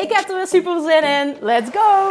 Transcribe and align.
Ik 0.00 0.12
heb 0.12 0.28
er 0.28 0.36
weer 0.36 0.46
super 0.46 0.80
zin 0.80 1.02
in. 1.02 1.36
Let's 1.40 1.70
go! 1.70 2.08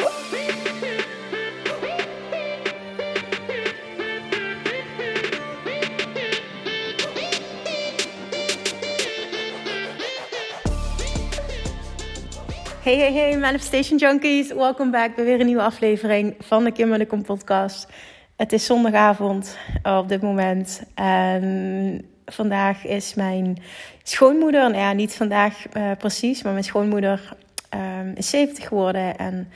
Hey, 12.83 12.97
hey, 12.97 13.13
hey, 13.13 13.37
Manifestation 13.37 13.97
Junkies. 13.97 14.53
Welkom 14.53 14.91
back 14.91 15.15
bij 15.15 15.25
weer 15.25 15.39
een 15.39 15.45
nieuwe 15.45 15.61
aflevering 15.61 16.35
van 16.39 16.63
de 16.63 16.71
Kim 16.71 16.93
en 16.93 16.99
de 16.99 17.05
Kom 17.05 17.23
podcast. 17.23 17.87
Het 18.35 18.53
is 18.53 18.65
zondagavond 18.65 19.57
op 19.83 20.09
dit 20.09 20.21
moment. 20.21 20.83
En 20.95 22.05
vandaag 22.25 22.85
is 22.85 23.13
mijn 23.13 23.57
schoonmoeder, 24.03 24.61
nou 24.61 24.75
ja, 24.75 24.93
niet 24.93 25.13
vandaag 25.13 25.55
uh, 25.73 25.91
precies, 25.97 26.43
maar 26.43 26.51
mijn 26.51 26.63
schoonmoeder 26.63 27.37
um, 27.69 28.13
is 28.15 28.29
70 28.29 28.67
geworden 28.67 29.17
en 29.17 29.51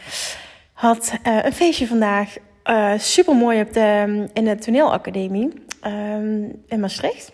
had 0.74 1.14
uh, 1.28 1.44
een 1.44 1.54
feestje 1.54 1.88
vandaag. 1.88 2.36
Uh, 2.66 2.94
super 2.98 3.36
mooi 3.36 3.62
op 3.62 3.74
de, 3.74 4.24
in 4.34 4.46
de 4.46 4.56
toneelacademie 4.56 5.52
um, 5.88 6.64
in 6.68 6.80
Maastricht. 6.80 7.32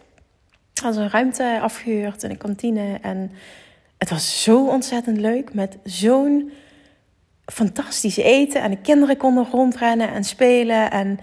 Had 0.82 0.96
een 0.96 1.10
ruimte 1.10 1.60
afgehuurd 1.62 2.24
in 2.24 2.30
een 2.30 2.38
kantine. 2.38 2.98
En 3.02 3.32
het 3.98 4.10
was 4.10 4.44
zo 4.44 4.68
ontzettend 4.68 5.18
leuk 5.18 5.54
met 5.54 5.78
zo'n 5.84 6.52
fantastisch 7.46 8.18
eten. 8.18 8.62
En 8.62 8.72
de 8.72 8.82
kinderen 8.82 9.18
konden 9.18 9.48
rondrennen 9.52 10.14
en 10.14 10.24
spelen. 10.24 10.92
En 10.92 11.20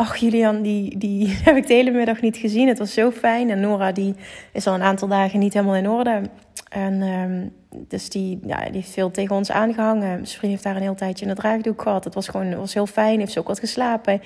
ach, 0.00 0.16
Julian, 0.16 0.62
die, 0.62 0.98
die 0.98 1.28
heb 1.44 1.56
ik 1.56 1.66
de 1.66 1.74
hele 1.74 1.90
middag 1.90 2.20
niet 2.20 2.36
gezien. 2.36 2.68
Het 2.68 2.78
was 2.78 2.92
zo 2.92 3.10
fijn. 3.10 3.50
En 3.50 3.60
Nora, 3.60 3.92
die 3.92 4.14
is 4.52 4.66
al 4.66 4.74
een 4.74 4.82
aantal 4.82 5.08
dagen 5.08 5.38
niet 5.38 5.52
helemaal 5.52 5.76
in 5.76 5.88
orde. 5.88 6.22
En 6.68 7.02
um, 7.02 7.52
dus 7.88 8.08
die, 8.08 8.40
ja, 8.46 8.64
die 8.64 8.72
heeft 8.72 8.90
veel 8.90 9.10
tegen 9.10 9.36
ons 9.36 9.50
aangehangen. 9.50 10.08
Mijn 10.08 10.26
heeft 10.40 10.62
daar 10.62 10.76
een 10.76 10.82
heel 10.82 10.94
tijdje 10.94 11.24
in 11.24 11.30
het 11.30 11.38
draagdoek 11.38 11.82
gehad. 11.82 12.04
Het 12.04 12.14
was 12.14 12.28
gewoon 12.28 12.56
was 12.56 12.74
heel 12.74 12.86
fijn, 12.86 13.18
heeft 13.18 13.32
ze 13.32 13.38
ook 13.38 13.46
wat 13.46 13.58
geslapen. 13.58 14.22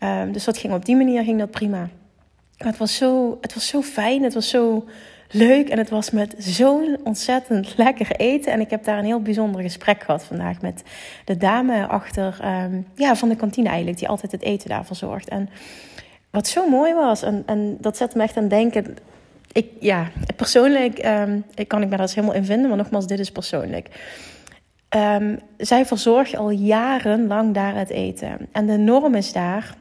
Um, 0.00 0.32
dus 0.32 0.44
dat 0.44 0.58
ging 0.58 0.72
op 0.72 0.84
die 0.84 0.96
manier 0.96 1.24
ging 1.24 1.38
dat 1.38 1.50
prima. 1.50 1.88
Het 2.56 2.76
was 2.76 2.96
zo, 2.96 3.38
het 3.40 3.54
was 3.54 3.66
zo 3.66 3.82
fijn, 3.82 4.22
het 4.22 4.34
was 4.34 4.48
zo 4.48 4.84
leuk 5.30 5.68
en 5.68 5.78
het 5.78 5.90
was 5.90 6.10
met 6.10 6.34
zo'n 6.38 6.98
ontzettend 7.04 7.76
lekker 7.76 8.10
eten. 8.16 8.52
En 8.52 8.60
ik 8.60 8.70
heb 8.70 8.84
daar 8.84 8.98
een 8.98 9.04
heel 9.04 9.22
bijzonder 9.22 9.60
gesprek 9.60 10.02
gehad 10.02 10.24
vandaag 10.24 10.60
met 10.60 10.82
de 11.24 11.36
dame 11.36 11.86
achter 11.86 12.38
um, 12.44 12.86
ja, 12.94 13.16
van 13.16 13.28
de 13.28 13.36
kantine 13.36 13.68
eigenlijk, 13.68 13.98
die 13.98 14.08
altijd 14.08 14.32
het 14.32 14.42
eten 14.42 14.68
daarvoor 14.68 14.96
zorgt. 14.96 15.28
En 15.28 15.48
wat 16.30 16.48
zo 16.48 16.68
mooi 16.68 16.94
was, 16.94 17.22
en, 17.22 17.42
en 17.46 17.76
dat 17.80 17.96
zette 17.96 18.16
me 18.16 18.22
echt 18.22 18.36
aan 18.36 18.48
denken 18.48 18.96
ik, 19.52 19.66
ja, 19.80 20.10
persoonlijk 20.36 21.06
um, 21.06 21.44
ik 21.54 21.68
kan 21.68 21.82
ik 21.82 21.88
me 21.88 21.90
daar 21.90 22.00
eens 22.00 22.14
helemaal 22.14 22.36
in 22.36 22.44
vinden, 22.44 22.68
maar 22.68 22.78
nogmaals, 22.78 23.06
dit 23.06 23.18
is 23.18 23.30
persoonlijk. 23.30 23.88
Um, 24.96 25.38
zij 25.56 25.86
verzorgt 25.86 26.36
al 26.36 26.50
jarenlang 26.50 27.54
daar 27.54 27.74
het 27.74 27.90
eten. 27.90 28.48
En 28.52 28.66
de 28.66 28.76
norm 28.76 29.14
is 29.14 29.32
daar 29.32 29.74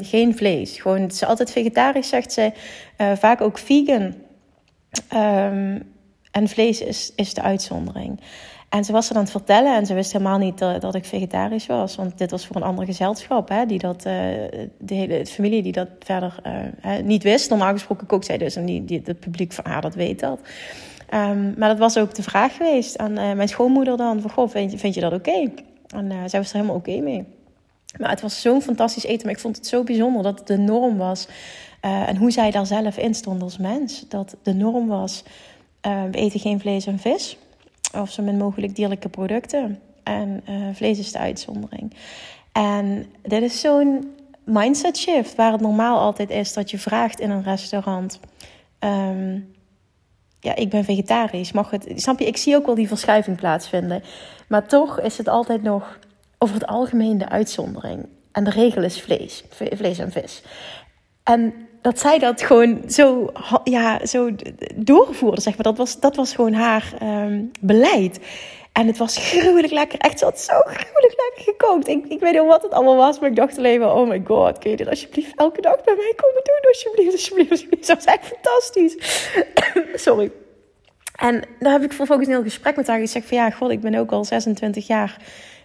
geen 0.00 0.36
vlees. 0.36 0.80
Gewoon, 0.80 1.00
het 1.00 1.12
is 1.12 1.24
altijd 1.24 1.52
vegetarisch, 1.52 2.08
zegt 2.08 2.32
ze. 2.32 2.52
Uh, 2.98 3.12
vaak 3.16 3.40
ook 3.40 3.58
vegan. 3.58 4.14
En 6.30 6.48
vlees 6.48 6.80
is, 6.80 7.12
is 7.16 7.34
de 7.34 7.42
uitzondering. 7.42 8.20
En 8.72 8.84
ze 8.84 8.92
was 8.92 9.10
er 9.10 9.16
aan 9.16 9.22
het 9.22 9.30
vertellen 9.30 9.76
en 9.76 9.86
ze 9.86 9.94
wist 9.94 10.12
helemaal 10.12 10.38
niet 10.38 10.58
dat, 10.58 10.94
ik 10.94 11.04
vegetarisch 11.04 11.66
was. 11.66 11.96
Want 11.96 12.18
dit 12.18 12.30
was 12.30 12.46
voor 12.46 12.56
een 12.56 12.62
ander 12.62 12.84
gezelschap, 12.84 13.48
hè, 13.48 13.66
die 13.66 13.78
dat, 13.78 13.96
uh, 13.96 14.12
de 14.78 14.94
hele 14.94 15.26
familie 15.26 15.62
die 15.62 15.72
dat 15.72 15.88
verder 15.98 16.36
uh, 16.46 16.96
niet 17.04 17.22
wist. 17.22 17.50
Normaal 17.50 17.72
gesproken 17.72 18.06
kookt 18.06 18.26
zij 18.26 18.38
dus 18.38 18.56
en 18.56 18.64
die, 18.64 18.84
die, 18.84 19.02
het 19.04 19.20
publiek 19.20 19.52
van 19.52 19.64
haar 19.66 19.80
dat 19.80 19.94
weet 19.94 20.20
dat. 20.20 20.40
Um, 21.14 21.54
maar 21.56 21.68
dat 21.68 21.78
was 21.78 21.98
ook 21.98 22.14
de 22.14 22.22
vraag 22.22 22.56
geweest 22.56 22.98
aan 22.98 23.18
uh, 23.18 23.32
mijn 23.32 23.48
schoonmoeder 23.48 23.96
dan. 23.96 24.20
Van, 24.20 24.30
goh, 24.30 24.50
vind, 24.50 24.80
vind 24.80 24.94
je 24.94 25.00
dat 25.00 25.12
oké? 25.12 25.50
En 25.94 26.12
zij 26.26 26.40
was 26.40 26.48
er 26.48 26.56
helemaal 26.56 26.76
oké 26.76 27.00
mee. 27.00 27.24
Maar 27.98 28.10
het 28.10 28.20
was 28.20 28.40
zo'n 28.40 28.62
fantastisch 28.62 29.04
eten. 29.04 29.26
Maar 29.26 29.34
ik 29.34 29.40
vond 29.40 29.56
het 29.56 29.66
zo 29.66 29.82
bijzonder 29.82 30.22
dat 30.22 30.38
het 30.38 30.48
de 30.48 30.58
norm 30.58 30.96
was. 30.96 31.28
En 31.82 32.16
hoe 32.16 32.30
zij 32.30 32.50
daar 32.50 32.66
zelf 32.66 32.96
in 32.96 33.14
stond 33.14 33.42
als 33.42 33.58
mens. 33.58 34.04
Dat 34.08 34.36
de 34.42 34.54
norm 34.54 34.86
was, 34.86 35.22
we 35.80 36.10
eten 36.10 36.40
geen 36.40 36.60
vlees 36.60 36.86
en 36.86 36.98
vis 36.98 37.36
of 38.00 38.10
zo 38.10 38.22
min 38.22 38.36
mogelijk 38.36 38.76
dierlijke 38.76 39.08
producten. 39.08 39.80
En 40.02 40.42
uh, 40.48 40.54
vlees 40.72 40.98
is 40.98 41.12
de 41.12 41.18
uitzondering. 41.18 41.94
En 42.52 43.06
dit 43.22 43.42
is 43.42 43.60
zo'n 43.60 44.14
mindset 44.44 44.98
shift 44.98 45.34
waar 45.34 45.52
het 45.52 45.60
normaal 45.60 45.98
altijd 45.98 46.30
is 46.30 46.52
dat 46.52 46.70
je 46.70 46.78
vraagt 46.78 47.20
in 47.20 47.30
een 47.30 47.42
restaurant. 47.42 48.20
Um, 48.78 49.54
ja, 50.40 50.54
ik 50.54 50.70
ben 50.70 50.84
vegetarisch. 50.84 51.52
Mag 51.52 51.70
het? 51.70 51.92
Snap 51.94 52.18
je? 52.18 52.26
Ik 52.26 52.36
zie 52.36 52.56
ook 52.56 52.66
wel 52.66 52.74
die 52.74 52.88
verschuiving 52.88 53.36
plaatsvinden. 53.36 54.02
Maar 54.48 54.66
toch 54.66 55.00
is 55.00 55.18
het 55.18 55.28
altijd 55.28 55.62
nog 55.62 55.98
over 56.38 56.54
het 56.54 56.66
algemeen 56.66 57.18
de 57.18 57.28
uitzondering. 57.28 58.06
En 58.32 58.44
de 58.44 58.50
regel 58.50 58.82
is 58.82 59.00
vlees, 59.00 59.44
vlees 59.50 59.98
en 59.98 60.12
vis. 60.12 60.42
En 61.22 61.54
dat 61.82 61.98
zij 61.98 62.18
dat 62.18 62.42
gewoon 62.42 62.82
zo, 62.88 63.32
ja, 63.64 64.06
zo 64.06 64.30
doorvoerde, 64.74 65.40
zeg 65.40 65.54
maar. 65.54 65.62
Dat 65.62 65.76
was, 65.76 66.00
dat 66.00 66.16
was 66.16 66.34
gewoon 66.34 66.52
haar 66.52 66.92
um, 67.02 67.50
beleid. 67.60 68.20
En 68.72 68.86
het 68.86 68.96
was 68.96 69.16
gruwelijk 69.16 69.72
lekker. 69.72 69.98
Echt 69.98 70.18
zo, 70.18 70.30
zo 70.34 70.60
gruwelijk 70.64 71.14
lekker 71.16 71.54
gekookt. 71.54 71.88
Ik, 71.88 72.04
ik 72.08 72.20
weet 72.20 72.32
niet 72.32 72.46
wat 72.46 72.62
het 72.62 72.72
allemaal 72.72 72.96
was, 72.96 73.18
maar 73.18 73.30
ik 73.30 73.36
dacht 73.36 73.58
alleen 73.58 73.80
maar... 73.80 73.94
Oh 73.94 74.08
my 74.08 74.22
god, 74.24 74.58
kun 74.58 74.70
je 74.70 74.76
dit 74.76 74.88
alsjeblieft 74.88 75.32
elke 75.36 75.60
dag 75.60 75.84
bij 75.84 75.94
mij 75.96 76.12
komen 76.16 76.42
doen? 76.44 76.68
Alsjeblieft, 76.68 77.12
alsjeblieft, 77.12 77.50
alsjeblieft. 77.50 77.86
Dat 77.86 78.04
was 78.04 78.14
echt 78.14 78.26
fantastisch. 78.26 78.96
Sorry. 80.06 80.30
En 81.16 81.44
daar 81.58 81.72
heb 81.72 81.82
ik 81.82 81.92
vervolgens 81.92 82.28
een 82.28 82.34
heel 82.34 82.42
gesprek 82.42 82.76
met 82.76 82.86
haar 82.86 82.98
gezegd 82.98 83.26
van... 83.26 83.36
Ja, 83.36 83.50
god, 83.50 83.70
ik 83.70 83.80
ben 83.80 83.94
ook 83.94 84.12
al 84.12 84.24
26 84.24 84.86
jaar 84.86 85.16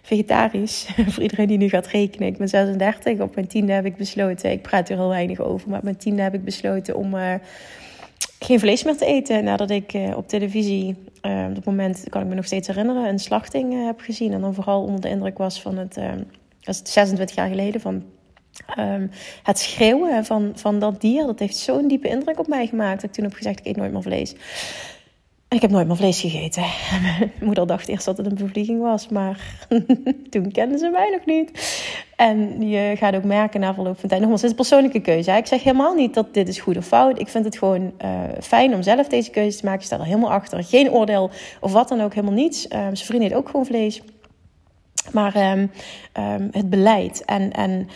vegetarisch. 0.08 0.88
Voor 1.12 1.22
iedereen 1.22 1.46
die 1.46 1.58
nu 1.58 1.68
gaat 1.68 1.86
rekenen. 1.86 2.28
Ik 2.28 2.38
ben 2.38 2.48
36. 2.48 3.20
Op 3.20 3.34
mijn 3.34 3.46
tiende 3.46 3.72
heb 3.72 3.84
ik 3.84 3.96
besloten. 3.96 4.50
Ik 4.50 4.62
praat 4.62 4.88
er 4.88 4.96
heel 4.96 5.08
weinig 5.08 5.40
over. 5.40 5.68
Maar 5.68 5.78
op 5.78 5.84
mijn 5.84 5.96
tiende 5.96 6.22
heb 6.22 6.34
ik 6.34 6.44
besloten 6.44 6.96
om 6.96 7.14
uh, 7.14 7.34
geen 8.38 8.60
vlees 8.60 8.84
meer 8.84 8.96
te 8.96 9.06
eten. 9.06 9.44
Nadat 9.44 9.70
ik 9.70 9.94
uh, 9.94 10.16
op 10.16 10.28
televisie, 10.28 10.96
uh, 11.22 11.44
op 11.48 11.54
dat 11.54 11.64
moment 11.64 12.04
kan 12.08 12.22
ik 12.22 12.28
me 12.28 12.34
nog 12.34 12.44
steeds 12.44 12.66
herinneren, 12.66 13.08
een 13.08 13.18
slachting 13.18 13.86
heb 13.86 14.00
gezien. 14.00 14.32
En 14.32 14.40
dan 14.40 14.54
vooral 14.54 14.82
onder 14.82 15.00
de 15.00 15.08
indruk 15.08 15.38
was 15.38 15.60
van 15.60 15.76
het. 15.78 15.94
dat 16.60 16.82
is 16.84 16.92
26 16.92 17.36
jaar 17.36 17.48
geleden. 17.48 17.80
Van 17.80 18.02
um, 18.78 19.10
het 19.42 19.58
schreeuwen 19.58 20.24
van, 20.24 20.52
van 20.54 20.78
dat 20.78 21.00
dier. 21.00 21.26
Dat 21.26 21.38
heeft 21.38 21.56
zo'n 21.56 21.88
diepe 21.88 22.08
indruk 22.08 22.38
op 22.38 22.46
mij 22.46 22.66
gemaakt. 22.66 23.00
Dat 23.00 23.10
ik 23.10 23.12
toen 23.12 23.24
heb 23.24 23.34
gezegd: 23.34 23.58
ik 23.58 23.66
eet 23.66 23.76
nooit 23.76 23.92
meer 23.92 24.02
vlees. 24.02 24.34
Ik 25.48 25.60
heb 25.60 25.70
nooit 25.70 25.86
meer 25.86 25.96
vlees 25.96 26.20
gegeten. 26.20 26.64
Mijn 27.02 27.32
moeder 27.40 27.66
dacht 27.66 27.88
eerst 27.88 28.04
dat 28.04 28.16
het 28.16 28.26
een 28.26 28.34
bevlieging 28.34 28.80
was, 28.80 29.08
maar 29.08 29.66
toen 30.30 30.52
kenden 30.52 30.78
ze 30.78 30.88
mij 30.88 31.10
nog 31.10 31.24
niet. 31.26 31.76
En 32.16 32.68
je 32.68 32.94
gaat 32.96 33.14
ook 33.14 33.24
merken 33.24 33.60
na 33.60 33.74
verloop 33.74 33.98
van 33.98 34.08
tijd. 34.08 34.20
Nogmaals, 34.20 34.42
het 34.42 34.50
is 34.52 34.56
een 34.56 34.68
persoonlijke 34.68 35.00
keuze. 35.00 35.32
Ik 35.32 35.46
zeg 35.46 35.62
helemaal 35.62 35.94
niet 35.94 36.14
dat 36.14 36.34
dit 36.34 36.48
is 36.48 36.60
goed 36.60 36.76
of 36.76 36.86
fout. 36.86 37.20
Ik 37.20 37.28
vind 37.28 37.44
het 37.44 37.58
gewoon 37.58 37.92
uh, 38.04 38.20
fijn 38.40 38.74
om 38.74 38.82
zelf 38.82 39.08
deze 39.08 39.30
keuze 39.30 39.58
te 39.58 39.64
maken. 39.64 39.80
Ik 39.80 39.86
sta 39.86 39.98
er 39.98 40.04
helemaal 40.04 40.30
achter. 40.30 40.64
Geen 40.64 40.90
oordeel 40.90 41.30
of 41.60 41.72
wat 41.72 41.88
dan 41.88 42.00
ook, 42.00 42.14
helemaal 42.14 42.36
niets. 42.36 42.66
Uh, 42.66 42.70
zijn 42.70 42.96
vriend 42.96 43.22
eet 43.22 43.34
ook 43.34 43.48
gewoon 43.48 43.66
vlees. 43.66 44.02
Maar 45.12 45.52
um, 45.52 45.70
um, 46.18 46.48
het 46.52 46.70
beleid 46.70 47.24
en, 47.24 47.52
en 47.52 47.88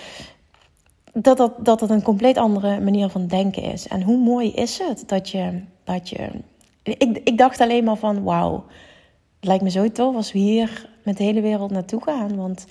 dat, 1.12 1.37
dat, 1.37 1.52
dat 1.58 1.81
het 1.81 1.90
een 1.90 2.02
compleet 2.02 2.37
andere 2.37 2.81
manier 2.81 3.08
van 3.08 3.26
denken 3.26 3.62
is. 3.62 3.88
En 3.88 4.02
hoe 4.02 4.19
mooi 4.19 4.52
is 4.52 4.78
het 4.78 5.05
dat 5.06 5.31
je, 5.31 5.62
dat 5.84 6.08
je 6.08 6.28
ik, 6.82 7.20
ik 7.25 7.38
dacht 7.38 7.61
alleen 7.61 7.84
maar 7.84 7.96
van, 7.96 8.23
wauw, 8.23 8.64
het 9.37 9.44
lijkt 9.44 9.62
me 9.62 9.70
zo 9.70 9.93
tof 9.93 10.14
als 10.14 10.32
we 10.32 10.38
hier 10.38 10.88
met 11.05 11.17
de 11.17 11.25
hele 11.25 11.40
wereld 11.40 11.70
naartoe 11.70 12.02
gaan. 12.02 12.37
Want 12.37 12.67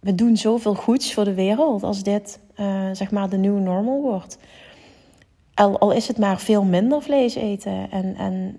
we 0.00 0.14
doen 0.14 0.36
zoveel 0.36 0.74
goeds 0.74 1.14
voor 1.14 1.24
de 1.24 1.34
wereld 1.34 1.82
als 1.82 2.02
dit, 2.02 2.40
uh, 2.56 2.88
zeg 2.92 3.10
maar, 3.10 3.28
de 3.28 3.36
new 3.36 3.58
normal 3.58 4.02
wordt. 4.02 4.38
Al, 5.54 5.78
al, 5.78 5.92
is 5.92 6.08
het 6.08 6.18
maar 6.18 6.38
veel 6.38 6.64
minder 6.64 7.02
vlees 7.02 7.34
eten. 7.34 7.90
En, 7.90 8.16
en 8.16 8.58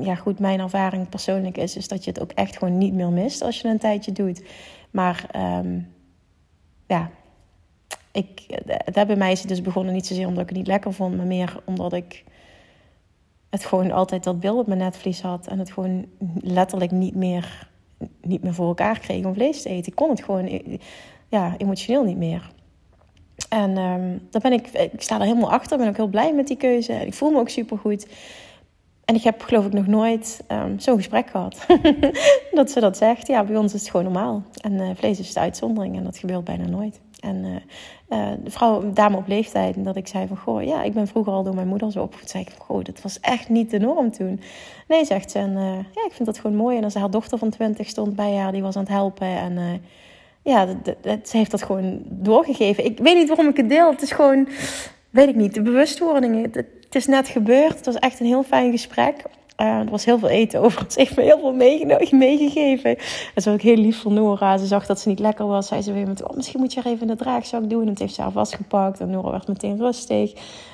ja, 0.00 0.14
goed, 0.14 0.38
mijn 0.38 0.60
ervaring 0.60 1.08
persoonlijk 1.08 1.56
is, 1.56 1.76
is 1.76 1.88
dat 1.88 2.04
je 2.04 2.10
het 2.10 2.20
ook 2.20 2.32
echt 2.32 2.56
gewoon 2.56 2.78
niet 2.78 2.94
meer 2.94 3.10
mist 3.10 3.42
als 3.42 3.60
je 3.60 3.68
een 3.68 3.78
tijdje 3.78 4.12
doet. 4.12 4.42
Maar 4.90 5.26
um, 5.58 5.92
ja, 6.86 7.10
ik, 8.12 8.42
het 8.66 9.06
bij 9.06 9.16
mij 9.16 9.32
is 9.32 9.40
het 9.40 9.48
dus 9.48 9.62
begonnen 9.62 9.94
niet 9.94 10.06
zozeer 10.06 10.26
omdat 10.26 10.42
ik 10.42 10.48
het 10.48 10.58
niet 10.58 10.66
lekker 10.66 10.92
vond, 10.92 11.16
maar 11.16 11.26
meer 11.26 11.60
omdat 11.64 11.92
ik 11.92 12.24
het 13.50 13.64
gewoon 13.64 13.90
altijd 13.90 14.24
dat 14.24 14.40
beeld 14.40 14.58
op 14.58 14.66
mijn 14.66 14.78
netvlies 14.78 15.20
had. 15.20 15.46
En 15.46 15.58
het 15.58 15.70
gewoon 15.70 16.06
letterlijk 16.40 16.90
niet 16.90 17.14
meer 17.14 17.68
niet 18.20 18.42
meer 18.42 18.54
voor 18.54 18.66
elkaar 18.66 18.98
kreeg 18.98 19.24
om 19.24 19.34
vlees 19.34 19.62
te 19.62 19.68
eten. 19.68 19.92
Ik 19.92 19.96
kon 19.96 20.10
het 20.10 20.24
gewoon 20.24 20.60
ja, 21.28 21.54
emotioneel 21.56 22.04
niet 22.04 22.16
meer. 22.16 22.50
En 23.48 23.78
um, 23.78 24.26
daar 24.30 24.42
ben 24.42 24.52
ik, 24.52 24.68
ik 24.68 25.02
sta 25.02 25.14
er 25.14 25.26
helemaal 25.26 25.50
achter, 25.50 25.78
ben 25.78 25.88
ook 25.88 25.96
heel 25.96 26.06
blij 26.06 26.34
met 26.34 26.46
die 26.46 26.56
keuze. 26.56 26.92
Ik 26.92 27.14
voel 27.14 27.30
me 27.30 27.38
ook 27.38 27.48
super 27.48 27.78
goed. 27.78 28.06
En 29.04 29.14
ik 29.14 29.22
heb 29.22 29.42
geloof 29.42 29.66
ik 29.66 29.72
nog 29.72 29.86
nooit 29.86 30.44
um, 30.48 30.78
zo'n 30.80 30.96
gesprek 30.96 31.30
gehad. 31.30 31.66
dat 32.52 32.70
ze 32.70 32.80
dat 32.80 32.96
zegt. 32.96 33.26
Ja, 33.26 33.44
bij 33.44 33.56
ons 33.56 33.74
is 33.74 33.80
het 33.80 33.90
gewoon 33.90 34.12
normaal. 34.12 34.42
En 34.60 34.72
uh, 34.72 34.90
vlees 34.94 35.18
is 35.18 35.32
de 35.32 35.40
uitzondering 35.40 35.96
en 35.96 36.04
dat 36.04 36.18
gebeurt 36.18 36.44
bijna 36.44 36.66
nooit. 36.66 37.00
En 37.20 37.44
uh, 37.44 37.56
uh, 38.08 38.28
de 38.44 38.50
vrouw, 38.50 38.92
dame 38.92 39.16
op 39.16 39.26
leeftijd, 39.26 39.76
en 39.76 39.82
dat 39.82 39.96
ik 39.96 40.06
zei 40.06 40.26
van... 40.26 40.36
Goh, 40.36 40.62
ja, 40.62 40.82
ik 40.82 40.92
ben 40.92 41.06
vroeger 41.06 41.32
al 41.32 41.42
door 41.42 41.54
mijn 41.54 41.68
moeder 41.68 41.92
zo 41.92 42.02
opgevoed. 42.02 42.30
Zei 42.30 42.42
ik 42.42 42.50
van, 42.50 42.66
goh, 42.66 42.84
dat 42.84 43.02
was 43.02 43.20
echt 43.20 43.48
niet 43.48 43.70
de 43.70 43.78
norm 43.78 44.10
toen. 44.10 44.40
Nee, 44.88 45.04
zegt 45.04 45.30
ze. 45.30 45.38
En 45.38 45.52
ja, 45.94 46.04
ik 46.06 46.12
vind 46.12 46.26
dat 46.26 46.38
gewoon 46.38 46.56
mooi. 46.56 46.76
En 46.76 46.84
als 46.84 46.94
haar 46.94 47.10
dochter 47.10 47.38
van 47.38 47.50
20 47.50 47.88
stond 47.88 48.16
bij 48.16 48.34
haar, 48.34 48.52
die 48.52 48.62
was 48.62 48.76
aan 48.76 48.82
het 48.82 48.92
helpen. 48.92 49.26
En 49.26 49.80
ja, 50.42 50.66
ze 51.02 51.36
heeft 51.36 51.50
dat 51.50 51.62
gewoon 51.62 52.02
doorgegeven. 52.04 52.84
Ik 52.84 52.98
weet 52.98 53.16
niet 53.16 53.28
waarom 53.28 53.48
ik 53.48 53.56
het 53.56 53.68
deel. 53.68 53.90
Het 53.90 54.02
is 54.02 54.12
gewoon, 54.12 54.48
weet 55.10 55.28
ik 55.28 55.34
niet, 55.34 55.54
de 55.54 55.62
bewustwording. 55.62 56.54
Het 56.54 56.94
is 56.94 57.06
net 57.06 57.28
gebeurd. 57.28 57.76
Het 57.76 57.86
was 57.86 57.98
echt 57.98 58.20
een 58.20 58.26
heel 58.26 58.42
fijn 58.42 58.70
gesprek. 58.70 59.24
Uh, 59.60 59.66
er 59.66 59.90
was 59.90 60.04
heel 60.04 60.18
veel 60.18 60.28
eten 60.28 60.60
over. 60.60 60.84
Ze 60.90 60.98
heeft 60.98 61.16
me 61.16 61.22
heel 61.22 61.38
veel 61.38 61.52
meegegeven. 62.10 62.94
Dat 63.34 63.44
was 63.44 63.48
ook 63.48 63.60
heel 63.60 63.76
lief 63.76 64.00
voor 64.00 64.12
Nora. 64.12 64.56
Ze 64.56 64.66
zag 64.66 64.86
dat 64.86 65.00
ze 65.00 65.08
niet 65.08 65.18
lekker 65.18 65.46
was. 65.46 65.66
Zei 65.66 65.82
ze 65.82 65.92
weer 65.92 66.06
met, 66.06 66.22
oh, 66.28 66.36
misschien 66.36 66.60
moet 66.60 66.72
je 66.72 66.80
er 66.80 66.86
even 66.86 67.00
in 67.00 67.06
de 67.06 67.16
draagzak 67.16 67.70
doen. 67.70 67.82
En 67.82 67.88
het 67.88 67.98
heeft 67.98 68.14
ze 68.14 68.22
haar 68.22 68.32
vastgepakt. 68.32 69.00
En 69.00 69.10
Nora 69.10 69.30
werd 69.30 69.48
meteen 69.48 69.78
rustig. 69.78 70.32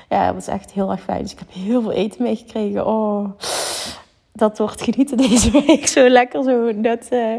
Ja, 0.09 0.25
het 0.25 0.35
was 0.35 0.47
echt 0.47 0.73
heel 0.73 0.91
erg 0.91 1.03
fijn. 1.03 1.23
Dus 1.23 1.33
ik 1.33 1.39
heb 1.39 1.53
heel 1.53 1.83
veel 1.83 1.93
eten 1.93 2.23
meegekregen. 2.23 2.87
Oh, 2.87 3.29
dat 4.33 4.59
wordt 4.59 4.83
genieten 4.83 5.17
deze 5.29 5.51
week. 5.67 5.87
Zo 5.87 6.09
lekker, 6.09 6.43
zo 6.43 6.73
net 6.73 7.09
uh, 7.13 7.35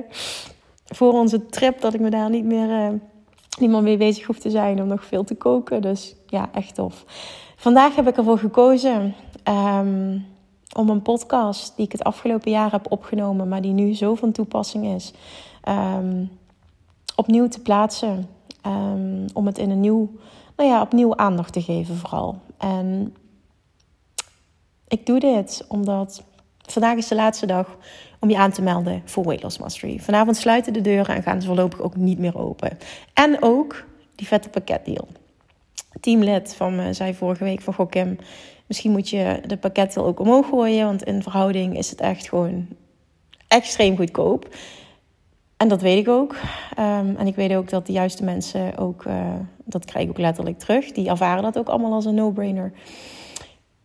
voor 0.86 1.14
onze 1.14 1.46
trip. 1.46 1.82
Dat 1.82 1.94
ik 1.94 2.00
me 2.00 2.10
daar 2.10 2.30
niet 2.30 2.46
meer, 2.46 2.70
uh, 2.70 3.70
meer 3.70 3.84
mee 3.84 3.98
bezig 3.98 4.26
hoef 4.26 4.40
te 4.40 4.50
zijn. 4.50 4.82
Om 4.82 4.88
nog 4.88 5.06
veel 5.06 5.24
te 5.24 5.36
koken. 5.36 5.82
Dus 5.82 6.16
ja, 6.28 6.50
echt 6.54 6.76
tof. 6.76 7.06
Vandaag 7.56 7.96
heb 7.96 8.08
ik 8.08 8.18
ervoor 8.18 8.38
gekozen 8.38 9.16
um, 9.48 10.26
om 10.74 10.90
een 10.90 11.02
podcast 11.02 11.76
die 11.76 11.86
ik 11.86 11.92
het 11.92 12.04
afgelopen 12.04 12.52
jaar 12.52 12.72
heb 12.72 12.92
opgenomen, 12.92 13.48
maar 13.48 13.62
die 13.62 13.72
nu 13.72 13.96
zo 13.96 14.16
van 14.16 14.32
toepassing 14.32 14.86
is, 14.86 15.14
um, 15.70 16.30
opnieuw 17.16 17.48
te 17.48 17.62
plaatsen. 17.62 18.30
Um, 18.68 19.26
om 19.34 19.46
het 19.46 19.58
in 19.58 19.70
een 19.70 19.80
nieuw, 19.80 20.10
nou 20.56 20.70
ja, 20.70 20.82
opnieuw 20.82 21.16
aandacht 21.16 21.54
te 21.54 21.62
geven 21.62 21.96
vooral. 21.96 22.40
En 22.58 23.16
ik 24.88 25.06
doe 25.06 25.20
dit 25.20 25.66
omdat 25.68 26.24
vandaag 26.62 26.98
is 26.98 27.08
de 27.08 27.16
laatste 27.16 27.46
dag 27.46 27.78
om 28.20 28.30
je 28.30 28.38
aan 28.38 28.52
te 28.52 28.62
melden 28.62 29.02
voor 29.06 29.24
Weight 29.24 29.44
Loss 29.44 29.58
Mastery. 29.58 30.00
Vanavond 30.00 30.38
sluiten 30.38 30.74
de 30.74 30.82
deuren 30.82 31.16
en 31.16 31.24
gaan 31.24 31.42
ze 31.42 31.48
voorlopig 31.48 31.82
ook 31.82 31.96
niet 31.96 32.20
meer 32.20 32.38
open. 32.38 32.78
En 33.14 33.38
ook 33.42 33.86
die 34.16 34.28
vette 34.28 34.50
pakketdeal 34.50 35.08
teamlid 36.00 36.56
van 36.56 36.76
me 36.76 36.94
zei 36.94 37.14
vorige 37.14 37.44
week 37.44 37.62
van... 37.62 37.74
Goh 37.74 37.90
Kim, 37.90 38.18
misschien 38.68 38.92
moet 38.92 39.10
je 39.10 39.42
de 39.46 39.58
pakketten 39.58 40.04
ook 40.04 40.20
omhoog 40.20 40.48
gooien. 40.48 40.86
Want 40.86 41.04
in 41.04 41.24
verhouding 41.24 41.78
is 41.78 41.90
het 41.90 42.02
echt 42.02 42.30
gewoon 42.30 42.68
extreem 43.48 43.98
goedkoop. 43.98 44.56
En 45.58 45.68
dat 45.68 45.82
weet 45.82 45.98
ik 45.98 46.08
ook. 46.08 46.36
Um, 46.80 47.16
en 47.16 47.28
ik 47.28 47.36
weet 47.36 47.54
ook 47.54 47.70
dat 47.70 47.86
de 47.86 47.94
juiste 47.94 48.24
mensen 48.24 48.78
ook... 48.78 49.04
Uh, 49.04 49.34
dat 49.64 49.86
krijg 49.86 50.06
ik 50.06 50.12
ook 50.12 50.18
letterlijk 50.18 50.60
terug. 50.60 50.92
Die 50.92 51.10
ervaren 51.10 51.44
dat 51.44 51.58
ook 51.58 51.68
allemaal 51.68 51.94
als 51.94 52.06
een 52.06 52.16
no-brainer. 52.16 52.72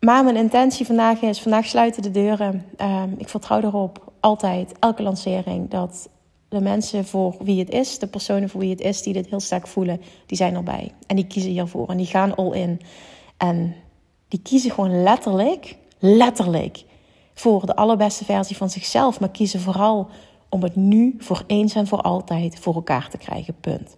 Maar 0.00 0.24
mijn 0.24 0.36
intentie 0.36 0.86
vandaag 0.86 1.20
is... 1.20 1.40
Vandaag 1.40 1.66
sluiten 1.66 2.02
de 2.02 2.10
deuren. 2.10 2.64
Um, 2.78 3.14
ik 3.18 3.28
vertrouw 3.28 3.60
erop, 3.60 4.12
altijd, 4.20 4.72
elke 4.78 5.02
lancering... 5.02 5.70
dat 5.70 6.08
de 6.48 6.60
mensen 6.60 7.04
voor 7.04 7.36
wie 7.40 7.58
het 7.58 7.70
is, 7.70 7.98
de 7.98 8.06
personen 8.06 8.48
voor 8.48 8.60
wie 8.60 8.70
het 8.70 8.80
is, 8.80 9.02
die 9.02 9.12
dit 9.12 9.26
heel 9.26 9.40
sterk 9.40 9.66
voelen, 9.66 10.00
die 10.26 10.36
zijn 10.36 10.54
erbij. 10.54 10.92
En 11.06 11.16
die 11.16 11.26
kiezen 11.26 11.50
hiervoor 11.50 11.88
en 11.88 11.96
die 11.96 12.06
gaan 12.06 12.34
all 12.34 12.52
in. 12.52 12.80
En 13.36 13.74
die 14.30 14.40
kiezen 14.42 14.70
gewoon 14.70 15.02
letterlijk, 15.02 15.76
letterlijk 15.98 16.84
voor 17.34 17.66
de 17.66 17.76
allerbeste 17.76 18.24
versie 18.24 18.56
van 18.56 18.70
zichzelf, 18.70 19.20
maar 19.20 19.30
kiezen 19.30 19.60
vooral 19.60 20.08
om 20.48 20.62
het 20.62 20.76
nu 20.76 21.14
voor 21.18 21.44
eens 21.46 21.74
en 21.74 21.86
voor 21.86 22.00
altijd 22.00 22.58
voor 22.58 22.74
elkaar 22.74 23.08
te 23.08 23.18
krijgen. 23.18 23.54
Punt. 23.60 23.96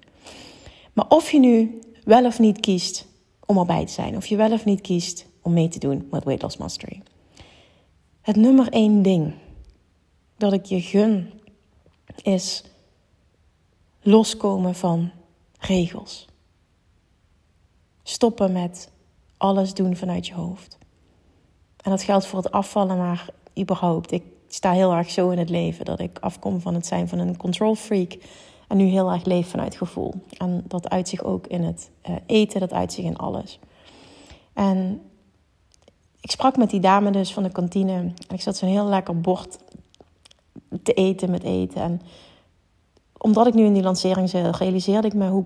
Maar 0.92 1.08
of 1.08 1.30
je 1.30 1.38
nu 1.38 1.80
wel 2.04 2.24
of 2.24 2.38
niet 2.38 2.60
kiest 2.60 3.06
om 3.46 3.58
erbij 3.58 3.86
te 3.86 3.92
zijn, 3.92 4.16
of 4.16 4.26
je 4.26 4.36
wel 4.36 4.52
of 4.52 4.64
niet 4.64 4.80
kiest 4.80 5.26
om 5.42 5.52
mee 5.52 5.68
te 5.68 5.78
doen 5.78 6.08
met 6.10 6.24
Weight 6.24 6.42
Loss 6.42 6.56
Mastery. 6.56 7.02
Het 8.20 8.36
nummer 8.36 8.68
één 8.68 9.02
ding 9.02 9.34
dat 10.36 10.52
ik 10.52 10.64
je 10.64 10.80
gun 10.80 11.30
is 12.22 12.64
loskomen 14.02 14.74
van 14.74 15.10
regels. 15.58 16.26
Stoppen 18.02 18.52
met 18.52 18.91
alles 19.42 19.74
doen 19.74 19.96
vanuit 19.96 20.26
je 20.26 20.34
hoofd. 20.34 20.78
En 21.76 21.90
dat 21.90 22.02
geldt 22.02 22.26
voor 22.26 22.38
het 22.38 22.50
afvallen, 22.50 22.96
maar 22.96 23.28
überhaupt. 23.58 24.12
Ik 24.12 24.22
sta 24.48 24.72
heel 24.72 24.92
erg 24.92 25.10
zo 25.10 25.30
in 25.30 25.38
het 25.38 25.50
leven 25.50 25.84
dat 25.84 26.00
ik 26.00 26.18
afkom 26.18 26.60
van 26.60 26.74
het 26.74 26.86
zijn 26.86 27.08
van 27.08 27.18
een 27.18 27.36
control 27.36 27.74
freak. 27.74 28.18
En 28.68 28.76
nu 28.76 28.84
heel 28.84 29.10
erg 29.10 29.24
leef 29.24 29.48
vanuit 29.48 29.76
gevoel. 29.76 30.14
En 30.38 30.64
dat 30.68 30.88
uit 30.88 31.08
zich 31.08 31.22
ook 31.22 31.46
in 31.46 31.62
het 31.62 31.90
uh, 32.08 32.16
eten, 32.26 32.60
dat 32.60 32.72
uit 32.72 32.92
zich 32.92 33.04
in 33.04 33.16
alles. 33.16 33.58
En 34.52 35.00
ik 36.20 36.30
sprak 36.30 36.56
met 36.56 36.70
die 36.70 36.80
dame 36.80 37.10
dus 37.10 37.32
van 37.32 37.42
de 37.42 37.52
kantine. 37.52 37.92
En 37.92 38.34
ik 38.34 38.40
zat 38.40 38.56
zo'n 38.56 38.68
heel 38.68 38.86
lekker 38.86 39.20
bord 39.20 39.58
te 40.82 40.92
eten 40.92 41.30
met 41.30 41.42
eten. 41.42 41.82
En 41.82 42.00
omdat 43.18 43.46
ik 43.46 43.54
nu 43.54 43.64
in 43.64 43.74
die 43.74 43.82
lancering 43.82 44.28
zit, 44.28 44.56
realiseerde 44.56 45.06
ik 45.06 45.14
me 45.14 45.28
hoe 45.28 45.44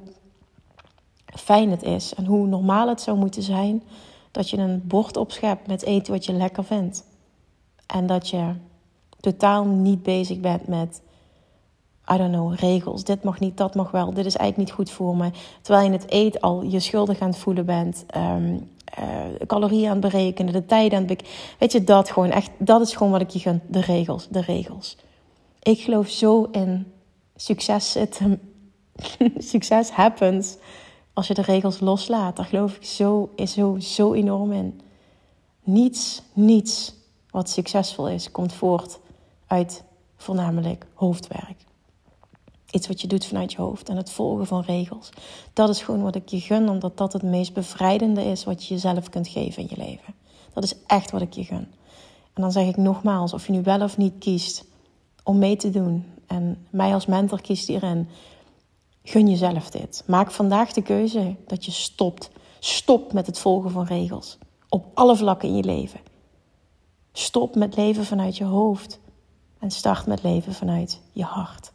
fijn 1.36 1.70
het 1.70 1.82
is 1.82 2.14
en 2.14 2.24
hoe 2.24 2.46
normaal 2.46 2.88
het 2.88 3.00
zou 3.00 3.18
moeten 3.18 3.42
zijn 3.42 3.82
dat 4.30 4.50
je 4.50 4.56
een 4.56 4.82
bord 4.84 5.16
opschept 5.16 5.66
met 5.66 5.82
eten 5.82 6.12
wat 6.12 6.24
je 6.24 6.32
lekker 6.32 6.64
vindt. 6.64 7.04
En 7.86 8.06
dat 8.06 8.28
je 8.28 8.52
totaal 9.20 9.64
niet 9.64 10.02
bezig 10.02 10.40
bent 10.40 10.66
met, 10.66 11.00
I 12.12 12.16
don't 12.16 12.32
know, 12.32 12.54
regels. 12.54 13.04
Dit 13.04 13.22
mag 13.22 13.40
niet, 13.40 13.56
dat 13.56 13.74
mag 13.74 13.90
wel. 13.90 14.14
Dit 14.14 14.26
is 14.26 14.36
eigenlijk 14.36 14.56
niet 14.56 14.76
goed 14.78 14.90
voor 14.90 15.16
me. 15.16 15.30
Terwijl 15.62 15.86
je 15.86 15.92
het 15.92 16.12
eet 16.12 16.40
al 16.40 16.62
je 16.62 16.80
schuldig 16.80 17.20
aan 17.20 17.28
het 17.28 17.38
voelen 17.38 17.66
bent. 17.66 18.04
Um, 18.16 18.70
calorieën 19.46 19.86
aan 19.86 20.02
het 20.02 20.12
berekenen, 20.12 20.52
de 20.52 20.66
tijden 20.66 20.98
aan 20.98 21.06
het 21.06 21.28
Weet 21.58 21.72
je, 21.72 21.84
dat 21.84 22.10
gewoon 22.10 22.30
echt, 22.30 22.50
dat 22.58 22.80
is 22.80 22.96
gewoon 22.96 23.12
wat 23.12 23.20
ik 23.20 23.30
je 23.30 23.38
gun. 23.38 23.60
De 23.68 23.80
regels, 23.80 24.28
de 24.30 24.40
regels. 24.40 24.96
Ik 25.62 25.80
geloof 25.80 26.08
zo 26.08 26.48
in 26.52 26.92
succes 27.36 27.92
zitten. 27.92 28.40
succes 29.38 29.90
happens 29.90 30.56
als 31.16 31.26
je 31.26 31.34
de 31.34 31.42
regels 31.42 31.80
loslaat. 31.80 32.36
Daar 32.36 32.44
geloof 32.44 32.76
ik 32.76 32.84
zo, 32.84 33.30
zo, 33.46 33.78
zo 33.78 34.12
enorm 34.12 34.52
in. 34.52 34.80
Niets, 35.62 36.22
niets 36.32 36.94
wat 37.30 37.50
succesvol 37.50 38.08
is, 38.08 38.30
komt 38.30 38.52
voort 38.52 38.98
uit 39.46 39.84
voornamelijk 40.16 40.86
hoofdwerk. 40.94 41.64
Iets 42.70 42.86
wat 42.86 43.00
je 43.00 43.06
doet 43.06 43.26
vanuit 43.26 43.52
je 43.52 43.60
hoofd 43.60 43.88
en 43.88 43.96
het 43.96 44.10
volgen 44.10 44.46
van 44.46 44.60
regels. 44.60 45.08
Dat 45.52 45.68
is 45.68 45.82
gewoon 45.82 46.02
wat 46.02 46.14
ik 46.14 46.28
je 46.28 46.40
gun, 46.40 46.68
omdat 46.68 46.96
dat 46.96 47.12
het 47.12 47.22
meest 47.22 47.52
bevrijdende 47.52 48.24
is 48.24 48.44
wat 48.44 48.66
je 48.66 48.74
jezelf 48.74 49.08
kunt 49.08 49.28
geven 49.28 49.62
in 49.62 49.68
je 49.70 49.76
leven. 49.76 50.14
Dat 50.52 50.64
is 50.64 50.74
echt 50.86 51.10
wat 51.10 51.20
ik 51.20 51.32
je 51.32 51.44
gun. 51.44 51.68
En 52.32 52.42
dan 52.42 52.52
zeg 52.52 52.66
ik 52.66 52.76
nogmaals, 52.76 53.32
of 53.32 53.46
je 53.46 53.52
nu 53.52 53.62
wel 53.62 53.80
of 53.80 53.96
niet 53.96 54.18
kiest 54.18 54.64
om 55.22 55.38
mee 55.38 55.56
te 55.56 55.70
doen 55.70 56.04
en 56.26 56.66
mij 56.70 56.94
als 56.94 57.06
mentor 57.06 57.40
kiest 57.40 57.66
hierin, 57.66 58.08
gun 59.08 59.28
jezelf 59.28 59.70
dit. 59.70 60.02
Maak 60.06 60.30
vandaag 60.30 60.72
de 60.72 60.82
keuze 60.82 61.36
dat 61.46 61.64
je 61.64 61.70
stopt. 61.70 62.30
Stop 62.58 63.12
met 63.12 63.26
het 63.26 63.38
volgen 63.38 63.70
van 63.70 63.84
regels. 63.84 64.38
Op 64.68 64.86
alle 64.94 65.16
vlakken 65.16 65.48
in 65.48 65.56
je 65.56 65.64
leven. 65.64 66.00
Stop 67.12 67.54
met 67.54 67.76
leven 67.76 68.04
vanuit 68.04 68.36
je 68.36 68.44
hoofd 68.44 69.00
en 69.58 69.70
start 69.70 70.06
met 70.06 70.22
leven 70.22 70.54
vanuit 70.54 71.00
je 71.12 71.22
hart. 71.22 71.72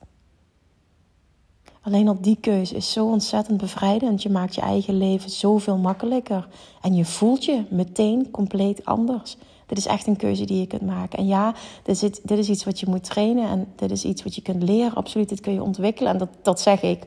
Alleen 1.82 2.08
al 2.08 2.22
die 2.22 2.38
keuze 2.42 2.76
is 2.76 2.92
zo 2.92 3.06
ontzettend 3.06 3.58
bevrijdend. 3.58 4.24
Je 4.24 4.30
maakt 4.30 4.56
je 4.56 4.62
eigen 4.62 4.98
leven 4.98 5.30
zoveel 5.30 5.78
makkelijker. 5.78 6.48
En 6.82 6.94
je 6.94 7.06
voelt 7.06 7.46
je 7.46 7.64
meteen 7.70 8.32
compleet 8.32 8.86
anders. 8.86 9.38
Dit 9.72 9.80
is 9.80 9.86
echt 9.86 10.08
een 10.08 10.16
keuze 10.16 10.46
die 10.46 10.60
je 10.60 10.68
kunt 10.68 10.82
maken. 10.82 11.20
En 11.20 11.28
ja, 11.28 11.54
dit 11.84 12.02
is, 12.02 12.20
dit 12.24 12.38
is 12.38 12.50
iets 12.50 12.64
wat 12.64 12.80
je 12.80 12.86
moet 12.90 13.04
trainen. 13.04 13.50
En 13.50 13.68
dit 13.76 13.92
is 13.92 14.04
iets 14.04 14.24
wat 14.24 14.36
je 14.36 14.42
kunt 14.42 14.64
leren. 14.64 14.96
Absoluut, 14.96 15.30
dit 15.30 15.40
kun 15.40 15.54
je 15.54 15.64
ontwikkelen. 15.64 16.12
En 16.12 16.18
dat, 16.18 16.30
dat 16.42 16.62
zeg 16.62 16.82
ik 16.82 17.04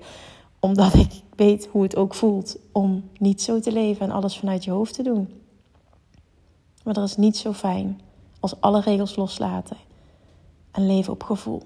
omdat 0.61 0.94
ik 0.94 1.23
weet 1.37 1.66
hoe 1.66 1.83
het 1.83 1.97
ook 1.97 2.14
voelt 2.14 2.56
om 2.73 3.11
niet 3.18 3.42
zo 3.42 3.61
te 3.61 3.73
leven 3.73 4.06
en 4.06 4.12
alles 4.12 4.38
vanuit 4.38 4.64
je 4.64 4.71
hoofd 4.71 4.94
te 4.94 5.02
doen. 5.02 5.28
Maar 6.85 6.94
dat 6.94 7.09
is 7.09 7.16
niet 7.16 7.37
zo 7.37 7.52
fijn 7.52 8.00
als 8.40 8.61
alle 8.61 8.80
regels 8.80 9.16
loslaten 9.16 9.76
en 10.71 10.87
leven 10.87 11.12
op 11.12 11.23
gevoel. 11.23 11.62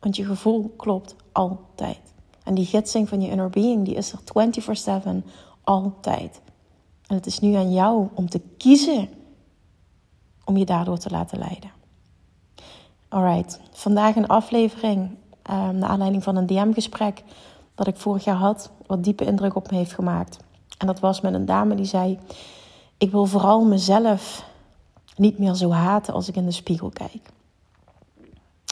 Want 0.00 0.16
je 0.16 0.24
gevoel 0.24 0.72
klopt 0.76 1.14
altijd. 1.32 2.00
En 2.44 2.54
die 2.54 2.66
gidsing 2.66 3.08
van 3.08 3.20
je 3.20 3.30
inner 3.30 3.50
being, 3.50 3.84
die 3.84 3.94
is 3.94 4.12
er 4.12 4.20
24/7 5.22 5.24
altijd. 5.64 6.40
En 7.06 7.14
het 7.14 7.26
is 7.26 7.40
nu 7.40 7.54
aan 7.54 7.72
jou 7.72 8.08
om 8.14 8.28
te 8.28 8.40
kiezen 8.56 9.08
om 10.50 10.56
je 10.56 10.64
daardoor 10.64 10.98
te 10.98 11.10
laten 11.10 11.38
leiden. 11.38 11.70
Alright, 13.08 13.60
vandaag 13.72 14.16
een 14.16 14.28
aflevering 14.28 15.18
Um, 15.50 15.78
naar 15.78 15.88
aanleiding 15.88 16.22
van 16.22 16.36
een 16.36 16.46
DM-gesprek 16.46 17.22
dat 17.74 17.86
ik 17.86 17.96
vorig 17.96 18.24
jaar 18.24 18.36
had, 18.36 18.70
wat 18.86 19.04
diepe 19.04 19.24
indruk 19.24 19.54
op 19.54 19.70
me 19.70 19.76
heeft 19.76 19.92
gemaakt. 19.92 20.38
En 20.78 20.86
dat 20.86 21.00
was 21.00 21.20
met 21.20 21.34
een 21.34 21.44
dame 21.44 21.74
die 21.74 21.84
zei: 21.84 22.18
Ik 22.98 23.10
wil 23.10 23.26
vooral 23.26 23.64
mezelf 23.64 24.44
niet 25.16 25.38
meer 25.38 25.54
zo 25.54 25.70
haten 25.70 26.14
als 26.14 26.28
ik 26.28 26.36
in 26.36 26.44
de 26.44 26.50
spiegel 26.50 26.88
kijk. 26.88 27.30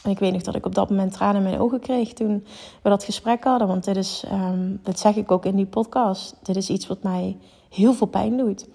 En 0.03 0.11
ik 0.11 0.19
weet 0.19 0.33
nog 0.33 0.43
dat 0.43 0.55
ik 0.55 0.67
op 0.67 0.75
dat 0.75 0.91
moment 0.91 1.13
tranen 1.13 1.37
in 1.37 1.43
mijn 1.43 1.61
ogen 1.61 1.81
kreeg 1.81 2.13
toen 2.13 2.47
we 2.83 2.89
dat 2.89 3.05
gesprek 3.05 3.45
hadden. 3.45 3.69
Want 3.69 3.85
dit 3.85 3.97
is, 3.97 4.25
um, 4.33 4.81
dat 4.83 4.99
zeg 4.99 5.17
ik 5.17 5.31
ook 5.31 5.45
in 5.45 5.57
die 5.57 5.67
podcast, 5.67 6.37
dit 6.43 6.57
is 6.57 6.69
iets 6.69 6.87
wat 6.87 7.03
mij 7.03 7.37
heel 7.69 7.95
veel 7.95 8.07
pijn 8.07 8.37
doet. 8.37 8.69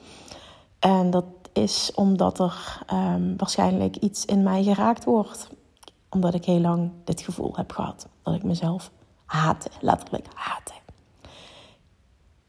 En 0.79 1.09
dat 1.09 1.25
is 1.53 1.91
omdat 1.95 2.39
er 2.39 2.81
um, 2.93 3.33
waarschijnlijk 3.37 3.95
iets 3.95 4.25
in 4.25 4.43
mij 4.43 4.63
geraakt 4.63 5.03
wordt. 5.03 5.49
Omdat 6.09 6.33
ik 6.33 6.45
heel 6.45 6.59
lang 6.59 6.91
dit 7.03 7.21
gevoel 7.21 7.51
heb 7.55 7.71
gehad. 7.71 8.07
Dat 8.23 8.33
ik 8.33 8.43
mezelf 8.43 8.91
haatte, 9.25 9.69
letterlijk 9.81 10.27
haatte. 10.33 10.73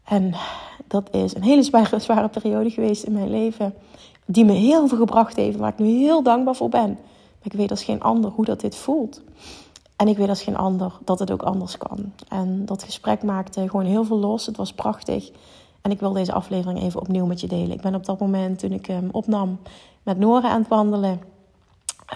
En 0.05 0.35
dat 0.87 1.15
is 1.15 1.35
een 1.35 1.43
hele 1.43 1.63
zware, 1.63 1.99
zware 1.99 2.29
periode 2.29 2.71
geweest 2.71 3.03
in 3.03 3.13
mijn 3.13 3.31
leven. 3.31 3.75
Die 4.27 4.45
me 4.45 4.53
heel 4.53 4.89
veel 4.89 4.99
gebracht 4.99 5.37
heeft, 5.37 5.57
waar 5.57 5.73
ik 5.73 5.79
nu 5.79 5.87
heel 5.87 6.23
dankbaar 6.23 6.55
voor 6.55 6.69
ben. 6.69 6.89
Maar 6.91 7.53
ik 7.53 7.53
weet 7.53 7.71
als 7.71 7.85
geen 7.85 8.03
ander 8.03 8.31
hoe 8.31 8.45
dat 8.45 8.61
dit 8.61 8.77
voelt. 8.77 9.23
En 9.97 10.09
ik 10.09 10.17
weet 10.17 10.29
als 10.29 10.43
geen 10.43 10.57
ander 10.57 10.93
dat 11.05 11.19
het 11.19 11.31
ook 11.31 11.43
anders 11.43 11.79
kan. 11.79 12.13
En 12.29 12.65
dat 12.65 12.83
gesprek 12.83 13.23
maakte 13.23 13.69
gewoon 13.69 13.85
heel 13.85 14.05
veel 14.05 14.19
los. 14.19 14.47
Het 14.47 14.57
was 14.57 14.73
prachtig. 14.73 15.31
En 15.85 15.91
ik 15.91 16.00
wil 16.00 16.12
deze 16.12 16.33
aflevering 16.33 16.81
even 16.81 17.00
opnieuw 17.00 17.26
met 17.26 17.41
je 17.41 17.47
delen. 17.47 17.71
Ik 17.71 17.81
ben 17.81 17.95
op 17.95 18.05
dat 18.05 18.21
moment, 18.21 18.59
toen 18.59 18.73
ik 18.73 18.87
hem 18.87 19.09
opnam, 19.12 19.59
met 20.03 20.19
Nora 20.19 20.49
aan 20.50 20.61
het 20.61 20.69
wandelen. 20.69 21.21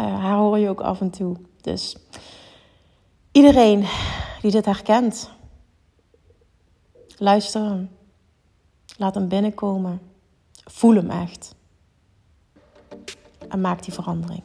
Uh, 0.01 0.21
haar 0.21 0.37
hoor 0.37 0.59
je 0.59 0.69
ook 0.69 0.81
af 0.81 1.01
en 1.01 1.11
toe. 1.11 1.37
Dus 1.61 1.97
iedereen 3.33 3.85
die 4.41 4.51
dit 4.51 4.65
herkent, 4.65 5.31
luister 7.17 7.65
hem. 7.65 7.91
Laat 8.97 9.15
hem 9.15 9.29
binnenkomen. 9.29 10.01
Voel 10.65 10.95
hem 10.95 11.11
echt. 11.11 11.55
En 13.49 13.61
maak 13.61 13.83
die 13.83 13.93
verandering. 13.93 14.43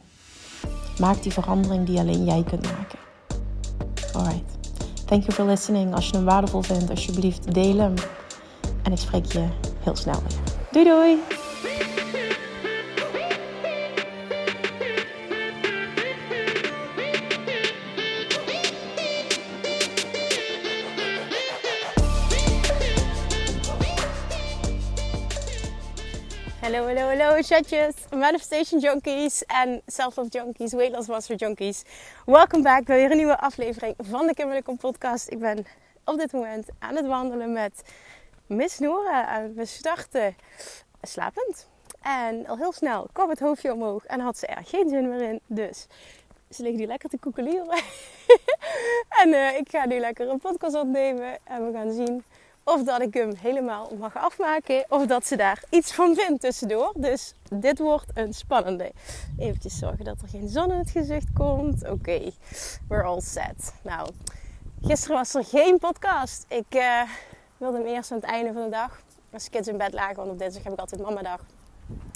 Maak 0.98 1.22
die 1.22 1.32
verandering 1.32 1.86
die 1.86 1.98
alleen 1.98 2.24
jij 2.24 2.42
kunt 2.42 2.62
maken. 2.62 2.98
Alright. 4.12 4.58
Thank 5.04 5.22
you 5.22 5.32
for 5.32 5.44
listening. 5.44 5.94
Als 5.94 6.08
je 6.08 6.16
hem 6.16 6.24
waardevol 6.24 6.62
vindt, 6.62 6.90
alsjeblieft 6.90 7.54
deel 7.54 7.78
hem. 7.78 7.94
En 8.84 8.92
ik 8.92 8.98
spreek 8.98 9.32
je 9.32 9.48
heel 9.80 9.96
snel 9.96 10.22
weer. 10.22 10.38
Doei 10.70 10.84
doei! 10.84 11.22
Hallo, 26.60 26.86
hallo, 26.86 27.00
hallo, 27.00 27.42
chatjes, 27.42 27.94
manifestation 28.10 28.80
junkies 28.80 29.44
en 29.44 29.82
self-love 29.86 30.28
junkies, 30.30 30.72
weight 30.72 30.94
loss 30.94 31.08
master 31.08 31.36
junkies. 31.36 31.82
Welkom 32.26 32.62
back 32.62 32.84
bij 32.84 32.96
weer 32.96 33.10
een 33.10 33.16
nieuwe 33.16 33.38
aflevering 33.38 33.94
van 33.98 34.26
de 34.26 34.34
Kimberly 34.34 34.62
podcast. 34.80 35.30
Ik 35.30 35.38
ben 35.38 35.66
op 36.04 36.18
dit 36.18 36.32
moment 36.32 36.68
aan 36.78 36.96
het 36.96 37.06
wandelen 37.06 37.52
met 37.52 37.82
Miss. 38.46 38.80
En 38.80 39.54
we 39.54 39.64
starten 39.64 40.36
slapend. 41.02 41.68
En 42.02 42.46
al 42.46 42.56
heel 42.56 42.72
snel 42.72 43.08
kwam 43.12 43.28
het 43.28 43.40
hoofdje 43.40 43.72
omhoog 43.72 44.04
en 44.04 44.20
had 44.20 44.38
ze 44.38 44.46
er 44.46 44.64
geen 44.64 44.88
zin 44.88 45.08
meer 45.08 45.22
in. 45.22 45.40
Dus 45.46 45.86
ze 46.50 46.62
liggen 46.62 46.80
nu 46.80 46.86
lekker 46.86 47.08
te 47.08 47.18
koekelieren. 47.18 47.68
en 49.22 49.28
uh, 49.28 49.56
ik 49.56 49.68
ga 49.70 49.86
nu 49.86 49.98
lekker 49.98 50.28
een 50.28 50.38
podcast 50.38 50.74
opnemen 50.74 51.38
en 51.44 51.66
we 51.66 51.72
gaan 51.72 51.92
zien 51.92 52.24
of 52.64 52.82
dat 52.82 53.00
ik 53.00 53.14
hem 53.14 53.34
helemaal 53.34 53.90
mag 53.98 54.16
afmaken. 54.16 54.84
Of 54.88 55.06
dat 55.06 55.26
ze 55.26 55.36
daar 55.36 55.62
iets 55.70 55.92
van 55.92 56.14
vindt 56.14 56.40
tussendoor. 56.40 56.92
Dus 56.96 57.34
dit 57.50 57.78
wordt 57.78 58.10
een 58.14 58.32
spannende. 58.32 58.92
Even 59.38 59.70
zorgen 59.70 60.04
dat 60.04 60.20
er 60.22 60.28
geen 60.28 60.48
zon 60.48 60.72
in 60.72 60.78
het 60.78 60.90
gezicht 60.90 61.32
komt. 61.32 61.88
Oké, 61.88 62.30
we're 62.88 63.02
all 63.02 63.20
set. 63.20 63.74
Nou, 63.82 64.08
gisteren 64.82 65.16
was 65.16 65.34
er 65.34 65.44
geen 65.44 65.78
podcast. 65.78 66.44
Ik 66.48 66.74
uh, 66.74 67.02
wilde 67.56 67.76
hem 67.76 67.86
eerst 67.86 68.10
aan 68.10 68.18
het 68.18 68.26
einde 68.26 68.52
van 68.52 68.62
de 68.62 68.68
dag. 68.68 69.00
Als 69.32 69.50
kids 69.50 69.68
in 69.68 69.76
bed 69.76 69.92
lagen. 69.92 70.16
Want 70.16 70.30
op 70.30 70.38
dinsdag 70.38 70.62
heb 70.62 70.72
ik 70.72 70.78
altijd 70.78 71.02
mamadag. 71.02 71.40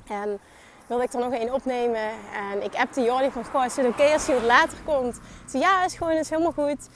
En 0.09 0.38
wilde 0.87 1.02
ik 1.02 1.12
er 1.12 1.21
nog 1.21 1.33
één 1.33 1.54
opnemen. 1.54 2.11
En 2.35 2.62
ik 2.62 2.75
appte 2.75 3.02
Jordi 3.02 3.30
van, 3.30 3.45
goh, 3.45 3.64
is 3.64 3.76
het 3.76 3.87
oké 3.87 4.12
als 4.12 4.26
hij 4.26 4.37
wat 4.37 4.45
later 4.45 4.78
komt? 4.85 5.21
Ze 5.49 5.59
ja, 5.59 5.85
is 5.85 5.97
gewoon, 5.97 6.12
is 6.12 6.30
helemaal 6.30 6.52
goed. 6.52 6.88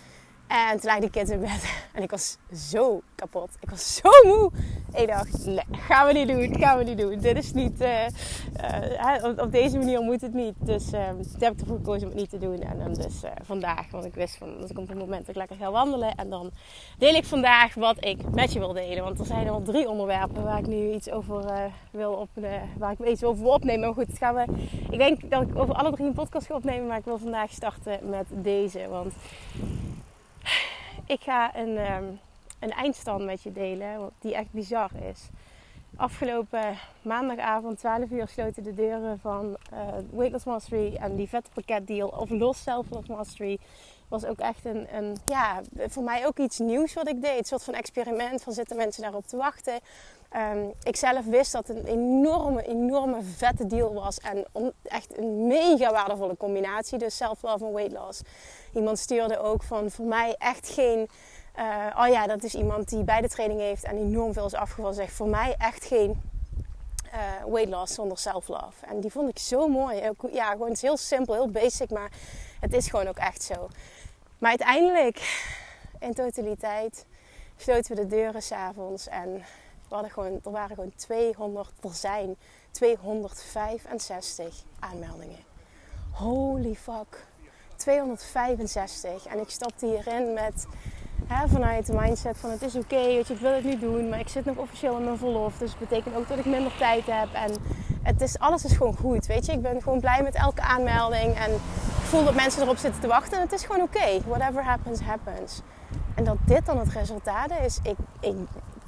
En 0.52 0.80
toen 0.80 0.90
lag 0.90 0.98
die 0.98 1.10
kind 1.10 1.30
in 1.30 1.40
bed. 1.40 1.74
En 1.92 2.02
ik 2.02 2.10
was 2.10 2.36
zo 2.54 3.02
kapot. 3.14 3.50
Ik 3.60 3.70
was 3.70 3.94
zo 3.94 4.10
moe. 4.24 4.50
Ik 4.94 5.08
dacht, 5.08 5.46
nee, 5.46 5.64
gaan 5.70 6.06
we 6.06 6.12
niet 6.12 6.28
doen. 6.28 6.56
Gaan 6.58 6.78
we 6.78 6.84
niet 6.84 6.98
doen. 6.98 7.18
Dit 7.18 7.36
is 7.36 7.52
niet... 7.52 7.80
Uh, 7.80 8.06
uh, 8.06 9.24
op, 9.24 9.40
op, 9.40 9.52
deze 9.52 9.78
manier 9.78 10.00
moet 10.00 10.20
het 10.20 10.34
niet. 10.34 10.54
Dus 10.58 10.92
uh, 10.92 11.00
heb 11.38 11.52
ik 11.52 11.60
ervoor 11.60 11.76
gekozen 11.76 12.02
om 12.02 12.08
het 12.08 12.14
niet 12.14 12.30
te 12.30 12.38
doen. 12.38 12.60
En 12.60 12.78
dan 12.78 12.94
dus 12.94 13.20
vandaag. 13.42 13.90
Want 13.90 14.04
ik 14.04 14.14
wist 14.14 14.36
van, 14.36 14.60
dat 14.60 14.70
op 14.70 14.88
het 14.88 14.98
moment 14.98 15.20
dat 15.20 15.28
ik 15.28 15.36
lekker 15.36 15.56
ga 15.56 15.70
wandelen. 15.70 16.14
En 16.14 16.30
dan 16.30 16.50
deel 16.98 17.14
ik 17.14 17.24
vandaag 17.24 17.74
wat 17.74 18.04
ik 18.04 18.30
met 18.30 18.52
je 18.52 18.58
wil 18.58 18.72
delen. 18.72 19.04
Want 19.04 19.18
er 19.18 19.26
zijn 19.26 19.48
al 19.48 19.62
drie 19.62 19.88
onderwerpen 19.88 20.44
waar 20.44 20.58
ik 20.58 20.66
nu 20.66 20.92
iets 20.92 21.10
over 21.10 21.70
wil 21.90 22.12
opnemen. 22.12 22.68
Waar 22.78 22.92
ik 22.98 23.06
iets 23.06 23.24
over 23.24 23.42
wil 23.42 23.52
opnemen. 23.52 23.80
Maar 23.80 24.06
goed, 24.06 24.18
gaan 24.18 24.34
we... 24.34 24.44
Ik 24.90 24.98
denk 24.98 25.30
dat 25.30 25.42
ik 25.42 25.58
over 25.58 25.74
alle 25.74 25.92
drie 25.92 26.06
een 26.06 26.12
podcast 26.12 26.46
ga 26.46 26.54
opnemen. 26.54 26.86
Maar 26.86 26.98
ik 26.98 27.04
wil 27.04 27.18
vandaag 27.18 27.50
starten 27.50 28.08
met 28.08 28.26
deze. 28.30 28.88
Want 28.88 29.12
ik 31.06 31.20
ga 31.20 31.56
een, 31.56 31.92
um, 31.92 32.20
een 32.58 32.70
eindstand 32.70 33.24
met 33.24 33.42
je 33.42 33.52
delen, 33.52 34.10
die 34.18 34.34
echt 34.34 34.50
bizar 34.52 34.90
is. 35.10 35.28
Afgelopen 35.96 36.78
maandagavond, 37.02 37.78
12 37.78 38.10
uur, 38.10 38.28
sloten 38.28 38.62
de 38.62 38.74
deuren 38.74 39.18
van 39.18 39.56
uh, 40.12 40.44
Mastery 40.44 40.94
en 40.94 41.16
die 41.16 41.28
vette 41.28 41.84
deal 41.84 42.08
of 42.08 42.30
Los 42.30 42.62
Self 42.62 42.86
Love 42.90 43.12
Mastery. 43.12 43.58
Was 44.08 44.24
ook 44.24 44.38
echt 44.38 44.64
een, 44.64 44.96
een, 44.96 45.16
ja, 45.26 45.60
voor 45.76 46.02
mij 46.02 46.26
ook 46.26 46.38
iets 46.38 46.58
nieuws 46.58 46.94
wat 46.94 47.08
ik 47.08 47.22
deed. 47.22 47.38
Een 47.38 47.44
soort 47.44 47.64
van 47.64 47.74
experiment 47.74 48.42
van 48.42 48.52
zitten 48.52 48.76
mensen 48.76 49.02
daarop 49.02 49.26
te 49.26 49.36
wachten. 49.36 49.80
Um, 50.36 50.72
ik 50.82 50.96
zelf 50.96 51.24
wist 51.24 51.52
dat 51.52 51.68
het 51.68 51.76
een 51.76 51.86
enorme, 51.86 52.66
enorme 52.66 53.22
vette 53.22 53.66
deal 53.66 53.94
was. 53.94 54.18
En 54.18 54.44
echt 54.82 55.18
een 55.18 55.46
mega 55.46 55.92
waardevolle 55.92 56.36
combinatie. 56.36 56.98
Dus 56.98 57.16
self-love 57.16 57.66
en 57.66 57.72
weight 57.72 57.92
loss. 57.92 58.22
Iemand 58.72 58.98
stuurde 58.98 59.38
ook 59.38 59.62
van 59.62 59.90
voor 59.90 60.06
mij 60.06 60.34
echt 60.38 60.68
geen. 60.68 61.08
Uh, 61.58 61.86
oh 61.98 62.08
ja, 62.08 62.26
dat 62.26 62.42
is 62.42 62.54
iemand 62.54 62.88
die 62.88 63.04
bij 63.04 63.20
de 63.20 63.28
training 63.28 63.60
heeft 63.60 63.84
en 63.84 63.96
enorm 63.96 64.32
veel 64.32 64.46
is 64.46 64.54
afgevallen. 64.54 64.94
Zegt 64.94 65.12
voor 65.12 65.28
mij 65.28 65.54
echt 65.58 65.84
geen 65.84 66.22
uh, 67.14 67.52
weight 67.52 67.70
loss 67.70 67.94
zonder 67.94 68.18
self-love. 68.18 68.86
En 68.86 69.00
die 69.00 69.10
vond 69.10 69.28
ik 69.28 69.38
zo 69.38 69.68
mooi. 69.68 70.10
Ja, 70.32 70.50
gewoon 70.50 70.68
het 70.68 70.76
is 70.76 70.82
heel 70.82 70.96
simpel, 70.96 71.34
heel 71.34 71.50
basic, 71.50 71.90
maar 71.90 72.10
het 72.60 72.72
is 72.72 72.88
gewoon 72.88 73.06
ook 73.06 73.18
echt 73.18 73.42
zo. 73.42 73.68
Maar 74.38 74.50
uiteindelijk, 74.50 75.46
in 75.98 76.14
totaliteit, 76.14 77.06
sloten 77.56 77.96
we 77.96 78.02
de 78.02 78.06
deuren 78.06 78.42
s'avonds 78.42 79.08
en 79.08 79.32
we 79.88 79.94
hadden 79.94 80.10
gewoon, 80.10 80.40
er 80.44 80.50
waren 80.50 80.74
gewoon 80.74 80.92
200, 80.96 81.72
er 81.80 81.94
zijn 81.94 82.36
265 82.70 84.64
aanmeldingen. 84.78 85.44
Holy 86.10 86.74
fuck. 86.74 87.26
265. 87.82 89.26
En 89.26 89.38
ik 89.38 89.50
stapte 89.50 89.86
hierin 89.86 90.32
met 90.32 90.66
hè, 91.26 91.48
vanuit 91.48 91.86
de 91.86 91.92
mindset 91.92 92.38
van 92.38 92.50
het 92.50 92.62
is 92.62 92.74
oké, 92.74 92.94
okay, 92.94 93.18
ik 93.18 93.38
wil 93.40 93.52
het 93.52 93.64
niet 93.64 93.80
doen, 93.80 94.08
maar 94.08 94.18
ik 94.18 94.28
zit 94.28 94.44
nog 94.44 94.56
officieel 94.56 94.96
in 94.96 95.04
mijn 95.04 95.18
verlof. 95.18 95.58
Dus 95.58 95.70
het 95.70 95.78
betekent 95.78 96.16
ook 96.16 96.28
dat 96.28 96.38
ik 96.38 96.44
minder 96.44 96.76
tijd 96.78 97.06
heb. 97.06 97.28
En 97.32 97.50
het 98.02 98.20
is, 98.20 98.38
alles 98.38 98.64
is 98.64 98.72
gewoon 98.72 98.96
goed, 98.96 99.26
weet 99.26 99.46
je. 99.46 99.52
Ik 99.52 99.62
ben 99.62 99.82
gewoon 99.82 100.00
blij 100.00 100.22
met 100.22 100.34
elke 100.34 100.62
aanmelding. 100.62 101.36
En 101.38 101.50
ik 101.50 102.08
voel 102.08 102.24
dat 102.24 102.34
mensen 102.34 102.62
erop 102.62 102.76
zitten 102.76 103.00
te 103.00 103.06
wachten. 103.06 103.36
En 103.36 103.42
het 103.42 103.52
is 103.52 103.64
gewoon 103.64 103.82
oké. 103.82 104.20
Whatever 104.26 104.64
happens, 104.64 105.00
happens. 105.00 105.60
En 106.14 106.24
dat 106.24 106.36
dit 106.46 106.66
dan 106.66 106.78
het 106.78 106.92
resultaat 106.92 107.50
is, 107.64 107.78
ik, 107.82 107.96
ik 108.20 108.36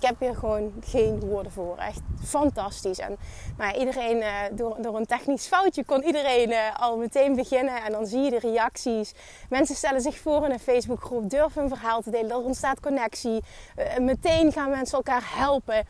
heb 0.07 0.21
hier 0.21 0.35
gewoon 0.35 0.73
geen 0.85 1.21
woorden 1.21 1.53
voor. 1.53 1.77
Echt 1.79 2.01
fantastisch. 2.25 2.99
En 2.99 3.17
maar 3.57 3.77
iedereen, 3.77 4.17
uh, 4.17 4.29
door, 4.53 4.77
door 4.81 4.97
een 4.97 5.07
technisch 5.07 5.47
foutje, 5.47 5.85
kon 5.85 6.03
iedereen 6.03 6.51
uh, 6.51 6.59
al 6.79 6.97
meteen 6.97 7.35
beginnen. 7.35 7.83
En 7.83 7.93
dan 7.93 8.07
zie 8.07 8.21
je 8.21 8.31
de 8.31 8.39
reacties. 8.39 9.15
Mensen 9.49 9.77
stellen 9.77 10.01
zich 10.01 10.19
voor 10.19 10.45
in 10.45 10.51
een 10.51 10.59
Facebookgroep, 10.59 11.31
durven 11.31 11.63
een 11.63 11.69
verhaal 11.69 12.01
te 12.01 12.11
delen. 12.11 12.31
Er 12.31 12.37
ontstaat 12.37 12.81
connectie. 12.81 13.43
Uh, 13.79 13.99
meteen 13.99 14.53
gaan 14.53 14.71
mensen 14.71 14.97
elkaar 14.97 15.33
helpen. 15.35 15.87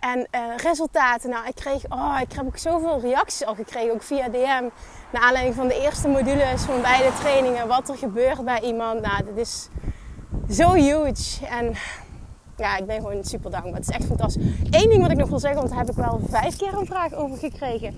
En 0.00 0.26
resultaten, 0.56 1.30
nou, 1.30 1.46
ik 1.46 1.54
kreeg, 1.54 1.84
oh, 1.88 2.18
ik 2.20 2.32
heb 2.32 2.46
ook 2.46 2.56
zoveel 2.56 3.00
reacties 3.00 3.44
al 3.44 3.54
gekregen, 3.54 3.92
ook 3.92 4.02
via 4.02 4.28
DM. 4.28 4.68
Naar 5.12 5.22
aanleiding 5.22 5.54
van 5.54 5.68
de 5.68 5.80
eerste 5.80 6.08
modules 6.08 6.62
van 6.62 6.82
beide 6.82 7.12
trainingen, 7.18 7.68
wat 7.68 7.88
er 7.88 7.96
gebeurt 7.96 8.44
bij 8.44 8.60
iemand. 8.60 9.00
Nou, 9.00 9.24
dit 9.24 9.36
is 9.36 9.68
zo 10.50 10.72
huge. 10.72 11.46
En 11.46 11.74
ja, 12.60 12.76
ik 12.76 12.86
ben 12.86 13.00
gewoon 13.00 13.24
super 13.24 13.50
dankbaar. 13.50 13.74
Het 13.74 13.88
is 13.88 13.94
echt 13.94 14.04
fantastisch. 14.04 14.44
Eén 14.70 14.88
ding 14.88 15.02
wat 15.02 15.10
ik 15.10 15.16
nog 15.16 15.28
wil 15.28 15.38
zeggen, 15.38 15.58
want 15.58 15.70
daar 15.70 15.80
heb 15.80 15.90
ik 15.90 15.96
wel 15.96 16.20
vijf 16.28 16.56
keer 16.56 16.74
een 16.74 16.86
vraag 16.86 17.14
over 17.14 17.38
gekregen. 17.38 17.94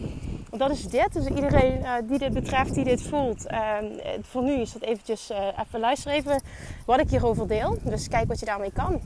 Want 0.50 0.62
dat 0.62 0.70
is 0.70 0.88
dit. 0.88 1.12
Dus 1.12 1.26
iedereen 1.26 1.84
die 2.08 2.18
dit 2.18 2.32
betreft, 2.32 2.74
die 2.74 2.84
dit 2.84 3.02
voelt. 3.02 3.46
Ehm, 3.46 3.84
voor 4.22 4.42
nu 4.42 4.52
is 4.52 4.72
dat 4.72 4.82
eventjes, 4.82 5.30
even 5.66 5.80
luisteren 5.80 6.42
wat 6.86 7.00
ik 7.00 7.10
hierover 7.10 7.48
deel. 7.48 7.78
Dus 7.82 8.08
kijk 8.08 8.28
wat 8.28 8.40
je 8.40 8.46
daarmee 8.46 8.72
kan. 8.72 9.00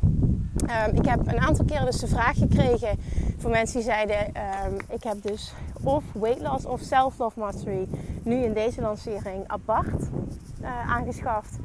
Ehm, 0.66 0.94
ik 0.94 1.06
heb 1.06 1.26
een 1.26 1.40
aantal 1.40 1.64
keren 1.64 1.84
dus 1.84 1.98
de 1.98 2.06
vraag 2.06 2.36
gekregen 2.36 2.98
voor 3.38 3.50
mensen 3.50 3.76
die 3.76 3.84
zeiden: 3.84 4.34
ehm, 4.34 4.74
Ik 4.88 5.02
heb 5.02 5.22
dus 5.22 5.52
of 5.82 6.04
weight 6.12 6.40
loss 6.42 6.66
of 6.66 6.80
self-love 6.80 7.38
mastery 7.40 7.88
nu 8.22 8.34
in 8.34 8.52
deze 8.52 8.80
lancering 8.80 9.44
apart 9.46 10.02
uh, 10.62 10.90
aangeschaft. 10.90 11.58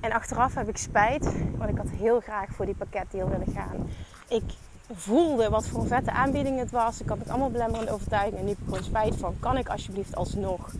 En 0.00 0.12
achteraf 0.12 0.54
heb 0.54 0.68
ik 0.68 0.76
spijt, 0.76 1.24
want 1.56 1.70
ik 1.70 1.76
had 1.76 1.90
heel 1.90 2.20
graag 2.20 2.48
voor 2.50 2.66
die 2.66 2.74
pakketdeal 2.74 3.28
willen 3.28 3.52
gaan. 3.54 3.88
Ik 4.28 4.44
voelde 4.92 5.48
wat 5.48 5.66
voor 5.66 5.80
een 5.80 5.86
vette 5.86 6.10
aanbieding 6.10 6.58
het 6.58 6.70
was. 6.70 7.00
Ik 7.00 7.08
had 7.08 7.18
het 7.18 7.28
allemaal 7.28 7.50
belemmerende 7.50 7.92
overtuiging 7.92 8.36
en 8.36 8.42
nu 8.42 8.48
heb 8.48 8.58
ik 8.58 8.64
gewoon 8.64 8.84
spijt 8.84 9.16
van: 9.16 9.36
kan 9.40 9.56
ik 9.56 9.68
alsjeblieft 9.68 10.16
alsnog? 10.16 10.72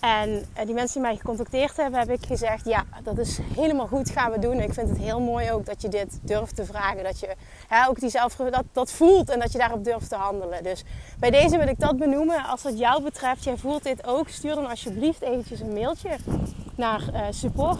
En 0.00 0.44
eh, 0.54 0.64
die 0.64 0.74
mensen 0.74 1.00
die 1.00 1.10
mij 1.10 1.16
gecontacteerd 1.16 1.76
hebben, 1.76 2.00
heb 2.00 2.10
ik 2.10 2.26
gezegd: 2.26 2.64
ja, 2.64 2.84
dat 3.02 3.18
is 3.18 3.38
helemaal 3.54 3.86
goed, 3.86 4.10
gaan 4.10 4.32
we 4.32 4.38
doen. 4.38 4.60
ik 4.60 4.72
vind 4.72 4.88
het 4.88 4.98
heel 4.98 5.20
mooi 5.20 5.52
ook 5.52 5.66
dat 5.66 5.82
je 5.82 5.88
dit 5.88 6.18
durft 6.22 6.56
te 6.56 6.64
vragen. 6.64 7.04
Dat 7.04 7.20
je 7.20 7.34
hè, 7.68 7.88
ook 7.88 8.00
die 8.00 8.10
zelf, 8.10 8.36
dat, 8.36 8.64
dat 8.72 8.92
voelt 8.92 9.30
en 9.30 9.38
dat 9.38 9.52
je 9.52 9.58
daarop 9.58 9.84
durft 9.84 10.08
te 10.08 10.16
handelen. 10.16 10.62
Dus 10.62 10.84
bij 11.18 11.30
deze 11.30 11.58
wil 11.58 11.68
ik 11.68 11.80
dat 11.80 11.96
benoemen. 11.96 12.44
Als 12.44 12.62
het 12.62 12.78
jou 12.78 13.02
betreft, 13.02 13.44
jij 13.44 13.56
voelt 13.56 13.82
dit 13.82 14.06
ook, 14.06 14.28
stuur 14.28 14.54
dan 14.54 14.68
alsjeblieft 14.68 15.22
eventjes 15.22 15.60
een 15.60 15.72
mailtje 15.72 16.16
naar 16.74 17.02
uh, 17.12 17.20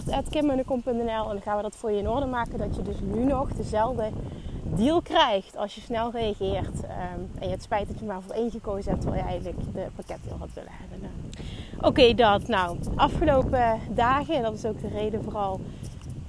en 0.07 1.05
dan 1.35 1.43
gaan 1.43 1.57
we 1.57 1.63
dat 1.63 1.77
voor 1.77 1.91
je 1.91 1.99
in 1.99 2.09
orde 2.09 2.27
maken. 2.27 2.59
Dat 2.59 2.77
je 2.77 2.83
dus 2.83 2.97
nu 3.01 3.25
nog 3.25 3.49
dezelfde 3.53 4.11
deal 4.77 5.03
krijgt 5.03 5.57
als 5.57 5.75
je 5.75 5.81
snel 5.81 6.11
reageert. 6.11 6.83
Um, 6.83 7.31
en 7.39 7.47
je 7.47 7.49
het 7.49 7.63
spijt 7.63 7.89
dat 7.89 7.99
je 7.99 8.05
maar 8.05 8.23
voor 8.23 8.35
één 8.35 8.51
gekozen 8.51 8.91
hebt 8.91 9.03
terwijl 9.03 9.23
je 9.23 9.29
eigenlijk 9.29 9.59
de 9.73 9.87
pakketdeal 9.97 10.39
had 10.39 10.49
willen 10.55 10.73
hebben. 10.73 11.11
Oké, 11.81 12.15
dat. 12.15 12.49
Nou, 12.49 12.79
afgelopen 12.97 13.81
dagen, 13.91 14.35
en 14.35 14.43
dat 14.43 14.55
is 14.55 14.65
ook 14.65 14.81
de 14.81 14.89
reden 14.89 15.25
vooral 15.25 15.61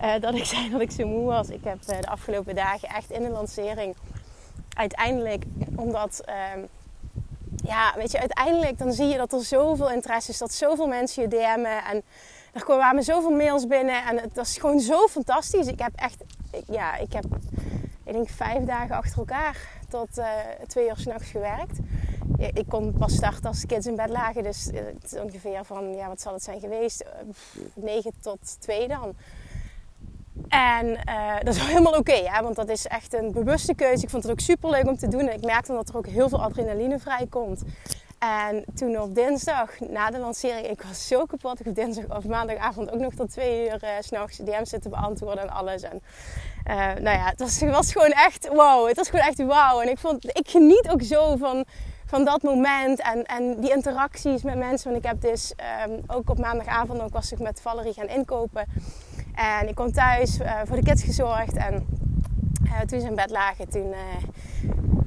uh, 0.01 0.11
dat 0.19 0.35
ik 0.35 0.45
zei 0.55 0.69
dat 0.69 0.81
ik 0.81 0.91
zo 0.91 1.07
moe 1.07 1.25
was. 1.25 1.49
Ik 1.49 1.63
heb 1.63 1.77
uh, 1.89 2.01
de 2.01 2.07
afgelopen 2.07 2.55
dagen 2.55 2.89
echt 2.89 3.11
in 3.11 3.23
de 3.23 3.29
lancering 3.29 3.95
uiteindelijk, 4.73 5.43
omdat, 5.75 6.21
uh, 6.29 6.63
ja, 7.55 7.93
weet 7.95 8.11
je, 8.11 8.19
uiteindelijk 8.19 8.77
dan 8.77 8.93
zie 8.93 9.07
je 9.07 9.17
dat 9.17 9.33
er 9.33 9.43
zoveel 9.43 9.91
interesse 9.91 10.31
is, 10.31 10.37
dat 10.37 10.53
zoveel 10.53 10.87
mensen 10.87 11.21
je 11.21 11.27
DM'en 11.27 11.83
en 11.83 12.03
er 12.53 12.63
kwamen 12.63 13.03
zoveel 13.03 13.31
mails 13.31 13.67
binnen 13.67 14.05
en 14.05 14.17
het 14.17 14.35
was 14.35 14.57
gewoon 14.57 14.79
zo 14.79 15.07
fantastisch. 15.07 15.67
Ik 15.67 15.79
heb 15.79 15.91
echt, 15.95 16.23
ja, 16.67 16.95
ik 16.95 17.13
heb, 17.13 17.25
ik 18.09 18.15
denk 18.15 18.29
vijf 18.29 18.63
dagen 18.63 18.95
achter 18.95 19.17
elkaar 19.17 19.57
tot 19.89 20.17
uh, 20.17 20.27
twee 20.67 20.87
uur 20.87 20.97
s'nachts 20.97 21.29
gewerkt 21.29 21.79
ik 22.39 22.65
kon 22.67 22.93
pas 22.93 23.15
starten 23.15 23.45
als 23.45 23.61
de 23.61 23.67
kids 23.67 23.87
in 23.87 23.95
bed 23.95 24.09
lagen. 24.09 24.43
Dus 24.43 24.69
eh, 24.71 25.23
ongeveer 25.23 25.63
van, 25.63 25.93
ja, 25.93 26.07
wat 26.07 26.21
zal 26.21 26.33
het 26.33 26.43
zijn 26.43 26.59
geweest? 26.59 27.05
9 27.75 28.11
eh, 28.11 28.21
tot 28.21 28.61
2 28.61 28.87
dan. 28.87 29.15
En 30.47 30.97
dat 31.43 31.53
is 31.53 31.59
wel 31.59 31.67
helemaal 31.67 31.97
oké, 31.97 32.41
want 32.41 32.55
dat 32.55 32.69
is 32.69 32.87
echt 32.87 33.13
een 33.13 33.31
bewuste 33.31 33.73
keuze. 33.73 34.03
Ik 34.03 34.09
vond 34.09 34.23
het 34.23 34.31
ook 34.31 34.39
super 34.39 34.69
leuk 34.69 34.87
om 34.87 34.97
te 34.97 35.07
doen. 35.07 35.27
En 35.27 35.33
ik 35.33 35.45
merkte 35.45 35.73
dat 35.73 35.89
er 35.89 35.97
ook 35.97 36.07
heel 36.07 36.29
veel 36.29 36.41
adrenaline 36.41 36.99
vrijkomt. 36.99 37.63
En 38.19 38.65
toen 38.75 39.01
op 39.01 39.15
dinsdag, 39.15 39.79
na 39.79 40.09
de 40.09 40.19
lancering, 40.19 40.67
ik 40.67 40.81
was 40.81 41.07
zo 41.07 41.25
kapot. 41.25 41.59
Ik 41.59 41.65
heb 41.65 41.75
dinsdag 41.75 42.17
of 42.17 42.25
maandagavond 42.25 42.91
ook 42.91 42.99
nog 42.99 43.13
tot 43.13 43.31
twee 43.31 43.65
uur 43.65 43.83
uh, 43.83 43.89
s'nachts 43.99 44.37
DM's 44.37 44.69
zitten 44.69 44.89
beantwoorden 44.89 45.43
en 45.43 45.49
alles. 45.49 45.81
En 45.81 46.01
uh, 46.67 46.75
nou 46.75 47.17
ja, 47.17 47.25
het 47.25 47.39
was, 47.39 47.91
gewoon 47.91 48.11
echt 48.11 48.47
wow. 48.47 48.87
Het 48.87 48.97
was 48.97 49.09
gewoon 49.09 49.25
echt 49.25 49.45
wauw. 49.45 49.79
En 49.81 49.89
ik, 49.89 49.97
vond, 49.97 50.25
ik 50.25 50.49
geniet 50.49 50.89
ook 50.89 51.01
zo 51.01 51.35
van 51.35 51.65
van 52.05 52.25
dat 52.25 52.41
moment 52.41 53.01
en, 53.01 53.23
en 53.23 53.59
die 53.59 53.71
interacties 53.71 54.43
met 54.43 54.57
mensen. 54.57 54.91
Want 54.91 55.03
ik 55.03 55.09
heb 55.09 55.21
dus 55.21 55.53
um, 55.87 56.03
ook 56.07 56.29
op 56.29 56.39
maandagavond 56.39 57.01
ook 57.01 57.13
was 57.13 57.31
ik 57.31 57.39
met 57.39 57.61
Valerie 57.61 57.93
gaan 57.93 58.07
inkopen. 58.07 58.65
En 59.35 59.67
ik 59.67 59.75
kwam 59.75 59.91
thuis, 59.91 60.39
uh, 60.39 60.59
voor 60.65 60.75
de 60.75 60.83
kids 60.83 61.03
gezorgd. 61.03 61.55
En 61.57 61.87
toen 62.85 62.99
ze 62.99 63.07
in 63.07 63.15
bed 63.15 63.29
lagen, 63.29 63.69
toen, 63.69 63.93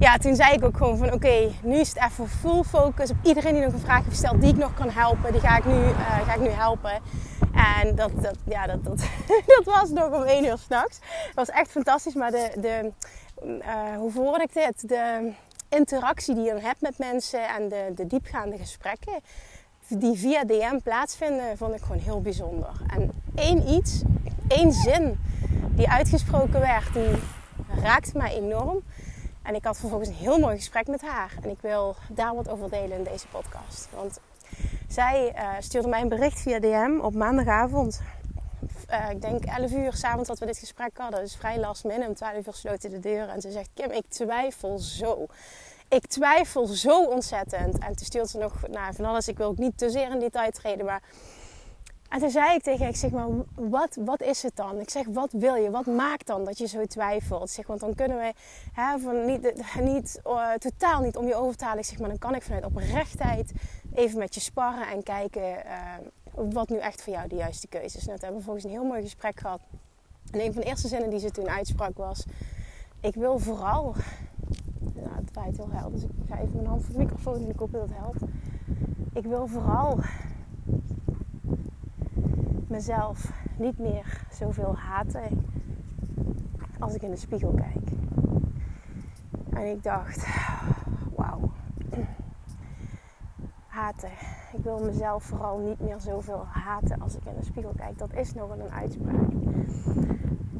ja, 0.03 0.17
toen 0.17 0.35
zei 0.35 0.53
ik 0.53 0.65
ook 0.65 0.77
gewoon 0.77 0.97
van 0.97 1.13
oké, 1.13 1.51
nu 1.61 1.75
is 1.75 1.89
het 1.89 1.97
even 1.97 2.29
full 2.29 2.63
focus 2.63 3.09
op 3.09 3.17
iedereen 3.23 3.53
die 3.53 3.63
nog 3.63 3.73
een 3.73 3.79
vraag 3.79 3.97
heeft 3.97 4.09
gesteld 4.09 4.41
die 4.41 4.49
ik 4.49 4.57
nog 4.57 4.73
kan 4.73 4.89
helpen. 4.89 5.31
Die 5.31 5.41
ga 5.41 5.57
ik 5.57 5.65
nu, 5.65 5.93
ga 6.25 6.33
ik 6.33 6.39
nu 6.39 6.49
helpen. 6.49 7.01
En 7.79 7.95
dat, 7.95 8.11
dat, 8.21 8.37
ja, 8.45 8.67
dat, 8.67 8.83
dat, 8.83 8.97
dat 9.55 9.63
was 9.65 9.89
nog 9.89 10.11
om 10.11 10.23
één 10.23 10.45
uur 10.45 10.57
s'nachts. 10.57 10.99
Het 11.25 11.35
was 11.35 11.49
echt 11.49 11.71
fantastisch, 11.71 12.13
maar 12.13 12.31
de, 12.31 12.51
de, 12.57 12.91
hoe 13.97 14.11
voelde 14.11 14.41
ik 14.41 14.53
dit? 14.53 14.89
De, 14.89 15.31
interactie 15.69 16.35
die 16.35 16.43
je 16.43 16.51
dan 16.51 16.61
hebt 16.61 16.81
met 16.81 16.97
mensen 16.97 17.47
en 17.47 17.69
de, 17.69 17.91
de 17.95 18.07
diepgaande 18.07 18.57
gesprekken 18.57 19.19
die 19.87 20.17
via 20.17 20.43
DM 20.43 20.77
plaatsvinden, 20.83 21.57
vond 21.57 21.75
ik 21.75 21.81
gewoon 21.81 22.01
heel 22.01 22.21
bijzonder. 22.21 22.69
En 22.87 23.11
één 23.35 23.69
iets, 23.69 24.01
één 24.47 24.71
zin 24.71 25.19
die 25.75 25.89
uitgesproken 25.89 26.59
werd, 26.59 26.93
die 26.93 27.15
raakte 27.81 28.17
mij 28.17 28.33
enorm. 28.33 28.81
En 29.43 29.55
ik 29.55 29.63
had 29.65 29.77
vervolgens 29.77 30.09
een 30.09 30.15
heel 30.15 30.39
mooi 30.39 30.55
gesprek 30.55 30.87
met 30.87 31.01
haar. 31.01 31.33
En 31.41 31.49
ik 31.49 31.61
wil 31.61 31.95
daar 32.09 32.35
wat 32.35 32.49
over 32.49 32.69
delen 32.69 32.97
in 32.97 33.03
deze 33.03 33.27
podcast. 33.27 33.89
Want 33.95 34.19
zij 34.87 35.33
uh, 35.35 35.49
stuurde 35.59 35.87
mij 35.87 36.01
een 36.01 36.09
bericht 36.09 36.41
via 36.41 36.59
DM 36.59 36.99
op 37.01 37.13
maandagavond. 37.13 38.01
Uh, 38.91 39.09
ik 39.09 39.21
denk 39.21 39.43
11 39.43 39.71
uur 39.71 39.93
s'avonds 39.93 40.27
dat 40.27 40.39
we 40.39 40.45
dit 40.45 40.57
gesprek 40.57 40.97
hadden. 40.97 41.19
Dus 41.19 41.35
vrij 41.35 41.59
last 41.59 41.83
minute. 41.83 42.07
Om 42.07 42.13
12 42.13 42.47
uur 42.47 42.53
sloten 42.53 42.89
de 42.89 42.99
deur. 42.99 43.29
En 43.29 43.41
ze 43.41 43.51
zegt: 43.51 43.69
Kim, 43.73 43.91
ik 43.91 44.05
twijfel 44.07 44.79
zo 44.79 45.27
ik 45.93 46.07
twijfel 46.07 46.65
zo 46.65 47.05
ontzettend. 47.05 47.77
En 47.77 47.95
toen 47.95 48.05
stuurde 48.05 48.29
ze 48.29 48.37
nog 48.37 48.67
nou, 48.67 48.93
van 48.93 49.05
alles. 49.05 49.27
Ik 49.27 49.37
wil 49.37 49.47
ook 49.47 49.57
niet 49.57 49.77
te 49.77 49.89
zeer 49.89 50.11
in 50.11 50.19
detail 50.19 50.51
treden, 50.51 50.85
maar... 50.85 51.01
En 52.13 52.19
toen 52.19 52.29
zei 52.29 52.55
ik 52.55 52.61
tegen 52.61 52.87
ik 52.87 52.95
zeg 52.95 53.11
maar, 53.11 53.27
wat, 53.55 53.97
wat 54.05 54.21
is 54.21 54.43
het 54.43 54.55
dan? 54.55 54.79
Ik 54.79 54.89
zeg, 54.89 55.05
wat 55.07 55.31
wil 55.31 55.55
je? 55.55 55.69
Wat 55.71 55.85
maakt 55.85 56.27
dan 56.27 56.45
dat 56.45 56.57
je 56.57 56.67
zo 56.67 56.85
twijfelt? 56.85 57.49
Zeg, 57.49 57.67
want 57.67 57.79
dan 57.79 57.95
kunnen 57.95 58.17
we 58.17 58.33
hè, 58.73 58.99
van 58.99 59.25
niet, 59.25 59.53
niet, 59.81 60.21
uh, 60.27 60.51
totaal 60.51 61.01
niet 61.01 61.17
om 61.17 61.27
je 61.27 61.35
over. 61.35 61.77
Ik 61.77 61.85
zeg, 61.85 61.99
maar 61.99 62.09
dan 62.09 62.17
kan 62.17 62.35
ik 62.35 62.41
vanuit 62.41 62.65
oprechtheid 62.65 63.51
even 63.93 64.19
met 64.19 64.33
je 64.35 64.41
sparren 64.41 64.87
en 64.87 65.03
kijken 65.03 65.41
uh, 65.41 66.51
wat 66.53 66.69
nu 66.69 66.77
echt 66.77 67.01
voor 67.01 67.13
jou 67.13 67.27
de 67.27 67.35
juiste 67.35 67.67
keuze 67.67 67.97
is. 67.97 68.05
Nou, 68.05 68.17
we 68.17 68.25
hebben 68.25 68.43
vervolgens 68.43 68.63
een 68.63 68.79
heel 68.79 68.89
mooi 68.89 69.01
gesprek 69.01 69.39
gehad. 69.39 69.61
En 70.31 70.39
een 70.39 70.53
van 70.53 70.61
de 70.61 70.67
eerste 70.67 70.87
zinnen 70.87 71.09
die 71.09 71.19
ze 71.19 71.31
toen 71.31 71.49
uitsprak 71.49 71.97
was: 71.97 72.25
Ik 73.01 73.15
wil 73.15 73.39
vooral 73.39 73.95
nou, 74.93 75.15
het 75.15 75.33
waait 75.33 75.57
heel 75.57 75.71
helder, 75.71 75.91
dus 75.91 76.03
ik 76.03 76.09
ga 76.29 76.39
even 76.39 76.55
mijn 76.55 76.67
hand 76.67 76.83
voor 76.83 76.93
de 76.93 76.99
microfoon 76.99 77.35
en 77.35 77.49
ik 77.49 77.59
hoop 77.59 77.71
dat 77.71 77.89
helpt. 77.93 78.21
Ik 79.13 79.23
wil 79.23 79.47
vooral 79.47 79.99
mezelf 82.69 83.31
niet 83.57 83.79
meer 83.79 84.25
zoveel 84.31 84.77
haten 84.77 85.45
als 86.79 86.95
ik 86.95 87.01
in 87.01 87.09
de 87.09 87.17
spiegel 87.17 87.51
kijk. 87.51 87.89
En 89.49 89.69
ik 89.69 89.83
dacht, 89.83 90.27
wauw. 91.15 91.51
Haten. 93.67 94.11
Ik 94.53 94.63
wil 94.63 94.79
mezelf 94.83 95.23
vooral 95.23 95.57
niet 95.57 95.79
meer 95.79 95.99
zoveel 95.99 96.45
haten 96.45 97.01
als 97.01 97.15
ik 97.15 97.25
in 97.25 97.35
de 97.39 97.45
spiegel 97.45 97.73
kijk. 97.75 97.97
Dat 97.97 98.13
is 98.13 98.33
nog 98.33 98.49
een 98.49 98.71
uitspraak. 98.71 99.31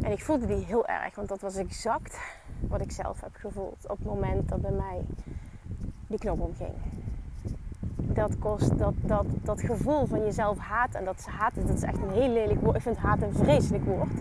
En 0.02 0.12
ik 0.12 0.22
voelde 0.22 0.46
die 0.46 0.66
heel 0.66 0.88
erg, 0.88 1.16
want 1.16 1.28
dat 1.28 1.42
was 1.42 1.56
exact 1.56 2.20
wat 2.68 2.82
ik 2.82 2.92
zelf 2.92 3.22
heb 3.22 3.36
gevoeld 3.36 3.90
op 3.90 3.98
het 3.98 4.08
moment 4.08 4.50
dat 4.50 4.62
bij 4.62 4.72
mij 4.72 5.06
die 6.08 6.20
knop 6.20 6.40
omging. 6.40 6.74
Dat 7.96 8.40
kost 8.40 8.78
dat, 8.78 8.94
dat, 9.02 9.26
dat 9.44 9.62
gevoel 9.62 10.06
van 10.06 10.20
jezelf 10.20 10.58
haat. 10.58 10.96
En 10.96 11.06
dat 11.06 11.20
is 11.20 11.26
haat, 11.26 11.52
dat 11.56 11.76
is 11.76 11.82
echt 11.84 11.98
een 11.98 12.12
heel 12.12 12.30
lelijk 12.30 12.62
woord. 12.62 12.76
Ik 12.76 12.82
vind 12.82 12.98
haat 12.98 13.22
een 13.22 13.34
vreselijk 13.34 13.86
woord. 13.86 14.12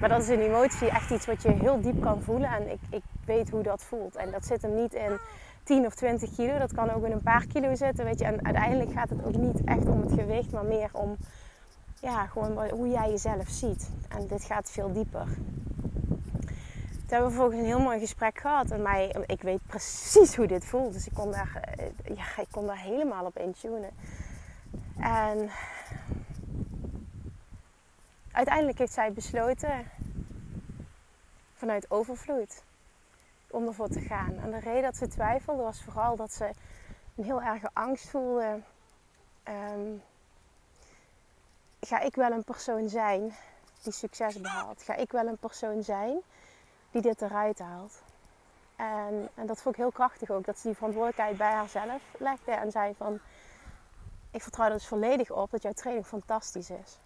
Maar 0.00 0.08
dat 0.08 0.22
is 0.22 0.28
een 0.28 0.40
emotie, 0.40 0.90
echt 0.90 1.10
iets 1.10 1.26
wat 1.26 1.42
je 1.42 1.50
heel 1.50 1.80
diep 1.80 2.00
kan 2.00 2.22
voelen. 2.22 2.50
En 2.50 2.70
ik, 2.70 2.80
ik 2.90 3.02
weet 3.24 3.50
hoe 3.50 3.62
dat 3.62 3.82
voelt. 3.82 4.16
En 4.16 4.30
dat 4.30 4.46
zit 4.46 4.62
hem 4.62 4.74
niet 4.74 4.94
in 4.94 5.18
10 5.62 5.86
of 5.86 5.94
20 5.94 6.34
kilo. 6.34 6.58
Dat 6.58 6.72
kan 6.72 6.90
ook 6.90 7.04
in 7.04 7.12
een 7.12 7.22
paar 7.22 7.46
kilo 7.46 7.74
zitten. 7.74 8.04
Weet 8.04 8.18
je. 8.18 8.24
En 8.24 8.44
uiteindelijk 8.44 8.92
gaat 8.92 9.10
het 9.10 9.24
ook 9.24 9.36
niet 9.36 9.64
echt 9.64 9.88
om 9.88 10.00
het 10.00 10.12
gewicht, 10.12 10.52
maar 10.52 10.64
meer 10.64 10.88
om 10.92 11.16
ja, 12.00 12.26
gewoon 12.26 12.70
hoe 12.70 12.88
jij 12.88 13.10
jezelf 13.10 13.48
ziet. 13.48 13.90
En 14.08 14.26
dit 14.26 14.44
gaat 14.44 14.70
veel 14.70 14.92
dieper. 14.92 15.26
Toen 17.06 17.14
hebben 17.16 17.34
we 17.34 17.36
vervolgens 17.36 17.68
een 17.68 17.76
heel 17.76 17.86
mooi 17.86 17.98
gesprek 17.98 18.38
gehad. 18.38 18.70
En 18.70 18.82
mij, 18.82 19.14
ik 19.26 19.42
weet 19.42 19.66
precies 19.66 20.36
hoe 20.36 20.46
dit 20.46 20.64
voelt. 20.64 20.92
Dus 20.92 21.06
ik 21.06 21.14
kon 21.14 21.30
daar, 21.30 21.74
eh, 21.76 22.16
ja, 22.16 22.24
ik 22.42 22.48
kon 22.50 22.66
daar 22.66 22.78
helemaal 22.78 23.24
op 23.24 23.38
intunen. 23.38 23.90
En 24.98 25.50
uiteindelijk 28.32 28.78
heeft 28.78 28.92
zij 28.92 29.12
besloten 29.12 29.90
vanuit 31.54 31.90
overvloed 31.90 32.62
om 33.50 33.66
ervoor 33.66 33.88
te 33.88 34.00
gaan. 34.00 34.38
En 34.38 34.50
de 34.50 34.58
reden 34.58 34.82
dat 34.82 34.96
ze 34.96 35.08
twijfelde 35.08 35.62
was 35.62 35.82
vooral 35.82 36.16
dat 36.16 36.32
ze 36.32 36.50
een 37.16 37.24
heel 37.24 37.42
erge 37.42 37.70
angst 37.72 38.08
voelde. 38.08 38.60
Ehm, 39.42 39.96
ga 41.80 42.00
ik 42.00 42.14
wel 42.14 42.30
een 42.30 42.44
persoon 42.44 42.88
zijn 42.88 43.34
die 43.82 43.92
succes 43.92 44.40
behaalt? 44.40 44.82
Ga 44.82 44.94
ik 44.94 45.12
wel 45.12 45.26
een 45.26 45.38
persoon 45.38 45.82
zijn 45.82 46.22
die 47.02 47.12
dit 47.12 47.22
eruit 47.22 47.58
haalt. 47.58 48.02
En, 48.76 49.28
en 49.34 49.46
dat 49.46 49.62
vond 49.62 49.74
ik 49.74 49.80
heel 49.80 49.92
krachtig 49.92 50.30
ook, 50.30 50.44
dat 50.44 50.58
ze 50.58 50.66
die 50.66 50.76
verantwoordelijkheid 50.76 51.36
bij 51.36 51.52
haarzelf 51.52 52.02
legde 52.18 52.52
en 52.52 52.70
zei 52.70 52.94
van, 52.96 53.18
ik 54.30 54.42
vertrouw 54.42 54.66
er 54.66 54.72
dus 54.72 54.86
volledig 54.86 55.30
op 55.30 55.50
dat 55.50 55.62
jouw 55.62 55.72
training 55.72 56.06
fantastisch 56.06 56.70
is. 56.70 56.98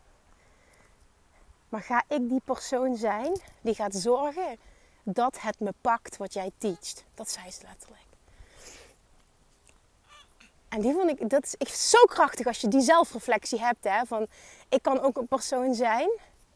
Maar 1.68 1.82
ga 1.82 2.02
ik 2.08 2.28
die 2.28 2.40
persoon 2.44 2.96
zijn 2.96 3.40
die 3.60 3.74
gaat 3.74 3.94
zorgen 3.94 4.58
dat 5.02 5.40
het 5.40 5.60
me 5.60 5.74
pakt 5.80 6.16
wat 6.16 6.32
jij 6.32 6.50
teacht? 6.58 7.04
Dat 7.14 7.30
zei 7.30 7.50
ze 7.50 7.62
letterlijk. 7.66 8.08
En 10.68 10.80
die 10.80 10.92
vond 10.92 11.10
ik, 11.10 11.30
dat 11.30 11.44
is, 11.44 11.54
ik, 11.58 11.68
zo 11.68 12.04
krachtig 12.04 12.46
als 12.46 12.60
je 12.60 12.68
die 12.68 12.80
zelfreflectie 12.80 13.60
hebt. 13.60 13.84
Hè, 13.84 14.04
van, 14.06 14.26
ik 14.68 14.82
kan 14.82 15.00
ook 15.00 15.16
een 15.16 15.28
persoon 15.28 15.74
zijn. 15.74 16.10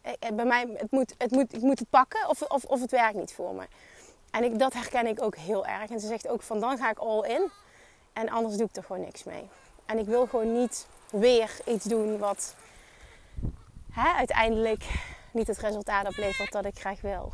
Eh, 0.05 0.13
eh, 0.19 0.35
bij 0.35 0.45
mij, 0.45 0.67
het 0.77 0.91
moet, 0.91 1.15
het 1.19 1.31
moet, 1.31 1.55
ik 1.55 1.61
moet 1.61 1.79
het 1.79 1.91
pakken 1.91 2.29
of, 2.29 2.43
of, 2.43 2.65
of 2.65 2.81
het 2.81 2.91
werkt 2.91 3.15
niet 3.15 3.33
voor 3.33 3.55
me. 3.55 3.67
En 4.31 4.45
ik, 4.45 4.59
dat 4.59 4.73
herken 4.73 5.07
ik 5.07 5.23
ook 5.23 5.37
heel 5.37 5.67
erg. 5.67 5.91
En 5.91 6.01
ze 6.01 6.07
zegt 6.07 6.29
ook 6.29 6.43
van, 6.43 6.61
dan 6.61 6.79
ga 6.79 6.91
ik 6.91 6.99
all 6.99 7.29
in. 7.29 7.51
En 8.13 8.29
anders 8.29 8.57
doe 8.57 8.67
ik 8.67 8.77
er 8.77 8.85
gewoon 8.85 9.03
niks 9.03 9.25
mee. 9.25 9.49
En 9.87 9.99
ik 9.99 10.07
wil 10.07 10.27
gewoon 10.27 10.53
niet 10.53 10.87
weer 11.11 11.51
iets 11.67 11.85
doen 11.85 12.19
wat 12.19 12.55
hè, 13.91 14.13
uiteindelijk 14.13 14.85
niet 15.31 15.47
het 15.47 15.59
resultaat 15.59 16.07
oplevert 16.07 16.53
dat 16.53 16.65
ik 16.65 16.79
graag 16.79 17.01
wil. 17.01 17.33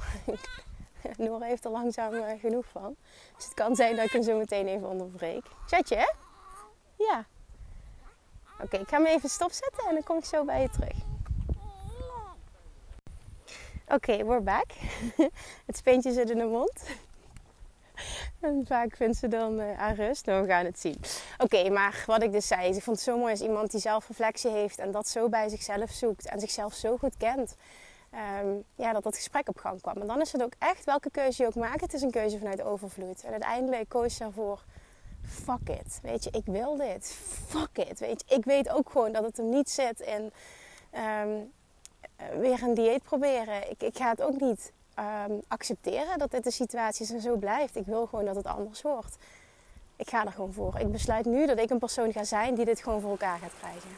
Noor 1.17 1.43
heeft 1.43 1.65
er 1.65 1.71
langzaam 1.71 2.15
uh, 2.15 2.25
genoeg 2.41 2.67
van. 2.67 2.97
Dus 3.37 3.45
het 3.45 3.55
kan 3.55 3.77
zijn 3.77 3.97
dat 3.97 4.05
ik 4.05 4.13
hem 4.13 4.23
zo 4.23 4.39
meteen 4.39 4.67
even 4.67 4.89
onderbreek. 4.89 5.45
Chatje? 5.67 6.15
Ja. 6.97 7.25
Oké, 8.63 8.77
ik 8.77 8.89
ga 8.89 8.97
hem 8.97 9.07
even 9.07 9.29
stopzetten 9.29 9.87
en 9.89 9.95
dan 9.95 10.03
kom 10.03 10.19
ik 10.19 10.25
zo 10.25 10.45
bij 10.45 10.61
je 10.63 10.71
terug. 10.71 11.10
Oké, 13.93 14.25
we're 14.25 14.41
back. 14.41 14.67
het 15.67 15.77
speentje 15.77 16.13
zit 16.13 16.31
in 16.31 16.39
de 16.39 16.45
mond. 16.45 16.83
En 18.41 18.65
vaak 18.67 18.97
vindt 18.97 19.17
ze 19.17 19.29
dan 19.29 19.61
uh, 19.61 19.81
aan 19.81 19.95
rust. 19.95 20.27
Nou, 20.27 20.43
we 20.43 20.49
gaan 20.49 20.65
het 20.65 20.81
zien. 20.81 20.97
Oké, 21.39 21.71
maar 21.71 22.05
wat 22.07 22.23
ik 22.23 22.33
dus 22.33 22.47
zei. 22.47 22.75
Ik 22.75 22.83
vond 22.83 22.97
het 22.97 23.07
zo 23.07 23.19
mooi 23.19 23.31
als 23.31 23.41
iemand 23.41 23.71
die 23.71 23.81
zelfreflectie 23.81 24.51
heeft. 24.51 24.79
En 24.79 24.91
dat 24.91 25.09
zo 25.09 25.29
bij 25.29 25.49
zichzelf 25.49 25.91
zoekt. 25.91 26.27
En 26.27 26.41
zichzelf 26.41 26.75
zo 26.75 26.97
goed 26.97 27.17
kent. 27.17 27.57
Um, 28.43 28.65
ja, 28.75 28.93
dat 28.93 29.03
dat 29.03 29.17
gesprek 29.17 29.49
op 29.49 29.59
gang 29.59 29.81
kwam. 29.81 29.97
En 29.97 30.07
dan 30.07 30.21
is 30.21 30.33
het 30.33 30.43
ook 30.43 30.55
echt 30.59 30.85
welke 30.85 31.11
keuze 31.11 31.43
je 31.43 31.49
ook 31.49 31.55
maakt. 31.55 31.81
Het 31.81 31.95
is 31.95 32.03
een 32.03 32.11
keuze 32.11 32.39
vanuit 32.39 32.63
overvloed. 32.63 33.25
En 33.25 33.31
uiteindelijk 33.31 33.89
koos 33.89 34.19
je 34.19 34.25
ervoor 34.25 34.65
fuck 35.27 35.69
it. 35.69 35.99
Weet 36.03 36.25
je, 36.25 36.31
ik 36.31 36.45
wil 36.45 36.77
dit. 36.77 37.17
Fuck 37.47 37.89
it. 37.89 37.99
Weet 37.99 38.25
je, 38.27 38.35
ik 38.35 38.45
weet 38.45 38.69
ook 38.69 38.91
gewoon 38.91 39.13
dat 39.13 39.25
het 39.25 39.37
hem 39.37 39.49
niet 39.49 39.71
zit 39.71 40.01
in 40.01 40.33
um, 41.01 41.53
weer 42.39 42.63
een 42.63 42.75
dieet 42.75 43.03
proberen. 43.03 43.71
Ik, 43.71 43.83
ik 43.83 43.97
ga 43.97 44.11
het 44.11 44.23
ook 44.23 44.41
niet 44.41 44.73
um, 44.99 45.41
accepteren 45.49 46.19
dat 46.19 46.31
dit 46.31 46.45
de 46.45 46.51
situatie 46.51 47.05
is 47.05 47.13
en 47.13 47.21
zo 47.21 47.37
blijft. 47.37 47.77
Ik 47.77 47.87
wil 47.87 48.07
gewoon 48.07 48.25
dat 48.25 48.37
het 48.37 48.47
anders 48.47 48.83
wordt. 48.83 49.17
Ik 49.97 50.11
ga 50.11 50.25
er 50.27 50.33
gewoon 50.33 50.53
voor. 50.53 50.79
Ik 50.79 50.93
besluit 50.93 51.25
nu 51.25 51.47
dat 51.47 51.59
ik 51.59 51.71
een 51.71 51.79
persoon 51.79 52.13
ga 52.13 52.25
zijn 52.25 52.55
die 52.55 52.65
dit 52.65 52.83
gewoon 52.83 53.01
voor 53.01 53.11
elkaar 53.11 53.39
gaat 53.39 53.55
krijgen. 53.59 53.91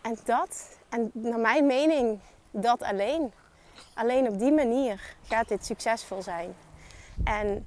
En 0.00 0.18
dat, 0.24 0.78
en 0.88 1.10
naar 1.12 1.38
mijn 1.38 1.66
mening, 1.66 2.18
dat 2.50 2.82
alleen. 2.82 3.32
Alleen 3.94 4.28
op 4.28 4.38
die 4.38 4.52
manier 4.52 5.16
gaat 5.22 5.48
dit 5.48 5.66
succesvol 5.66 6.22
zijn. 6.22 6.54
En 7.24 7.66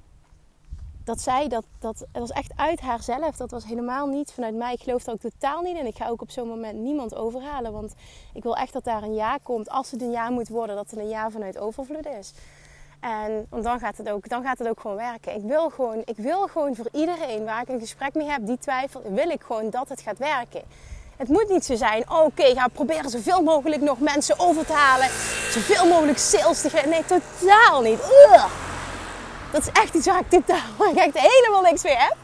dat 1.04 1.20
zij, 1.20 1.48
dat, 1.48 1.64
dat 1.78 2.06
was 2.12 2.30
echt 2.30 2.52
uit 2.56 2.80
haarzelf. 2.80 3.36
Dat 3.36 3.50
was 3.50 3.64
helemaal 3.64 4.06
niet 4.06 4.32
vanuit 4.32 4.54
mij. 4.54 4.72
Ik 4.72 4.82
geloof 4.82 5.06
er 5.06 5.12
ook 5.12 5.20
totaal 5.20 5.62
niet 5.62 5.76
in. 5.76 5.86
Ik 5.86 5.96
ga 5.96 6.08
ook 6.08 6.22
op 6.22 6.30
zo'n 6.30 6.48
moment 6.48 6.78
niemand 6.78 7.14
overhalen. 7.14 7.72
Want 7.72 7.94
ik 8.32 8.42
wil 8.42 8.56
echt 8.56 8.72
dat 8.72 8.84
daar 8.84 9.02
een 9.02 9.14
ja 9.14 9.38
komt. 9.42 9.70
Als 9.70 9.90
het 9.90 10.02
een 10.02 10.10
ja 10.10 10.30
moet 10.30 10.48
worden, 10.48 10.76
dat 10.76 10.90
het 10.90 10.98
een 10.98 11.08
ja 11.08 11.30
vanuit 11.30 11.58
overvloed 11.58 12.06
is. 12.06 12.32
En 13.00 13.46
want 13.48 13.64
dan, 13.64 13.78
gaat 13.78 13.96
het 13.96 14.10
ook, 14.10 14.28
dan 14.28 14.42
gaat 14.42 14.58
het 14.58 14.68
ook 14.68 14.80
gewoon 14.80 14.96
werken. 14.96 15.34
Ik 15.34 15.42
wil 15.42 15.70
gewoon, 15.70 16.02
ik 16.04 16.16
wil 16.16 16.46
gewoon 16.46 16.76
voor 16.76 16.88
iedereen 16.92 17.44
waar 17.44 17.62
ik 17.62 17.68
een 17.68 17.80
gesprek 17.80 18.14
mee 18.14 18.28
heb, 18.28 18.46
die 18.46 18.58
twijfelt, 18.58 19.04
wil 19.08 19.30
ik 19.30 19.42
gewoon 19.42 19.70
dat 19.70 19.88
het 19.88 20.00
gaat 20.00 20.18
werken. 20.18 20.62
Het 21.16 21.28
moet 21.28 21.48
niet 21.48 21.64
zo 21.64 21.74
zijn, 21.74 22.10
oh, 22.10 22.24
oké, 22.24 22.44
ga 22.54 22.68
proberen 22.68 23.10
zoveel 23.10 23.42
mogelijk 23.42 23.82
nog 23.82 23.98
mensen 23.98 24.38
over 24.38 24.66
te 24.66 24.72
halen. 24.72 25.08
Zoveel 25.50 25.88
mogelijk 25.88 26.18
sales 26.18 26.60
te 26.60 26.70
geven. 26.70 26.90
Nee, 26.90 27.04
totaal 27.04 27.82
niet. 27.82 28.00
Dat 29.52 29.62
is 29.62 29.68
echt 29.72 29.94
iets 29.94 30.06
waar 30.06 30.20
ik 30.20 30.28
totaal 30.28 30.70
waar 30.78 30.90
ik 30.90 30.96
echt 30.96 31.18
helemaal 31.18 31.62
niks 31.62 31.82
mee 31.82 31.96
heb. 31.96 32.16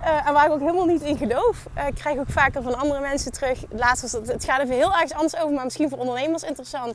Uh, 0.00 0.26
en 0.26 0.32
waar 0.32 0.46
ik 0.46 0.52
ook 0.52 0.60
helemaal 0.60 0.86
niet 0.86 1.02
in 1.02 1.16
geloof. 1.16 1.66
Uh, 1.76 1.86
ik 1.86 1.94
krijg 1.94 2.18
ook 2.18 2.30
vaker 2.30 2.62
van 2.62 2.78
andere 2.78 3.00
mensen 3.00 3.32
terug. 3.32 3.64
Laatst 3.70 4.02
was 4.02 4.12
het, 4.12 4.32
het 4.32 4.44
gaat 4.44 4.60
even 4.60 4.74
heel 4.74 4.94
erg 4.94 5.12
anders 5.12 5.36
over, 5.36 5.54
maar 5.54 5.64
misschien 5.64 5.88
voor 5.88 5.98
ondernemers 5.98 6.42
interessant. 6.42 6.94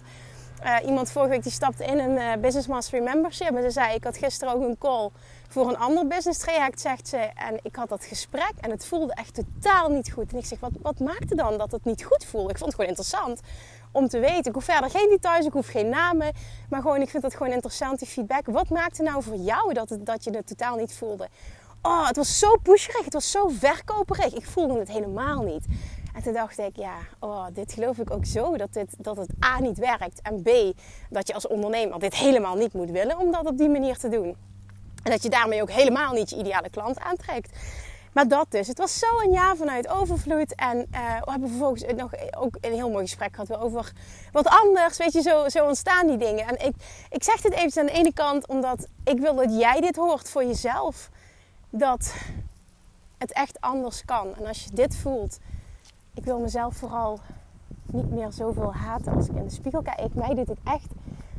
Uh, 0.64 0.76
iemand 0.86 1.12
vorige 1.12 1.32
week 1.32 1.44
die 1.44 1.52
stapte 1.52 1.86
in 1.86 2.00
een 2.00 2.42
Business 2.42 2.68
Mastery 2.68 3.04
membership. 3.04 3.56
En 3.56 3.62
ze 3.62 3.70
zei, 3.70 3.96
ik 3.96 4.04
had 4.04 4.18
gisteren 4.18 4.54
ook 4.54 4.62
een 4.62 4.78
call 4.78 5.10
voor 5.50 5.70
een 5.70 5.78
ander 5.78 6.08
business 6.08 6.40
traject, 6.40 6.82
zegt 6.82 7.08
ze. 7.08 7.18
En 7.18 7.60
ik 7.62 7.76
had 7.76 7.90
dat 7.90 8.06
gesprek 8.06 8.54
en 8.62 8.72
het 8.72 8.86
voelde 8.86 9.14
echt 9.14 9.34
totaal 9.34 9.90
niet 9.90 10.12
goed. 10.12 10.32
En 10.32 10.38
ik 10.38 10.46
zeg, 10.46 10.60
wat, 10.60 10.72
wat 10.82 11.00
maakte 11.00 11.36
dan 11.36 11.58
dat 11.58 11.72
het 11.72 11.86
niet 11.86 12.04
goed 12.04 12.26
voelde? 12.26 12.50
Ik 12.50 12.58
vond 12.58 12.72
het 12.72 12.76
gewoon 12.76 12.90
interessant 12.90 13.42
om 13.96 14.08
te 14.08 14.20
weten. 14.20 14.46
Ik 14.46 14.54
hoef 14.54 14.64
verder 14.64 14.90
geen 14.90 15.10
details, 15.10 15.46
ik 15.46 15.54
hoef 15.54 15.68
geen 15.68 15.90
namen. 15.90 16.34
Maar 16.70 16.82
gewoon, 16.82 17.02
ik 17.02 17.10
vind 17.10 17.24
het 17.24 17.36
gewoon 17.36 17.54
interessant, 17.54 18.00
die 18.00 18.08
feedback. 18.08 18.46
Wat 18.46 18.70
maakte 18.70 19.04
nou 19.04 19.24
voor 19.24 19.36
jou 19.36 19.74
dat, 19.74 19.90
het, 19.90 20.06
dat 20.06 20.24
je 20.24 20.32
het 20.32 20.48
totaal 20.48 20.76
niet 20.76 20.94
voelde? 20.94 21.28
Oh, 21.82 22.08
het 22.08 22.16
was 22.16 22.40
zo 22.40 22.56
pusherig, 22.64 23.04
het 23.04 23.14
was 23.14 23.32
zo 23.32 23.48
verkoperig. 23.48 24.34
Ik 24.34 24.46
voelde 24.46 24.80
het 24.80 24.88
helemaal 24.88 25.42
niet. 25.42 25.66
En 26.16 26.24
toen 26.24 26.34
dacht 26.34 26.58
ik, 26.58 26.76
ja, 26.76 26.96
oh, 27.20 27.46
dit 27.54 27.74
geloof 27.74 27.98
ik 27.98 28.12
ook 28.12 28.26
zo. 28.26 28.58
Dat, 28.58 28.74
dit, 28.74 28.96
dat 28.98 29.18
het 29.18 29.30
A 29.46 29.60
niet 29.60 29.78
werkt. 29.78 30.22
En 30.22 30.42
B, 30.42 30.50
dat 31.10 31.28
je 31.28 31.34
als 31.34 31.48
ondernemer 31.48 32.00
dit 32.00 32.16
helemaal 32.16 32.56
niet 32.56 32.74
moet 32.74 32.92
willen 32.92 33.18
om 33.18 33.32
dat 33.32 33.46
op 33.46 33.58
die 33.58 33.70
manier 33.70 33.98
te 33.98 34.10
doen. 34.10 34.36
En 35.04 35.12
dat 35.12 35.24
je 35.24 35.30
daarmee 35.30 35.62
ook 35.62 35.72
helemaal 35.72 36.14
niet 36.14 36.30
je 36.30 36.38
ideale 36.38 36.70
klant 36.70 37.00
aantrekt. 37.00 37.58
Maar 38.16 38.28
dat 38.28 38.52
dus. 38.52 38.68
Het 38.68 38.78
was 38.78 39.00
zo 39.00 39.20
een 39.24 39.32
jaar 39.32 39.56
vanuit 39.56 39.88
overvloed. 39.88 40.56
En 40.56 40.78
uh, 40.78 41.22
we 41.24 41.32
hebben 41.32 41.50
vervolgens 41.50 41.84
nog 41.96 42.12
ook 42.38 42.58
een 42.62 42.74
heel 42.74 42.90
mooi 42.90 43.04
gesprek 43.04 43.36
gehad 43.36 43.58
over 43.58 43.92
wat 44.32 44.48
anders. 44.48 44.98
Weet 44.98 45.14
je, 45.14 45.22
zo, 45.22 45.50
zo 45.50 45.66
ontstaan 45.66 46.08
die 46.08 46.18
dingen. 46.18 46.48
En 46.48 46.66
ik, 46.66 46.76
ik 47.10 47.24
zeg 47.24 47.42
dit 47.42 47.54
even 47.54 47.82
aan 47.82 47.86
de 47.86 47.92
ene 47.92 48.14
kant 48.14 48.48
omdat 48.48 48.88
ik 49.04 49.20
wil 49.20 49.36
dat 49.36 49.60
jij 49.60 49.82
dit 49.82 49.96
hoort 49.96 50.30
voor 50.30 50.46
jezelf. 50.46 51.10
Dat 51.70 52.14
het 53.18 53.32
echt 53.32 53.62
anders 53.62 54.06
kan. 54.06 54.36
En 54.36 54.46
als 54.46 54.64
je 54.64 54.70
dit 54.74 54.96
voelt, 54.96 55.38
ik 56.14 56.26
wil 56.26 56.40
mezelf 56.40 56.76
vooral 56.76 57.20
niet 57.86 58.12
meer 58.12 58.32
zoveel 58.32 58.74
haten 58.74 59.14
als 59.14 59.28
ik 59.28 59.36
in 59.36 59.44
de 59.44 59.54
spiegel 59.54 59.82
kijk. 59.82 60.14
Mij 60.14 60.34
doet 60.34 60.48
het 60.48 60.60
echt 60.64 60.92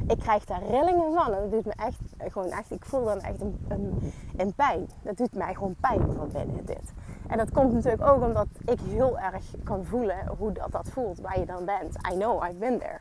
ik 0.09 0.18
krijg 0.18 0.44
daar 0.44 0.62
rillingen 0.62 1.12
van. 1.12 1.32
En 1.32 1.40
dat 1.40 1.50
doet 1.50 1.64
me 1.64 1.72
echt, 1.76 1.98
gewoon 2.32 2.50
echt, 2.50 2.70
ik 2.70 2.85
voel 2.85 3.04
dan 3.04 3.20
echt 3.20 3.40
een, 3.40 4.12
een, 4.37 4.54
pijn. 4.54 4.88
Dat 5.02 5.16
doet 5.16 5.35
mij 5.35 5.54
gewoon 5.54 5.76
pijn 5.80 6.12
van 6.16 6.30
binnen 6.32 6.66
dit. 6.66 6.92
En 7.28 7.38
dat 7.38 7.50
komt 7.50 7.72
natuurlijk 7.72 8.02
ook 8.02 8.22
omdat 8.22 8.46
ik 8.64 8.78
heel 8.88 9.18
erg 9.18 9.44
kan 9.64 9.85
voelen 9.85 10.16
hoe 10.38 10.52
dat, 10.52 10.72
dat 10.72 10.88
voelt, 10.88 11.20
waar 11.20 11.38
je 11.38 11.46
dan 11.46 11.64
bent. 11.64 11.94
I 12.12 12.14
know, 12.14 12.44
I've 12.44 12.59
been 12.59 12.78
there. 12.78 13.00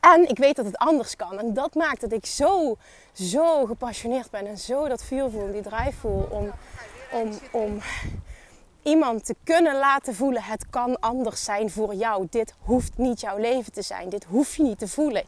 En 0.00 0.28
ik 0.28 0.38
weet 0.38 0.56
dat 0.56 0.64
het 0.64 0.76
anders 0.76 1.16
kan. 1.16 1.38
En 1.38 1.54
dat 1.54 1.74
maakt 1.74 2.00
dat 2.00 2.12
ik 2.12 2.26
zo, 2.26 2.76
zo 3.12 3.66
gepassioneerd 3.66 4.30
ben 4.30 4.46
en 4.46 4.58
zo 4.58 4.88
dat 4.88 5.04
vuur 5.04 5.30
voel, 5.30 5.52
die 5.52 5.62
drive 5.62 5.92
voel 5.92 6.26
om, 6.30 6.50
om, 7.12 7.30
om 7.52 7.78
iemand 8.82 9.24
te 9.24 9.36
kunnen 9.44 9.78
laten 9.78 10.14
voelen: 10.14 10.42
het 10.42 10.66
kan 10.70 11.00
anders 11.00 11.44
zijn 11.44 11.70
voor 11.70 11.94
jou. 11.94 12.26
Dit 12.30 12.54
hoeft 12.58 12.98
niet 12.98 13.20
jouw 13.20 13.36
leven 13.36 13.72
te 13.72 13.82
zijn. 13.82 14.08
Dit 14.08 14.24
hoef 14.24 14.56
je 14.56 14.62
niet 14.62 14.78
te 14.78 14.88
voelen. 14.88 15.24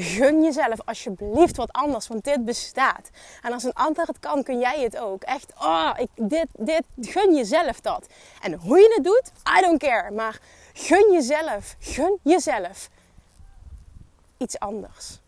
Gun 0.00 0.42
jezelf 0.42 0.80
alsjeblieft 0.84 1.56
wat 1.56 1.72
anders, 1.72 2.08
want 2.08 2.24
dit 2.24 2.44
bestaat. 2.44 3.10
En 3.42 3.52
als 3.52 3.62
een 3.62 3.72
ander 3.72 4.06
het 4.06 4.18
kan, 4.18 4.42
kun 4.42 4.58
jij 4.58 4.82
het 4.82 4.96
ook. 4.96 5.22
Echt, 5.22 5.52
oh, 5.60 5.92
ik, 5.96 6.08
dit, 6.14 6.46
dit, 6.52 6.84
gun 7.00 7.34
jezelf 7.34 7.80
dat. 7.80 8.06
En 8.42 8.54
hoe 8.54 8.78
je 8.78 8.92
het 8.94 9.04
doet, 9.04 9.32
I 9.58 9.60
don't 9.60 9.78
care. 9.78 10.10
Maar 10.10 10.40
gun 10.72 11.12
jezelf, 11.12 11.76
gun 11.78 12.18
jezelf 12.22 12.90
iets 14.36 14.58
anders. 14.58 15.18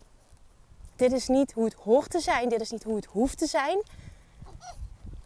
Dit 0.96 1.12
is 1.12 1.28
niet 1.28 1.52
hoe 1.52 1.64
het 1.64 1.74
hoort 1.74 2.10
te 2.10 2.20
zijn, 2.20 2.48
dit 2.48 2.60
is 2.60 2.70
niet 2.70 2.82
hoe 2.82 2.96
het 2.96 3.06
hoeft 3.06 3.38
te 3.38 3.46
zijn. 3.46 3.82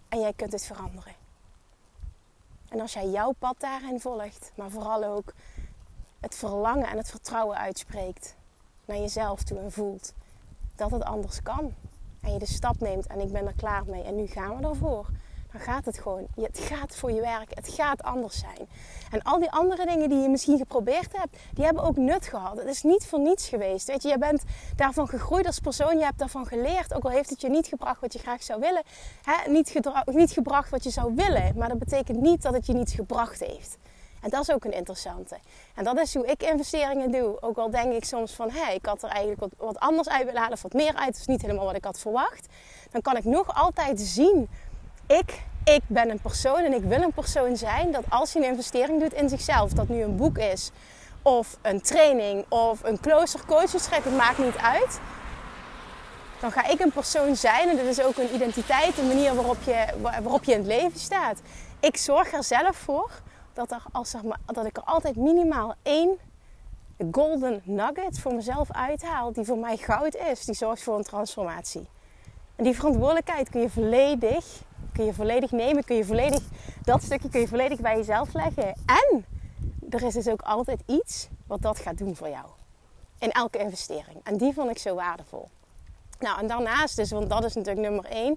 En 0.08 0.20
jij 0.20 0.32
kunt 0.36 0.52
het 0.52 0.66
veranderen. 0.66 1.14
En 2.68 2.80
als 2.80 2.92
jij 2.92 3.08
jouw 3.08 3.32
pad 3.38 3.54
daarin 3.58 4.00
volgt, 4.00 4.52
maar 4.54 4.70
vooral 4.70 5.04
ook 5.04 5.32
het 6.20 6.34
verlangen 6.34 6.88
en 6.88 6.96
het 6.96 7.10
vertrouwen 7.10 7.56
uitspreekt 7.56 8.34
naar 8.84 8.98
jezelf 8.98 9.42
toe 9.42 9.58
en 9.58 9.72
voelt 9.72 10.12
dat 10.76 10.90
het 10.90 11.04
anders 11.04 11.42
kan. 11.42 11.74
En 12.20 12.32
je 12.32 12.38
de 12.38 12.46
stap 12.46 12.80
neemt 12.80 13.06
en 13.06 13.20
ik 13.20 13.32
ben 13.32 13.46
er 13.46 13.54
klaar 13.56 13.82
mee 13.86 14.02
en 14.02 14.16
nu 14.16 14.26
gaan 14.26 14.56
we 14.56 14.68
ervoor. 14.68 15.06
Dan 15.54 15.62
gaat 15.62 15.84
het 15.84 15.98
gewoon. 15.98 16.26
Het 16.34 16.58
gaat 16.58 16.96
voor 16.96 17.12
je 17.12 17.20
werk. 17.20 17.54
Het 17.54 17.68
gaat 17.68 18.02
anders 18.02 18.38
zijn. 18.38 18.68
En 19.10 19.22
al 19.22 19.38
die 19.38 19.50
andere 19.50 19.86
dingen 19.86 20.08
die 20.08 20.18
je 20.18 20.28
misschien 20.28 20.58
geprobeerd 20.58 21.08
hebt, 21.12 21.36
die 21.52 21.64
hebben 21.64 21.82
ook 21.82 21.96
nut 21.96 22.26
gehad. 22.26 22.56
Het 22.56 22.66
is 22.66 22.82
niet 22.82 23.06
voor 23.06 23.20
niets 23.20 23.48
geweest. 23.48 23.86
Weet 23.86 24.02
je, 24.02 24.08
je 24.08 24.18
bent 24.18 24.42
daarvan 24.76 25.08
gegroeid 25.08 25.46
als 25.46 25.58
persoon. 25.58 25.98
Je 25.98 26.04
hebt 26.04 26.18
daarvan 26.18 26.46
geleerd. 26.46 26.94
Ook 26.94 27.04
al 27.04 27.10
heeft 27.10 27.30
het 27.30 27.40
je 27.40 27.48
niet 27.48 27.66
gebracht 27.66 28.00
wat 28.00 28.12
je 28.12 28.18
graag 28.18 28.42
zou 28.42 28.60
willen. 28.60 28.82
Hè? 29.22 29.50
Niet, 29.50 29.80
niet 30.04 30.30
gebracht 30.30 30.70
wat 30.70 30.84
je 30.84 30.90
zou 30.90 31.14
willen. 31.14 31.52
Maar 31.56 31.68
dat 31.68 31.78
betekent 31.78 32.20
niet 32.20 32.42
dat 32.42 32.52
het 32.52 32.66
je 32.66 32.72
niets 32.72 32.94
gebracht 32.94 33.40
heeft. 33.40 33.76
En 34.24 34.30
dat 34.30 34.40
is 34.40 34.50
ook 34.50 34.64
een 34.64 34.72
interessante. 34.72 35.36
En 35.74 35.84
dat 35.84 35.98
is 35.98 36.14
hoe 36.14 36.26
ik 36.26 36.42
investeringen 36.42 37.10
doe. 37.10 37.36
Ook 37.40 37.56
al 37.56 37.70
denk 37.70 37.92
ik 37.92 38.04
soms 38.04 38.32
van, 38.32 38.50
hé, 38.50 38.72
ik 38.72 38.86
had 38.86 39.02
er 39.02 39.08
eigenlijk 39.08 39.40
wat, 39.40 39.50
wat 39.56 39.78
anders 39.78 40.08
uit 40.08 40.24
willen 40.24 40.40
halen 40.40 40.52
of 40.56 40.62
wat 40.62 40.72
meer 40.72 40.94
uit. 40.94 41.16
Is 41.16 41.26
niet 41.26 41.42
helemaal 41.42 41.64
wat 41.64 41.76
ik 41.76 41.84
had 41.84 41.98
verwacht. 41.98 42.46
Dan 42.90 43.02
kan 43.02 43.16
ik 43.16 43.24
nog 43.24 43.54
altijd 43.54 44.00
zien, 44.00 44.48
ik, 45.06 45.42
ik 45.64 45.80
ben 45.86 46.10
een 46.10 46.20
persoon 46.20 46.58
en 46.58 46.72
ik 46.72 46.82
wil 46.82 47.02
een 47.02 47.12
persoon 47.12 47.56
zijn 47.56 47.92
dat 47.92 48.04
als 48.08 48.32
je 48.32 48.38
een 48.38 48.44
investering 48.44 49.00
doet 49.00 49.12
in 49.12 49.28
zichzelf, 49.28 49.72
dat 49.72 49.88
nu 49.88 50.02
een 50.02 50.16
boek 50.16 50.38
is 50.38 50.70
of 51.22 51.58
een 51.62 51.80
training 51.80 52.44
of 52.48 52.84
een 52.84 53.00
kloostercoachingstraject, 53.00 54.04
het 54.04 54.16
maakt 54.16 54.38
niet 54.38 54.56
uit. 54.56 55.00
Dan 56.40 56.52
ga 56.52 56.68
ik 56.68 56.80
een 56.80 56.92
persoon 56.92 57.36
zijn 57.36 57.68
en 57.68 57.76
dat 57.76 57.86
is 57.86 58.02
ook 58.02 58.16
een 58.16 58.34
identiteit, 58.34 58.98
een 58.98 59.06
manier 59.06 59.34
waarop 59.34 59.62
je, 59.64 59.86
waarop 60.00 60.44
je 60.44 60.52
in 60.52 60.58
het 60.58 60.66
leven 60.66 60.98
staat. 60.98 61.40
Ik 61.80 61.96
zorg 61.96 62.32
er 62.32 62.44
zelf 62.44 62.76
voor 62.76 63.10
dat, 63.54 63.76
als 63.92 64.10
zeg 64.10 64.22
maar, 64.22 64.38
dat 64.46 64.66
ik 64.66 64.76
er 64.76 64.82
altijd 64.82 65.16
minimaal 65.16 65.74
één 65.82 66.18
golden 67.10 67.62
nugget 67.64 68.18
voor 68.18 68.34
mezelf 68.34 68.72
uithaal, 68.72 69.32
die 69.32 69.44
voor 69.44 69.58
mij 69.58 69.76
goud 69.76 70.14
is. 70.14 70.44
Die 70.44 70.54
zorgt 70.54 70.82
voor 70.82 70.96
een 70.96 71.04
transformatie. 71.04 71.88
En 72.56 72.64
die 72.64 72.74
verantwoordelijkheid 72.74 73.48
kun 73.48 73.60
je 73.60 73.70
volledig, 73.70 74.62
kun 74.92 75.04
je 75.04 75.14
volledig 75.14 75.50
nemen, 75.50 75.84
kun 75.84 75.96
je 75.96 76.04
volledig, 76.04 76.42
dat 76.82 77.02
stukje 77.02 77.28
kun 77.28 77.40
je 77.40 77.48
volledig 77.48 77.80
bij 77.80 77.96
jezelf 77.96 78.32
leggen. 78.32 78.74
En 78.86 79.24
er 79.90 80.02
is 80.02 80.14
dus 80.14 80.28
ook 80.28 80.42
altijd 80.42 80.80
iets 80.86 81.28
wat 81.46 81.62
dat 81.62 81.78
gaat 81.78 81.98
doen 81.98 82.16
voor 82.16 82.28
jou. 82.28 82.46
In 83.18 83.30
elke 83.30 83.58
investering. 83.58 84.20
En 84.22 84.36
die 84.36 84.52
vond 84.52 84.70
ik 84.70 84.78
zo 84.78 84.94
waardevol. 84.94 85.48
Nou, 86.18 86.38
en 86.38 86.46
daarnaast 86.46 86.96
dus, 86.96 87.10
want 87.10 87.30
dat 87.30 87.44
is 87.44 87.54
natuurlijk 87.54 87.86
nummer 87.86 88.04
één, 88.04 88.36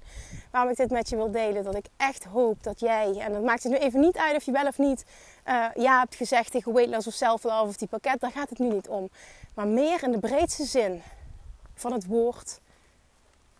waarom 0.52 0.72
ik 0.72 0.78
dit 0.78 0.90
met 0.90 1.10
je 1.10 1.16
wil 1.16 1.32
delen, 1.32 1.64
dat 1.64 1.76
ik 1.76 1.86
echt 1.98 2.24
hoop 2.24 2.64
dat 2.64 2.80
jij, 2.80 3.18
en 3.20 3.34
dat 3.34 3.44
maakt 3.44 3.64
het 3.64 3.72
nu 3.72 3.78
even 3.78 4.00
niet 4.00 4.18
uit 4.18 4.36
of 4.36 4.44
je 4.44 4.52
wel 4.52 4.68
of 4.68 4.78
niet 4.78 5.06
uh, 5.48 5.66
ja 5.76 6.00
hebt 6.00 6.16
gezegd 6.16 6.52
tegen 6.52 6.74
weight 6.74 6.94
loss 6.94 7.08
of 7.08 7.14
self-love 7.14 7.68
of 7.68 7.78
die 7.78 7.88
pakket, 7.88 8.20
daar 8.20 8.32
gaat 8.32 8.50
het 8.50 8.60
nu 8.60 8.70
niet 8.70 8.88
om. 8.88 9.10
Maar 9.54 9.68
meer 9.68 10.04
in 10.04 10.12
de 10.12 10.20
breedste 10.20 10.66
zin 10.66 11.02
van 11.74 11.92
het 11.92 12.06
woord, 12.06 12.60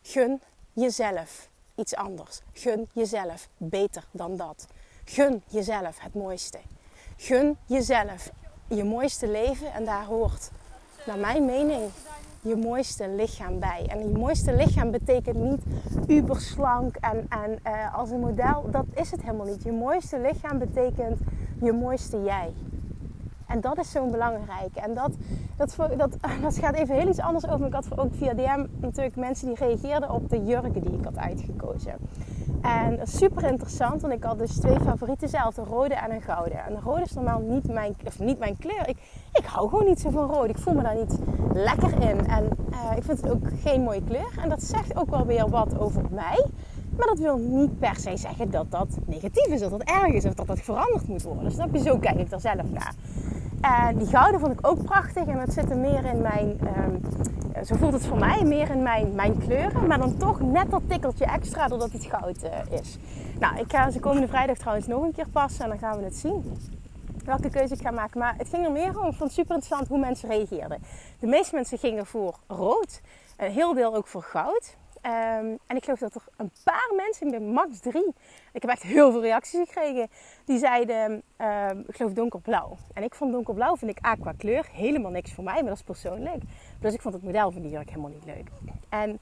gun 0.02 0.42
jezelf 0.74 1.50
iets 1.76 1.96
anders. 1.96 2.40
Gun 2.54 2.90
jezelf 2.94 3.48
beter 3.58 4.04
dan 4.12 4.38
dat. 4.38 4.68
Gun 5.06 5.44
jezelf 5.48 6.00
het 6.00 6.14
mooiste. 6.14 6.58
Gun 7.18 7.58
jezelf 7.66 8.30
je 8.68 8.84
mooiste 8.84 9.28
leven 9.28 9.74
en 9.74 9.86
daar 9.86 10.06
hoort, 10.06 10.50
naar 11.06 11.18
mijn 11.18 11.46
mening, 11.46 11.92
je 12.48 12.56
mooiste 12.56 13.10
lichaam 13.10 13.60
bij. 13.60 13.86
En 13.88 14.00
je 14.00 14.18
mooiste 14.18 14.56
lichaam 14.56 14.92
betekent 14.92 15.38
niet 15.38 15.62
uberslank 16.08 16.96
en, 16.96 17.26
en 17.30 17.60
uh, 17.68 17.98
als 17.98 18.10
een 18.10 18.20
model. 18.20 18.72
Dat 18.72 18.86
is 18.94 19.12
het 19.12 19.22
helemaal 19.22 19.46
niet. 19.46 19.64
Je 19.64 19.72
mooiste 19.72 20.20
lichaam 20.20 20.58
betekent 20.58 21.20
je 21.62 21.72
mooiste 21.72 22.24
jij. 22.24 22.54
En 23.48 23.62
dat 23.62 23.78
is 23.78 23.92
zo'n 23.92 24.12
belangrijk. 24.12 24.76
En 24.76 24.94
dat, 24.94 25.12
dat, 25.56 25.76
dat, 25.98 26.18
dat 26.42 26.58
gaat 26.58 26.76
even 26.76 26.96
heel 26.96 27.08
iets 27.08 27.20
anders 27.20 27.48
over. 27.48 27.68
Ik 27.68 27.74
had 27.74 27.98
ook 27.98 28.14
via 28.14 28.34
DM 28.34 28.66
natuurlijk 28.80 29.16
mensen 29.16 29.48
die 29.48 29.58
reageerden 29.58 30.12
op 30.12 30.30
de 30.30 30.44
jurken 30.44 30.82
die 30.82 30.98
ik 30.98 31.04
had 31.04 31.18
uitgekozen. 31.18 31.94
En 32.68 33.00
super 33.04 33.44
interessant, 33.44 34.02
want 34.02 34.14
ik 34.14 34.24
had 34.24 34.40
dus 34.40 34.56
twee 34.56 34.80
favorieten 34.80 35.30
zelf, 35.30 35.58
een 35.58 35.66
rode 35.66 35.94
en 35.94 36.12
een 36.12 36.22
gouden. 36.22 36.64
En 36.66 36.74
de 36.74 36.80
rode 36.80 37.02
is 37.02 37.14
normaal 37.14 37.40
niet 37.40 37.68
mijn, 37.68 37.96
of 38.06 38.20
niet 38.20 38.40
mijn 38.40 38.58
kleur. 38.58 38.88
Ik, 38.88 38.98
ik 39.34 39.46
hou 39.46 39.70
gewoon 39.70 39.86
niet 39.86 40.00
zo 40.00 40.10
van 40.10 40.32
rood. 40.32 40.50
Ik 40.50 40.58
voel 40.58 40.74
me 40.74 40.84
daar 40.84 40.96
niet 40.96 41.18
lekker 41.54 42.02
in. 42.10 42.28
En 42.28 42.50
uh, 42.72 42.98
ik 42.98 43.04
vind 43.04 43.22
het 43.22 43.32
ook 43.32 43.48
geen 43.64 43.82
mooie 43.82 44.04
kleur. 44.04 44.38
En 44.42 44.50
dat 44.50 44.64
zegt 44.64 44.98
ook 44.98 45.10
wel 45.10 45.26
weer 45.26 45.50
wat 45.50 45.80
over 45.80 46.02
mij. 46.12 46.46
Maar 46.98 47.08
dat 47.08 47.20
wil 47.20 47.38
niet 47.38 47.80
per 47.80 47.96
se 47.96 48.18
zeggen 48.18 48.52
dat 48.52 48.72
dat 48.72 48.98
negatief 49.06 49.48
is, 49.48 49.64
of 49.64 49.72
dat 49.72 49.84
erg 49.84 50.14
is, 50.14 50.26
of 50.26 50.34
dat 50.34 50.48
dat 50.48 50.60
veranderd 50.60 51.08
moet 51.08 51.24
worden. 51.24 51.52
Snap 51.52 51.74
je? 51.74 51.80
Zo 51.80 51.98
kijk 51.98 52.20
ik 52.20 52.32
er 52.32 52.40
zelf 52.40 52.72
naar. 52.72 52.94
En 53.62 53.98
die 53.98 54.08
gouden 54.08 54.40
vond 54.40 54.54
ik 54.54 54.68
ook 54.68 54.84
prachtig. 54.84 55.26
En 55.26 55.38
dat 55.38 55.54
zit 55.54 55.70
er 55.70 55.78
meer 55.78 56.06
in 56.06 56.22
mijn, 56.22 56.60
um, 56.78 57.02
zo 57.66 57.76
voelt 57.76 57.94
het 57.94 58.06
voor 58.06 58.20
mij, 58.20 58.44
meer 58.44 58.70
in 58.70 58.84
mijn, 58.84 59.16
mijn 59.16 59.38
kleuren. 59.38 59.88
Maar 59.88 59.98
dan 59.98 60.18
toch 60.18 60.40
net 60.40 60.72
dat 60.72 60.82
tikkeltje 60.88 61.26
extra 61.26 61.68
doordat 61.68 61.92
het 61.92 62.06
goud 62.06 62.44
uh, 62.44 62.80
is. 62.80 62.98
Nou, 63.40 63.58
ik 63.58 63.72
ga 63.72 63.92
ze 63.92 64.00
komende 64.00 64.28
vrijdag 64.28 64.58
trouwens 64.58 64.88
nog 64.88 65.04
een 65.04 65.14
keer 65.14 65.30
passen 65.32 65.64
en 65.64 65.70
dan 65.70 65.80
gaan 65.80 65.98
we 65.98 66.04
het 66.04 66.16
zien. 66.16 66.58
Welke 67.26 67.50
keuze 67.50 67.74
ik 67.74 67.82
ga 67.82 67.92
maken. 67.92 68.20
Maar 68.20 68.34
het 68.38 68.50
ging 68.50 68.66
er 68.66 68.72
meer 68.72 69.00
om. 69.00 69.08
Ik 69.08 69.16
vond 69.16 69.20
het 69.20 69.32
super 69.32 69.56
interessant 69.56 69.88
hoe 69.88 70.00
mensen 70.00 70.30
reageerden. 70.30 70.82
De 71.20 71.28
meeste 71.28 71.56
mensen 71.56 71.78
gingen 71.78 72.06
voor 72.06 72.36
rood. 72.48 73.02
Een 73.38 73.52
heel 73.52 73.74
deel 73.74 73.96
ook 73.96 74.08
voor 74.08 74.24
goud. 74.24 74.76
Um, 75.08 75.60
en 75.68 75.76
ik 75.76 75.84
geloof 75.84 76.00
dat 76.00 76.16
er 76.16 76.24
een 76.38 76.52
paar 76.64 76.92
mensen, 76.96 77.32
ben 77.32 77.52
max 77.52 77.80
drie, 77.80 78.14
ik 78.54 78.62
heb 78.62 78.72
echt 78.72 78.84
heel 78.84 79.12
veel 79.12 79.22
reacties 79.22 79.60
gekregen, 79.60 80.08
die 80.46 80.58
zeiden, 80.58 81.12
um, 81.38 81.84
ik 81.88 81.96
geloof 81.96 82.14
donkerblauw. 82.14 82.78
En 82.94 83.04
ik 83.04 83.16
vond 83.16 83.32
donkerblauw, 83.32 83.76
vind 83.76 83.92
ik 83.92 83.98
aqua 84.02 84.34
kleur, 84.38 84.68
helemaal 84.72 85.12
niks 85.12 85.34
voor 85.34 85.44
mij, 85.44 85.54
maar 85.54 85.64
dat 85.64 85.78
is 85.78 85.84
persoonlijk. 85.84 86.44
Dus 86.80 86.94
ik 86.94 87.02
vond 87.02 87.14
het 87.14 87.24
model 87.24 87.52
van 87.52 87.62
die 87.62 87.72
jurk 87.72 87.90
helemaal 87.90 88.10
niet 88.10 88.26
leuk. 88.26 88.50
En 88.90 89.20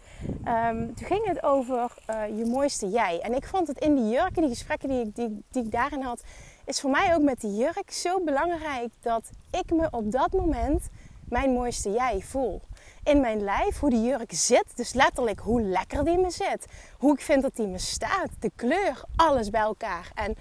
um, 0.68 0.96
toen 0.96 1.08
ging 1.08 1.26
het 1.26 1.44
over 1.44 1.92
uh, 2.10 2.38
je 2.38 2.46
mooiste 2.46 2.90
jij. 2.90 3.20
En 3.22 3.34
ik 3.34 3.48
vond 3.48 3.68
het 3.68 3.80
in 3.80 3.96
die 3.96 4.10
jurk, 4.10 4.36
in 4.36 4.42
die 4.42 4.50
gesprekken 4.50 4.90
die 4.90 5.00
ik, 5.00 5.16
die, 5.16 5.44
die 5.52 5.64
ik 5.64 5.72
daarin 5.72 6.02
had, 6.02 6.24
is 6.66 6.82
voor 6.82 6.90
mij 6.90 7.16
ook 7.16 7.22
met 7.22 7.42
die 7.42 7.56
jurk 7.56 7.92
zo 7.92 8.24
belangrijk 8.24 8.90
dat 9.00 9.30
ik 9.52 9.72
me 9.72 9.88
op 9.92 10.12
dat 10.12 10.32
moment 10.32 10.90
mijn 11.30 11.54
mooiste 11.54 11.92
jij 11.92 12.22
voel 12.22 12.62
in 13.06 13.20
mijn 13.20 13.44
lijf, 13.44 13.80
hoe 13.80 13.90
die 13.90 14.04
jurk 14.04 14.34
zit. 14.34 14.66
Dus 14.76 14.94
letterlijk 14.94 15.40
hoe 15.40 15.62
lekker 15.62 16.06
die 16.06 16.18
me 16.18 16.30
zit. 16.30 16.66
Hoe 16.98 17.14
ik 17.14 17.22
vind 17.22 17.42
dat 17.42 17.56
die 17.56 17.68
me 17.68 17.78
staat. 17.78 18.30
De 18.40 18.52
kleur, 18.56 19.04
alles 19.16 19.50
bij 19.50 19.62
elkaar. 19.62 20.12
En 20.14 20.36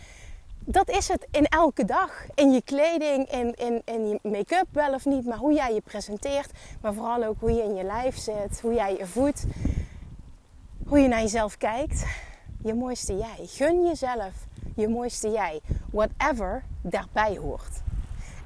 dat 0.59 0.90
is 0.90 1.09
het 1.09 1.27
in 1.31 1.46
elke 1.46 1.85
dag. 1.85 2.27
In 2.35 2.53
je 2.53 2.62
kleding, 2.62 3.31
in, 3.31 3.55
in, 3.55 3.83
in 3.85 4.09
je 4.09 4.18
make-up 4.22 4.66
wel 4.70 4.94
of 4.94 5.05
niet. 5.05 5.27
Maar 5.27 5.38
hoe 5.38 5.53
jij 5.53 5.74
je 5.74 5.81
presenteert. 5.81 6.50
Maar 6.81 6.94
vooral 6.94 7.24
ook 7.24 7.40
hoe 7.40 7.53
je 7.53 7.62
in 7.62 7.74
je 7.74 7.85
lijf 7.85 8.16
zit. 8.16 8.61
Hoe 8.61 8.74
jij 8.74 8.96
je 8.96 9.07
voedt. 9.07 9.44
Hoe 10.87 10.98
je 10.98 11.09
naar 11.09 11.20
jezelf 11.20 11.57
kijkt. 11.57 12.05
Je 12.62 12.74
mooiste 12.74 13.16
jij. 13.16 13.46
Gun 13.46 13.87
jezelf 13.87 14.33
je 14.77 14.88
mooiste 14.88 15.31
jij. 15.31 15.61
Whatever 15.90 16.64
daarbij 16.81 17.37
hoort. 17.37 17.83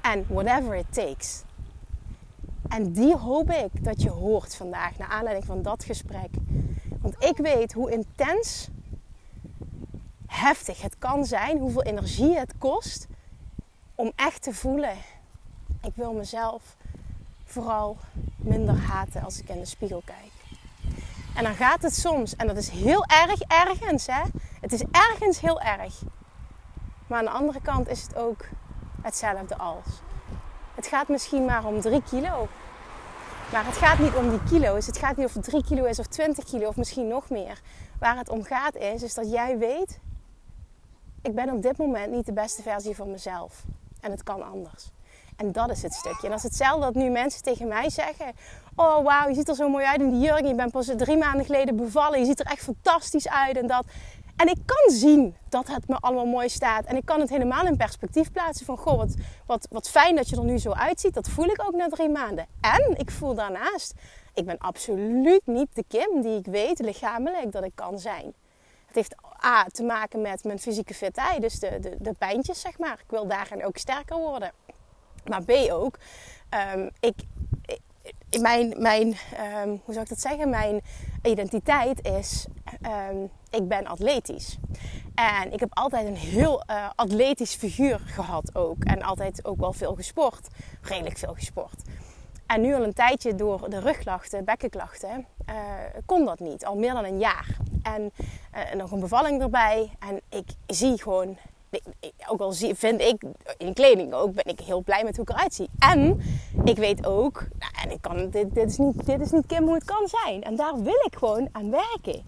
En 0.01 0.25
whatever 0.27 0.75
it 0.75 0.93
takes. 0.93 1.43
En 2.69 2.91
die 2.91 3.15
hoop 3.15 3.51
ik 3.51 3.83
dat 3.83 4.01
je 4.01 4.09
hoort 4.09 4.55
vandaag, 4.55 4.97
naar 4.97 5.07
aanleiding 5.07 5.45
van 5.45 5.61
dat 5.61 5.83
gesprek. 5.83 6.29
Want 7.01 7.23
ik 7.23 7.37
weet 7.37 7.73
hoe 7.73 7.91
intens 7.91 8.69
heftig 10.25 10.81
het 10.81 10.95
kan 10.99 11.25
zijn, 11.25 11.57
hoeveel 11.57 11.83
energie 11.83 12.37
het 12.37 12.53
kost 12.57 13.07
om 13.95 14.11
echt 14.15 14.41
te 14.41 14.53
voelen. 14.53 14.95
Ik 15.81 15.91
wil 15.95 16.13
mezelf 16.13 16.75
vooral 17.43 17.97
minder 18.37 18.77
haten 18.77 19.23
als 19.23 19.39
ik 19.39 19.49
in 19.49 19.59
de 19.59 19.65
spiegel 19.65 20.01
kijk. 20.05 20.31
En 21.35 21.43
dan 21.43 21.55
gaat 21.55 21.81
het 21.81 21.95
soms, 21.95 22.35
en 22.35 22.47
dat 22.47 22.57
is 22.57 22.69
heel 22.69 23.05
erg 23.05 23.41
ergens, 23.41 24.07
hè? 24.07 24.21
Het 24.61 24.71
is 24.73 24.83
ergens 24.91 25.39
heel 25.39 25.61
erg. 25.61 26.01
Maar 27.07 27.19
aan 27.19 27.25
de 27.25 27.31
andere 27.31 27.61
kant 27.61 27.87
is 27.87 28.01
het 28.01 28.15
ook 28.15 28.45
hetzelfde 29.01 29.57
als. 29.57 29.85
Het 30.75 30.87
gaat 30.87 31.07
misschien 31.07 31.45
maar 31.45 31.65
om 31.65 31.81
3 31.81 32.03
kilo. 32.03 32.47
Maar 33.51 33.65
het 33.65 33.77
gaat 33.77 33.99
niet 33.99 34.13
om 34.13 34.29
die 34.29 34.43
kilo's. 34.43 34.85
Het 34.85 34.97
gaat 34.97 35.17
niet 35.17 35.25
of 35.25 35.33
het 35.33 35.43
3 35.43 35.63
kilo 35.63 35.83
is 35.83 35.99
of 35.99 36.07
20 36.07 36.43
kilo 36.43 36.67
of 36.67 36.75
misschien 36.75 37.07
nog 37.07 37.29
meer. 37.29 37.61
Waar 37.99 38.17
het 38.17 38.29
om 38.29 38.43
gaat 38.43 38.75
is, 38.75 39.03
is 39.03 39.13
dat 39.13 39.31
jij 39.31 39.57
weet... 39.57 39.99
Ik 41.21 41.35
ben 41.35 41.49
op 41.49 41.61
dit 41.61 41.77
moment 41.77 42.11
niet 42.11 42.25
de 42.25 42.33
beste 42.33 42.61
versie 42.61 42.95
van 42.95 43.11
mezelf. 43.11 43.63
En 44.01 44.11
het 44.11 44.23
kan 44.23 44.51
anders. 44.51 44.89
En 45.35 45.51
dat 45.51 45.69
is 45.69 45.81
het 45.81 45.93
stukje. 45.93 46.23
En 46.23 46.29
dat 46.29 46.37
is 46.37 46.43
hetzelfde 46.43 46.81
dat 46.81 46.95
nu 46.95 47.09
mensen 47.09 47.43
tegen 47.43 47.67
mij 47.67 47.89
zeggen... 47.89 48.25
Oh, 48.75 49.03
wauw, 49.03 49.27
je 49.27 49.33
ziet 49.33 49.49
er 49.49 49.55
zo 49.55 49.69
mooi 49.69 49.85
uit 49.85 50.01
in 50.01 50.09
die 50.09 50.19
jurk. 50.19 50.45
Je 50.45 50.55
bent 50.55 50.71
pas 50.71 50.91
drie 50.97 51.17
maanden 51.17 51.45
geleden 51.45 51.75
bevallen. 51.75 52.19
Je 52.19 52.25
ziet 52.25 52.39
er 52.39 52.45
echt 52.45 52.63
fantastisch 52.63 53.29
uit 53.29 53.57
en 53.57 53.67
dat. 53.67 53.85
En 54.39 54.47
ik 54.47 54.57
kan 54.65 54.95
zien 54.95 55.35
dat 55.49 55.67
het 55.67 55.87
me 55.87 55.95
allemaal 55.99 56.25
mooi 56.25 56.49
staat. 56.49 56.85
En 56.85 56.95
ik 56.95 57.05
kan 57.05 57.19
het 57.19 57.29
helemaal 57.29 57.65
in 57.65 57.77
perspectief 57.77 58.31
plaatsen 58.31 58.65
van... 58.65 58.77
Goh, 58.77 59.03
wat, 59.45 59.67
wat, 59.69 59.89
fijn 59.89 60.15
dat 60.15 60.29
je 60.29 60.35
er 60.35 60.43
nu 60.43 60.57
zo 60.57 60.71
uitziet. 60.71 61.13
Dat 61.13 61.29
voel 61.29 61.45
ik 61.45 61.63
ook 61.65 61.73
na 61.73 61.87
drie 61.87 62.09
maanden. 62.09 62.45
En 62.61 62.97
ik 62.97 63.11
voel 63.11 63.33
daarnaast... 63.35 63.93
Ik 64.33 64.45
ben 64.45 64.57
absoluut 64.57 65.41
niet 65.45 65.67
de 65.73 65.83
Kim 65.87 66.21
die 66.21 66.37
ik 66.37 66.45
weet 66.45 66.79
lichamelijk 66.79 67.51
dat 67.51 67.63
ik 67.63 67.71
kan 67.75 67.99
zijn. 67.99 68.33
Het 68.85 68.95
heeft 68.95 69.15
A 69.45 69.65
te 69.71 69.83
maken 69.83 70.21
met 70.21 70.43
mijn 70.43 70.59
fysieke 70.59 70.93
fitheid. 70.93 71.41
Dus 71.41 71.59
de, 71.59 71.79
de, 71.79 71.95
de 71.99 72.13
pijntjes, 72.17 72.61
zeg 72.61 72.77
maar. 72.77 72.99
Ik 73.03 73.09
wil 73.09 73.27
daarin 73.27 73.65
ook 73.65 73.77
sterker 73.77 74.17
worden. 74.17 74.51
Maar 75.25 75.43
B 75.43 75.51
ook... 75.71 75.97
Um, 76.75 76.89
ik, 76.99 77.15
mijn, 78.41 78.73
mijn 78.77 79.07
um, 79.07 79.81
hoe 79.83 79.93
zou 79.93 79.99
ik 79.99 80.09
dat 80.09 80.21
zeggen? 80.21 80.49
Mijn 80.49 80.81
identiteit 81.23 82.05
is, 82.05 82.45
um, 83.09 83.29
ik 83.49 83.67
ben 83.67 83.87
atletisch. 83.87 84.57
En 85.15 85.53
ik 85.53 85.59
heb 85.59 85.69
altijd 85.73 86.07
een 86.07 86.15
heel 86.15 86.63
uh, 86.69 86.89
atletisch 86.95 87.55
figuur 87.55 87.99
gehad 88.05 88.55
ook. 88.55 88.83
En 88.83 89.01
altijd 89.01 89.45
ook 89.45 89.59
wel 89.59 89.73
veel 89.73 89.95
gesport. 89.95 90.47
Redelijk 90.81 91.17
veel 91.17 91.33
gesport. 91.33 91.81
En 92.45 92.61
nu 92.61 92.75
al 92.75 92.83
een 92.83 92.93
tijdje 92.93 93.35
door 93.35 93.69
de 93.69 93.79
rugklachten, 93.79 94.45
bekkenklachten, 94.45 95.25
uh, 95.49 95.55
kon 96.05 96.25
dat 96.25 96.39
niet. 96.39 96.65
Al 96.65 96.75
meer 96.75 96.93
dan 96.93 97.05
een 97.05 97.19
jaar. 97.19 97.57
En 97.83 98.11
uh, 98.55 98.73
nog 98.73 98.91
een 98.91 98.99
bevalling 98.99 99.41
erbij. 99.41 99.91
En 99.99 100.21
ik 100.29 100.47
zie 100.67 101.01
gewoon 101.01 101.37
ook 102.27 102.39
al 102.39 102.53
vind 102.73 103.01
ik 103.01 103.23
in 103.57 103.73
kleding 103.73 104.13
ook, 104.13 104.33
ben 104.33 104.45
ik 104.45 104.59
heel 104.59 104.81
blij 104.81 105.03
met 105.03 105.15
hoe 105.15 105.25
ik 105.25 105.31
eruit 105.31 105.53
zie. 105.53 105.69
En 105.79 106.21
ik 106.63 106.77
weet 106.77 107.05
ook, 107.05 107.45
nou, 107.59 107.71
en 107.83 107.91
ik 107.91 108.01
kan, 108.01 108.29
dit, 108.29 108.53
dit, 108.53 108.69
is 108.69 108.77
niet, 108.77 109.05
dit 109.05 109.21
is 109.21 109.31
niet 109.31 109.45
Kim 109.45 109.63
hoe 109.63 109.73
het 109.73 109.83
kan 109.83 110.07
zijn. 110.07 110.43
En 110.43 110.55
daar 110.55 110.75
wil 110.83 111.03
ik 111.05 111.15
gewoon 111.15 111.49
aan 111.51 111.71
werken. 111.71 112.23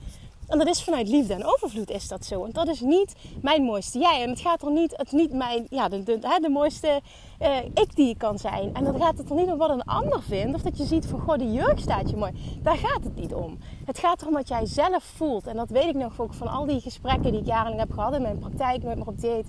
En 0.52 0.58
dat 0.58 0.68
is 0.68 0.84
vanuit 0.84 1.08
liefde 1.08 1.34
en 1.34 1.46
overvloed 1.46 1.90
is 1.90 2.08
dat 2.08 2.26
zo. 2.26 2.46
En 2.46 2.52
dat 2.52 2.68
is 2.68 2.80
niet 2.80 3.16
mijn 3.42 3.64
mooiste 3.64 4.00
jij. 4.00 4.22
En 4.24 4.30
het 4.30 4.40
gaat 4.40 4.62
er 4.62 4.72
niet, 4.72 4.98
het 4.98 5.12
niet 5.12 5.34
mijn, 5.34 5.66
ja, 5.70 5.90
de, 5.90 6.04
de, 6.04 6.20
de, 6.20 6.38
de 6.42 6.50
mooiste 6.50 7.02
uh, 7.42 7.58
ik 7.74 7.96
die 7.96 8.10
ik 8.10 8.18
kan 8.18 8.40
zijn. 8.40 8.74
En 8.74 8.84
dan 8.84 9.00
gaat 9.00 9.18
het 9.18 9.30
er 9.30 9.36
niet 9.36 9.52
om 9.52 9.58
wat 9.58 9.70
een 9.70 9.84
ander 9.84 10.22
vindt. 10.24 10.56
Of 10.56 10.62
dat 10.62 10.78
je 10.78 10.86
ziet 10.86 11.06
van, 11.06 11.20
goh, 11.20 11.38
die 11.38 11.52
jurk 11.52 11.80
staat 11.80 12.10
je 12.10 12.16
mooi. 12.16 12.32
Daar 12.62 12.78
gaat 12.78 13.04
het 13.04 13.16
niet 13.16 13.34
om. 13.34 13.58
Het 13.86 14.00
gaat 14.00 14.22
erom 14.22 14.34
wat 14.34 14.48
jij 14.48 14.66
zelf 14.66 15.04
voelt. 15.04 15.48
En 15.48 15.56
dat 15.56 15.70
weet 15.70 15.88
ik 15.88 15.96
nog 15.96 16.20
ook 16.20 16.34
van 16.34 16.48
al 16.48 16.66
die 16.66 16.80
gesprekken 16.80 17.32
die 17.32 17.42
ik 17.42 17.48
jarenlang 17.48 17.80
heb 17.80 17.92
gehad 17.92 18.14
in 18.14 18.22
mijn 18.22 18.40
praktijk 18.40 18.84
met 18.84 18.96
mijn 18.96 19.08
op 19.08 19.20
dieet. 19.22 19.48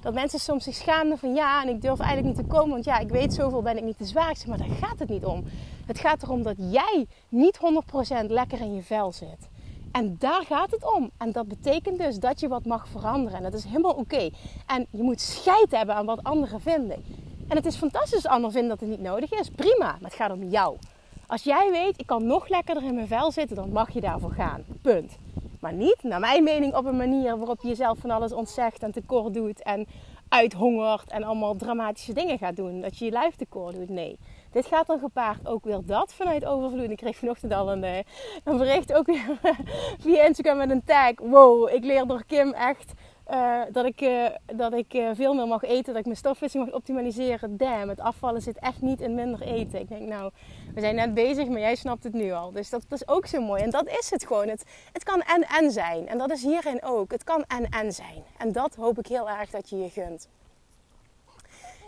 Dat 0.00 0.14
mensen 0.14 0.38
soms 0.38 0.64
zich 0.64 0.74
schaamden 0.74 1.18
van, 1.18 1.34
ja, 1.34 1.62
en 1.62 1.68
ik 1.68 1.82
durf 1.82 1.98
eigenlijk 1.98 2.36
niet 2.36 2.46
te 2.46 2.54
komen. 2.54 2.70
Want 2.70 2.84
ja, 2.84 2.98
ik 2.98 3.10
weet 3.10 3.34
zoveel, 3.34 3.62
ben 3.62 3.76
ik 3.76 3.84
niet 3.84 3.98
te 3.98 4.04
zwaar. 4.04 4.30
Ik 4.30 4.36
zeg, 4.36 4.46
maar 4.46 4.58
daar 4.58 4.76
gaat 4.80 4.98
het 4.98 5.08
niet 5.08 5.24
om. 5.24 5.44
Het 5.86 5.98
gaat 5.98 6.22
erom 6.22 6.42
dat 6.42 6.56
jij 6.56 7.06
niet 7.28 7.58
100% 8.24 8.26
lekker 8.26 8.60
in 8.60 8.74
je 8.74 8.82
vel 8.82 9.12
zit. 9.12 9.50
En 9.92 10.16
daar 10.18 10.44
gaat 10.46 10.70
het 10.70 10.94
om. 10.94 11.10
En 11.18 11.32
dat 11.32 11.48
betekent 11.48 11.98
dus 11.98 12.18
dat 12.18 12.40
je 12.40 12.48
wat 12.48 12.64
mag 12.64 12.88
veranderen. 12.88 13.36
En 13.36 13.42
dat 13.42 13.54
is 13.54 13.64
helemaal 13.64 13.94
oké. 13.94 14.30
En 14.66 14.86
je 14.90 15.02
moet 15.02 15.20
scheid 15.20 15.70
hebben 15.70 15.94
aan 15.94 16.06
wat 16.06 16.22
anderen 16.22 16.60
vinden. 16.60 17.04
En 17.48 17.56
het 17.56 17.66
is 17.66 17.76
fantastisch 17.76 18.14
als 18.14 18.26
anderen 18.26 18.52
vinden 18.52 18.70
dat 18.70 18.80
het 18.80 18.88
niet 18.88 19.00
nodig 19.00 19.32
is. 19.32 19.48
Prima, 19.48 19.86
maar 19.86 20.10
het 20.10 20.14
gaat 20.14 20.32
om 20.32 20.44
jou. 20.44 20.76
Als 21.26 21.42
jij 21.42 21.70
weet, 21.70 22.00
ik 22.00 22.06
kan 22.06 22.26
nog 22.26 22.48
lekkerder 22.48 22.84
in 22.84 22.94
mijn 22.94 23.06
vel 23.06 23.32
zitten, 23.32 23.56
dan 23.56 23.72
mag 23.72 23.90
je 23.90 24.00
daarvoor 24.00 24.32
gaan. 24.32 24.64
Punt. 24.82 25.16
Maar 25.60 25.72
niet, 25.72 26.02
naar 26.02 26.20
mijn 26.20 26.44
mening, 26.44 26.74
op 26.74 26.84
een 26.84 26.96
manier 26.96 27.36
waarop 27.38 27.62
je 27.62 27.68
jezelf 27.68 27.98
van 27.98 28.10
alles 28.10 28.32
ontzegt 28.32 28.82
en 28.82 28.92
tekort 28.92 29.34
doet. 29.34 29.62
En 29.62 29.86
uithongert 30.28 31.10
en 31.10 31.22
allemaal 31.22 31.56
dramatische 31.56 32.12
dingen 32.12 32.38
gaat 32.38 32.56
doen. 32.56 32.80
Dat 32.80 32.98
je 32.98 33.04
je 33.04 33.10
lijf 33.10 33.34
tekort 33.34 33.74
doet. 33.74 33.88
Nee. 33.88 34.18
Dit 34.52 34.66
gaat 34.66 34.86
dan 34.86 34.98
gepaard 34.98 35.46
ook 35.46 35.64
weer 35.64 35.80
dat 35.84 36.12
vanuit 36.14 36.44
overvloed. 36.44 36.90
Ik 36.90 36.96
kreeg 36.96 37.16
vanochtend 37.16 37.52
al 37.52 37.72
een, 37.72 37.84
eh, 37.84 37.98
een 38.44 38.56
bericht 38.56 38.92
ook 38.92 39.06
weer 39.06 39.38
via 40.02 40.24
Instagram 40.24 40.56
met 40.56 40.70
een 40.70 40.84
tag. 40.84 41.12
Wow, 41.16 41.68
ik 41.68 41.84
leer 41.84 42.06
door 42.06 42.24
Kim 42.24 42.52
echt 42.52 42.92
uh, 43.30 43.60
dat 43.70 43.84
ik, 43.84 44.00
uh, 44.00 44.26
dat 44.54 44.72
ik 44.72 45.02
veel 45.14 45.34
meer 45.34 45.46
mag 45.46 45.62
eten. 45.62 45.84
Dat 45.84 45.96
ik 45.96 46.04
mijn 46.04 46.16
stofwissing 46.16 46.64
mag 46.64 46.74
optimaliseren. 46.74 47.56
Damn, 47.56 47.88
het 47.88 48.00
afvallen 48.00 48.42
zit 48.42 48.58
echt 48.58 48.80
niet 48.80 49.00
in 49.00 49.14
minder 49.14 49.42
eten. 49.42 49.80
Ik 49.80 49.88
denk 49.88 50.08
nou, 50.08 50.30
we 50.74 50.80
zijn 50.80 50.94
net 50.94 51.14
bezig, 51.14 51.48
maar 51.48 51.60
jij 51.60 51.74
snapt 51.74 52.04
het 52.04 52.12
nu 52.12 52.32
al. 52.32 52.52
Dus 52.52 52.70
dat, 52.70 52.84
dat 52.88 53.00
is 53.00 53.08
ook 53.08 53.26
zo 53.26 53.40
mooi. 53.40 53.62
En 53.62 53.70
dat 53.70 53.86
is 53.86 54.10
het 54.10 54.26
gewoon. 54.26 54.48
Het, 54.48 54.64
het 54.92 55.04
kan 55.04 55.20
en-en 55.22 55.70
zijn. 55.70 56.08
En 56.08 56.18
dat 56.18 56.30
is 56.30 56.42
hierin 56.42 56.82
ook. 56.82 57.10
Het 57.10 57.24
kan 57.24 57.44
en-en 57.48 57.92
zijn. 57.92 58.24
En 58.38 58.52
dat 58.52 58.74
hoop 58.74 58.98
ik 58.98 59.06
heel 59.06 59.30
erg 59.30 59.50
dat 59.50 59.70
je 59.70 59.76
je 59.76 59.90
gunt. 59.90 60.28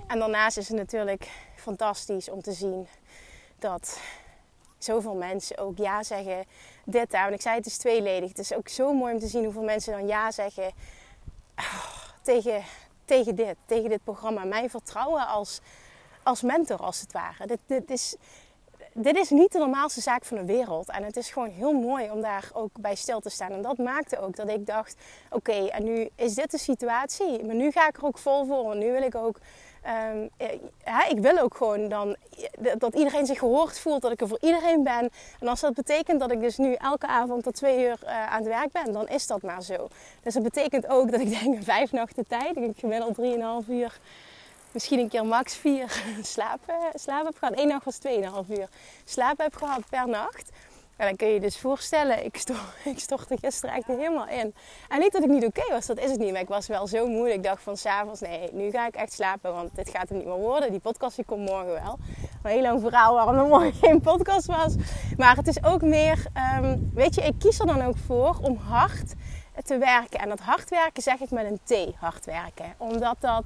En 0.06 0.18
daarnaast 0.18 0.56
is 0.56 0.68
het 0.68 0.76
natuurlijk 0.76 1.28
fantastisch 1.64 2.28
om 2.28 2.42
te 2.42 2.52
zien 2.52 2.86
dat 3.58 3.98
zoveel 4.78 5.14
mensen 5.14 5.58
ook 5.58 5.78
ja 5.78 6.02
zeggen. 6.02 6.44
Dit 6.84 7.10
daar. 7.10 7.26
En 7.26 7.32
ik 7.32 7.40
zei 7.40 7.56
het 7.56 7.66
is 7.66 7.76
tweeledig. 7.76 8.28
Het 8.28 8.38
is 8.38 8.54
ook 8.54 8.68
zo 8.68 8.94
mooi 8.94 9.14
om 9.14 9.20
te 9.20 9.26
zien 9.26 9.44
hoeveel 9.44 9.62
mensen 9.62 9.92
dan 9.92 10.06
ja 10.06 10.30
zeggen 10.30 10.72
oh, 11.56 11.84
tegen, 12.22 12.62
tegen 13.04 13.34
dit. 13.34 13.56
Tegen 13.66 13.88
dit 13.88 14.04
programma. 14.04 14.44
Mij 14.44 14.70
vertrouwen 14.70 15.26
als, 15.26 15.60
als 16.22 16.42
mentor 16.42 16.78
als 16.78 17.00
het 17.00 17.12
ware. 17.12 17.46
Dit, 17.46 17.58
dit, 17.66 17.90
is, 17.90 18.16
dit 18.92 19.16
is 19.16 19.30
niet 19.30 19.52
de 19.52 19.58
normaalste 19.58 20.00
zaak 20.00 20.24
van 20.24 20.36
de 20.36 20.44
wereld. 20.44 20.90
En 20.90 21.02
het 21.04 21.16
is 21.16 21.30
gewoon 21.30 21.50
heel 21.50 21.72
mooi 21.72 22.10
om 22.10 22.20
daar 22.20 22.50
ook 22.52 22.80
bij 22.80 22.94
stil 22.94 23.20
te 23.20 23.30
staan. 23.30 23.50
En 23.50 23.62
dat 23.62 23.78
maakte 23.78 24.18
ook 24.18 24.36
dat 24.36 24.48
ik 24.48 24.66
dacht: 24.66 24.96
oké, 25.30 25.66
en 25.66 25.84
nu 25.84 26.08
is 26.14 26.34
dit 26.34 26.50
de 26.50 26.58
situatie. 26.58 27.44
Maar 27.44 27.54
nu 27.54 27.70
ga 27.70 27.88
ik 27.88 27.96
er 27.96 28.04
ook 28.04 28.18
vol 28.18 28.46
voor. 28.46 28.72
En 28.72 28.78
nu 28.78 28.92
wil 28.92 29.02
ik 29.02 29.14
ook 29.14 29.38
Um, 29.86 30.30
ja, 30.84 31.06
ik 31.08 31.18
wil 31.18 31.38
ook 31.38 31.56
gewoon 31.56 31.88
dan 31.88 32.16
dat 32.78 32.94
iedereen 32.94 33.26
zich 33.26 33.38
gehoord 33.38 33.78
voelt, 33.78 34.02
dat 34.02 34.12
ik 34.12 34.20
er 34.20 34.28
voor 34.28 34.38
iedereen 34.40 34.82
ben. 34.82 35.10
En 35.40 35.48
als 35.48 35.60
dat 35.60 35.74
betekent 35.74 36.20
dat 36.20 36.30
ik 36.30 36.40
dus 36.40 36.56
nu 36.56 36.72
elke 36.72 37.06
avond 37.06 37.42
tot 37.42 37.54
twee 37.54 37.84
uur 37.84 37.98
uh, 38.04 38.26
aan 38.26 38.38
het 38.38 38.48
werk 38.48 38.72
ben, 38.72 38.92
dan 38.92 39.08
is 39.08 39.26
dat 39.26 39.42
maar 39.42 39.62
zo. 39.62 39.88
Dus 40.22 40.34
dat 40.34 40.42
betekent 40.42 40.86
ook 40.86 41.10
dat 41.10 41.20
ik 41.20 41.40
denk 41.40 41.62
vijf 41.74 41.92
nachten 41.92 42.26
tijd, 42.26 42.56
ik 42.56 42.72
gemiddeld 42.76 43.14
drieënhalf 43.14 43.68
uur, 43.68 43.98
misschien 44.72 44.98
een 44.98 45.08
keer 45.08 45.26
max 45.26 45.56
vier 45.56 46.02
slapen 46.22 46.74
heb 47.24 47.36
gehad. 47.38 47.58
Eén 47.58 47.68
nacht 47.68 47.84
was 47.84 47.96
tweeënhalf 47.96 48.48
uur 48.48 48.68
slapen 49.04 49.44
heb 49.44 49.54
gehad 49.54 49.80
per 49.88 50.08
nacht. 50.08 50.50
En 50.96 51.06
dan 51.06 51.16
kun 51.16 51.26
je 51.26 51.34
je 51.34 51.40
dus 51.40 51.58
voorstellen, 51.58 52.24
ik, 52.24 52.36
stort, 52.36 52.58
ik 52.94 52.98
stortte 52.98 53.36
gisteren 53.40 53.74
echt 53.74 53.86
helemaal 53.86 54.28
in. 54.28 54.54
En 54.88 55.00
niet 55.00 55.12
dat 55.12 55.22
ik 55.22 55.28
niet 55.28 55.44
oké 55.44 55.70
was, 55.70 55.86
dat 55.86 55.98
is 55.98 56.10
het 56.10 56.20
niet. 56.20 56.32
Maar 56.32 56.40
ik 56.40 56.48
was 56.48 56.66
wel 56.66 56.86
zo 56.86 57.06
moe. 57.06 57.32
Ik 57.32 57.42
dacht 57.42 57.62
van 57.62 57.76
s'avonds, 57.76 58.20
nee, 58.20 58.48
nu 58.52 58.70
ga 58.70 58.86
ik 58.86 58.94
echt 58.94 59.12
slapen. 59.12 59.52
Want 59.52 59.74
dit 59.74 59.90
gaat 59.90 60.10
er 60.10 60.16
niet 60.16 60.24
meer 60.24 60.34
worden. 60.36 60.70
Die 60.70 60.80
podcast 60.80 61.16
die 61.16 61.24
komt 61.24 61.48
morgen 61.50 61.72
wel. 61.72 61.98
Een 62.42 62.50
heel 62.50 62.62
lang 62.62 62.80
verhaal 62.80 63.14
waarom 63.14 63.38
er 63.38 63.46
morgen 63.46 63.74
geen 63.88 64.00
podcast 64.00 64.46
was. 64.46 64.74
Maar 65.16 65.36
het 65.36 65.46
is 65.46 65.64
ook 65.64 65.82
meer, 65.82 66.26
um, 66.62 66.90
weet 66.94 67.14
je, 67.14 67.22
ik 67.22 67.38
kies 67.38 67.58
er 67.58 67.66
dan 67.66 67.82
ook 67.82 67.96
voor 68.06 68.38
om 68.42 68.56
hard 68.56 69.14
te 69.64 69.78
werken. 69.78 70.20
En 70.20 70.28
dat 70.28 70.40
hard 70.40 70.70
werken 70.70 71.02
zeg 71.02 71.20
ik 71.20 71.30
met 71.30 71.46
een 71.46 71.60
T, 71.64 71.94
hard 71.96 72.24
werken. 72.24 72.74
Omdat 72.76 73.16
dat... 73.20 73.44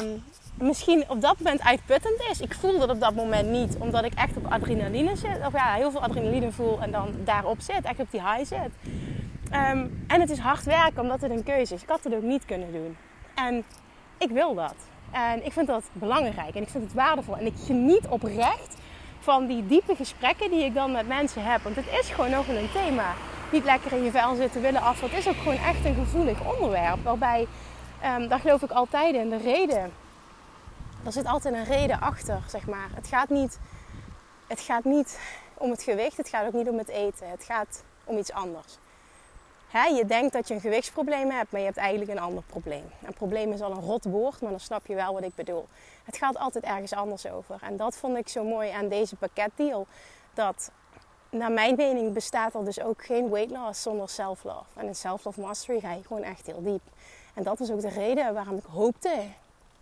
Um, 0.00 0.22
misschien 0.62 1.04
op 1.08 1.20
dat 1.20 1.38
moment 1.38 1.62
uitputtend 1.62 2.22
is. 2.30 2.40
Ik 2.40 2.54
voel 2.54 2.78
dat 2.78 2.90
op 2.90 3.00
dat 3.00 3.14
moment 3.14 3.48
niet, 3.48 3.76
omdat 3.78 4.04
ik 4.04 4.14
echt 4.14 4.36
op 4.36 4.52
adrenaline 4.52 5.16
zit. 5.16 5.46
Of 5.46 5.52
ja, 5.52 5.72
heel 5.72 5.90
veel 5.90 6.02
adrenaline 6.02 6.52
voel 6.52 6.80
en 6.80 6.90
dan 6.90 7.14
daarop 7.24 7.60
zit, 7.60 7.84
echt 7.84 8.00
op 8.00 8.10
die 8.10 8.20
high 8.20 8.44
zit. 8.44 8.70
Um, 9.54 10.04
en 10.06 10.20
het 10.20 10.30
is 10.30 10.38
hard 10.38 10.64
werken, 10.64 11.02
omdat 11.02 11.20
het 11.20 11.30
een 11.30 11.42
keuze 11.42 11.74
is. 11.74 11.82
Ik 11.82 11.88
had 11.88 12.04
het 12.04 12.14
ook 12.14 12.22
niet 12.22 12.44
kunnen 12.44 12.72
doen. 12.72 12.96
En 13.34 13.64
ik 14.18 14.30
wil 14.30 14.54
dat. 14.54 14.74
En 15.10 15.44
ik 15.44 15.52
vind 15.52 15.66
dat 15.66 15.84
belangrijk 15.92 16.54
en 16.54 16.62
ik 16.62 16.68
vind 16.68 16.84
het 16.84 16.92
waardevol. 16.92 17.36
En 17.36 17.46
ik 17.46 17.54
geniet 17.66 18.06
oprecht 18.08 18.76
van 19.18 19.46
die 19.46 19.66
diepe 19.66 19.94
gesprekken 19.94 20.50
die 20.50 20.64
ik 20.64 20.74
dan 20.74 20.92
met 20.92 21.08
mensen 21.08 21.44
heb. 21.44 21.62
Want 21.62 21.76
het 21.76 21.86
is 22.00 22.10
gewoon 22.10 22.30
nog 22.30 22.48
een 22.48 22.70
thema. 22.72 23.14
Niet 23.52 23.64
lekker 23.64 23.92
in 23.92 24.02
je 24.02 24.10
vel 24.10 24.34
zitten, 24.34 24.60
willen 24.60 24.80
af. 24.80 25.00
Het 25.00 25.12
is 25.12 25.28
ook 25.28 25.36
gewoon 25.36 25.58
echt 25.58 25.84
een 25.84 25.94
gevoelig 25.94 26.54
onderwerp. 26.56 27.04
Waarbij, 27.04 27.46
um, 28.04 28.28
daar 28.28 28.40
geloof 28.40 28.62
ik 28.62 28.70
altijd 28.70 29.14
in, 29.14 29.30
de 29.30 29.36
reden 29.36 29.92
er 31.04 31.12
zit 31.12 31.26
altijd 31.26 31.54
een 31.54 31.64
reden 31.64 32.00
achter, 32.00 32.42
zeg 32.48 32.66
maar. 32.66 32.88
Het 32.94 33.06
gaat 33.06 33.28
niet, 33.28 33.58
het 34.46 34.60
gaat 34.60 34.84
niet 34.84 35.18
om 35.54 35.70
het 35.70 35.82
gewicht, 35.82 36.16
het 36.16 36.28
gaat 36.28 36.46
ook 36.46 36.52
niet 36.52 36.68
om 36.68 36.78
het 36.78 36.88
eten. 36.88 37.30
Het 37.30 37.44
gaat 37.44 37.82
om 38.04 38.18
iets 38.18 38.32
anders. 38.32 38.78
Je 39.72 40.04
denkt 40.06 40.32
dat 40.32 40.48
je 40.48 40.54
een 40.54 40.60
gewichtsprobleem 40.60 41.30
hebt, 41.30 41.50
maar 41.50 41.60
je 41.60 41.66
hebt 41.66 41.78
eigenlijk 41.78 42.10
een 42.10 42.18
ander 42.18 42.42
probleem. 42.46 42.84
Een 43.02 43.14
probleem 43.14 43.52
is 43.52 43.60
al 43.60 43.70
een 43.70 43.80
rot 43.80 44.04
woord, 44.04 44.40
maar 44.40 44.50
dan 44.50 44.60
snap 44.60 44.86
je 44.86 44.94
wel 44.94 45.12
wat 45.12 45.22
ik 45.22 45.34
bedoel. 45.34 45.68
Het 46.04 46.16
gaat 46.16 46.38
altijd 46.38 46.64
ergens 46.64 46.92
anders 46.92 47.26
over. 47.26 47.58
En 47.60 47.76
dat 47.76 47.96
vond 47.96 48.16
ik 48.16 48.28
zo 48.28 48.44
mooi 48.44 48.70
aan 48.70 48.88
deze 48.88 49.16
pakketdeal. 49.16 49.86
Dat 50.34 50.70
naar 51.30 51.52
mijn 51.52 51.76
mening 51.76 52.12
bestaat 52.12 52.54
er 52.54 52.64
dus 52.64 52.80
ook 52.80 53.04
geen 53.04 53.30
weight 53.30 53.50
loss 53.50 53.82
zonder 53.82 54.08
self-love. 54.08 54.64
En 54.74 54.86
in 54.86 54.94
self-love 54.94 55.40
mastery 55.40 55.80
ga 55.80 55.92
je 55.92 56.02
gewoon 56.06 56.22
echt 56.22 56.46
heel 56.46 56.62
diep. 56.62 56.82
En 57.34 57.42
dat 57.42 57.58
was 57.58 57.70
ook 57.70 57.80
de 57.80 57.88
reden 57.88 58.34
waarom 58.34 58.56
ik 58.56 58.64
hoopte 58.64 59.22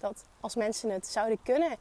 dat 0.00 0.24
als 0.40 0.54
mensen 0.54 0.90
het 0.90 1.06
zouden 1.06 1.38
kunnen, 1.42 1.76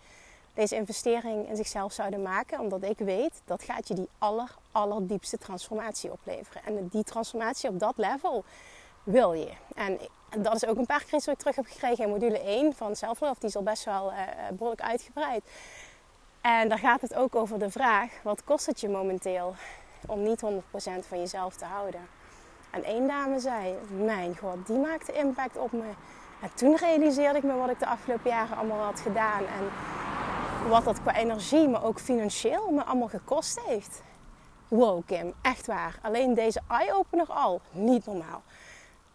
deze 0.54 0.76
investering 0.76 1.50
in 1.50 1.56
zichzelf 1.56 1.94
zouden 1.94 2.22
maken. 2.22 2.60
Omdat 2.60 2.84
ik 2.84 2.98
weet, 2.98 3.42
dat 3.46 3.64
gaat 3.64 3.88
je 3.88 3.94
die 3.94 4.10
aller, 4.18 4.56
allerdiepste 4.72 5.38
transformatie 5.38 6.12
opleveren. 6.12 6.64
En 6.64 6.88
die 6.88 7.04
transformatie 7.04 7.70
op 7.70 7.80
dat 7.80 7.94
level 7.98 8.44
wil 9.04 9.34
je. 9.34 9.52
En 9.76 10.00
dat 10.38 10.56
is 10.56 10.66
ook 10.66 10.78
een 10.78 10.86
paar 10.86 11.04
keer 11.04 11.20
wat 11.20 11.28
ik 11.28 11.38
terug 11.38 11.56
heb 11.56 11.66
gekregen 11.66 12.04
in 12.04 12.10
module 12.10 12.40
1 12.40 12.76
van 12.76 12.96
Self-Love. 12.96 13.40
Die 13.40 13.50
is 13.50 13.56
al 13.56 13.64
best 13.64 13.84
wel 13.84 14.12
uh, 14.12 14.20
behoorlijk 14.52 14.82
uitgebreid. 14.82 15.44
En 16.42 16.70
daar 16.70 16.80
gaat 16.80 17.02
het 17.02 17.16
ook 17.16 17.36
over 17.36 17.60
de 17.60 17.70
vraag, 17.70 18.12
wat 18.24 18.44
kost 18.44 18.66
het 18.66 18.80
je 18.80 18.90
momenteel 18.90 19.56
om 20.08 20.24
niet 20.24 20.42
100% 20.46 20.46
van 21.08 21.20
jezelf 21.20 21.56
te 21.56 21.66
houden? 21.66 22.08
En 22.72 22.84
één 22.84 23.08
dame 23.08 23.40
zei, 23.40 23.76
mijn 23.90 24.38
god, 24.38 24.68
die 24.68 24.78
maakte 24.78 25.12
impact 25.12 25.58
op 25.58 25.72
me. 25.72 25.90
En 26.42 26.54
toen 26.54 26.76
realiseerde 26.76 27.38
ik 27.38 27.44
me 27.44 27.54
wat 27.54 27.70
ik 27.70 27.80
de 27.80 27.88
afgelopen 27.88 28.30
jaren 28.30 28.58
allemaal 28.58 28.84
had 28.84 29.00
gedaan. 29.00 29.46
En 29.46 29.70
wat 30.70 30.84
dat 30.84 31.02
qua 31.02 31.16
energie, 31.16 31.68
maar 31.68 31.84
ook 31.84 32.00
financieel 32.00 32.72
me 32.72 32.84
allemaal 32.84 33.08
gekost 33.08 33.60
heeft. 33.66 34.02
Wow, 34.68 35.02
Kim, 35.06 35.34
echt 35.42 35.68
waar. 35.68 36.00
Alleen 36.02 36.34
deze 36.34 36.62
eye-opener 36.68 37.28
al, 37.28 37.62
niet 37.72 38.06
normaal. 38.06 38.42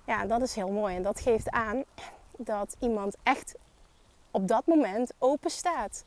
Ja, 0.04 0.26
dat 0.26 0.42
is 0.42 0.54
heel 0.54 0.70
mooi. 0.70 0.96
En 0.96 1.02
dat 1.02 1.20
geeft 1.20 1.50
aan 1.50 1.84
dat 2.36 2.76
iemand 2.78 3.16
echt 3.22 3.54
op 4.30 4.48
dat 4.48 4.66
moment 4.66 5.12
open 5.18 5.50
staat 5.50 6.04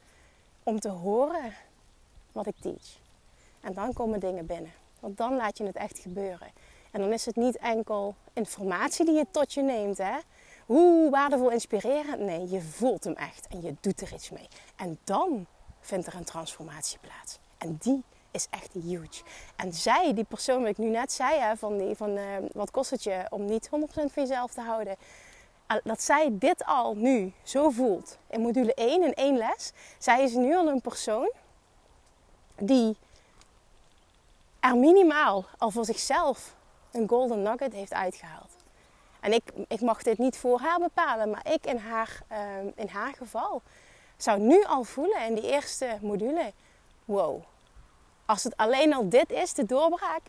om 0.64 0.80
te 0.80 0.90
horen 0.90 1.54
wat 2.32 2.48
ik 2.48 2.56
teach. 2.60 3.00
En 3.62 3.74
dan 3.74 3.94
komen 3.94 4.20
dingen 4.20 4.46
binnen. 4.46 4.72
Want 5.00 5.18
dan 5.18 5.36
laat 5.36 5.58
je 5.58 5.66
het 5.66 5.76
echt 5.76 6.00
gebeuren. 6.00 6.48
En 6.92 7.02
dan 7.02 7.14
is 7.14 7.26
het 7.26 7.36
niet 7.36 7.58
enkel 7.58 8.16
informatie 8.34 9.06
die 9.06 9.16
je 9.16 9.26
tot 9.32 9.54
je 9.54 9.62
neemt. 9.62 9.98
Hè? 9.98 10.18
Hoe 10.68 11.10
waardevol, 11.10 11.50
inspirerend. 11.50 12.20
Nee, 12.20 12.50
je 12.50 12.62
voelt 12.62 13.04
hem 13.04 13.14
echt 13.14 13.48
en 13.48 13.62
je 13.62 13.76
doet 13.82 14.02
er 14.02 14.14
iets 14.14 14.30
mee. 14.30 14.48
En 14.76 15.00
dan 15.04 15.46
vindt 15.80 16.08
er 16.08 16.16
een 16.16 16.24
transformatie 16.24 17.00
plaats. 17.00 17.40
En 17.58 17.78
die 17.80 18.04
is 18.32 18.48
echt 18.50 18.74
huge. 18.74 19.24
En 19.56 19.74
zij, 19.74 20.14
die 20.14 20.24
persoon 20.24 20.62
wat 20.62 20.70
ik 20.70 20.78
nu 20.78 20.90
net 20.90 21.12
zei, 21.12 21.40
hè, 21.40 21.58
van, 21.58 21.78
die, 21.78 21.96
van 21.96 22.18
uh, 22.18 22.26
wat 22.54 22.72
kost 22.72 22.90
het 22.90 23.04
je 23.04 23.26
om 23.30 23.46
niet 23.46 23.70
100% 23.70 23.70
van 23.94 24.10
jezelf 24.14 24.54
te 24.54 24.62
houden. 24.62 24.96
dat 25.84 26.02
zij 26.02 26.30
dit 26.32 26.66
al 26.66 26.96
nu 26.96 27.34
zo 27.44 27.70
voelt 27.70 28.18
in 28.30 28.42
module 28.42 28.74
1 28.74 29.04
in 29.04 29.14
één 29.14 29.38
les. 29.38 29.72
Zij 29.98 30.24
is 30.24 30.34
nu 30.34 30.56
al 30.56 30.68
een 30.68 30.82
persoon 30.82 31.32
die 32.56 32.98
er 34.60 34.78
minimaal 34.78 35.46
al 35.58 35.72
voor 35.72 35.86
zichzelf 35.86 36.56
een 36.92 37.10
golden 37.10 37.42
nugget 37.42 37.74
heeft 37.74 37.94
uitgehaald. 37.94 38.47
En 39.20 39.34
ik, 39.34 39.44
ik 39.68 39.82
mag 39.82 40.04
dit 40.04 40.18
niet 40.18 40.38
voor 40.38 40.60
haar 40.60 40.80
bepalen, 40.80 41.30
maar 41.30 41.46
ik 41.54 41.66
in 41.66 41.78
haar, 41.78 42.22
ehm, 42.28 42.68
in 42.76 42.88
haar 42.88 43.14
geval 43.18 43.62
zou 44.18 44.40
nu 44.40 44.64
al 44.64 44.84
voelen 44.84 45.26
in 45.26 45.36
die 45.36 45.52
eerste 45.52 45.98
module: 46.02 46.54
wow, 47.06 47.44
als 48.26 48.44
het 48.44 48.58
alleen 48.58 48.94
al 48.94 49.10
dit 49.10 49.32
is, 49.32 49.54
de 49.54 49.66
doorbraak, 49.66 50.22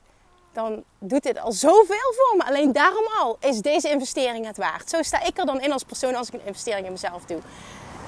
dan 0.53 0.84
doet 0.99 1.22
dit 1.22 1.39
al 1.39 1.53
zoveel 1.53 2.12
voor 2.14 2.36
me. 2.36 2.45
Alleen 2.45 2.72
daarom 2.72 3.07
al 3.18 3.36
is 3.41 3.61
deze 3.61 3.91
investering 3.91 4.47
het 4.47 4.57
waard. 4.57 4.91
Zo 4.91 5.03
sta 5.03 5.22
ik 5.22 5.39
er 5.39 5.47
dan 5.47 5.61
in 5.61 5.72
als 5.72 5.84
persoon 5.84 6.14
als 6.14 6.28
ik 6.28 6.34
een 6.34 6.47
investering 6.47 6.86
in 6.86 6.93
mezelf 6.93 7.24
doe. 7.24 7.41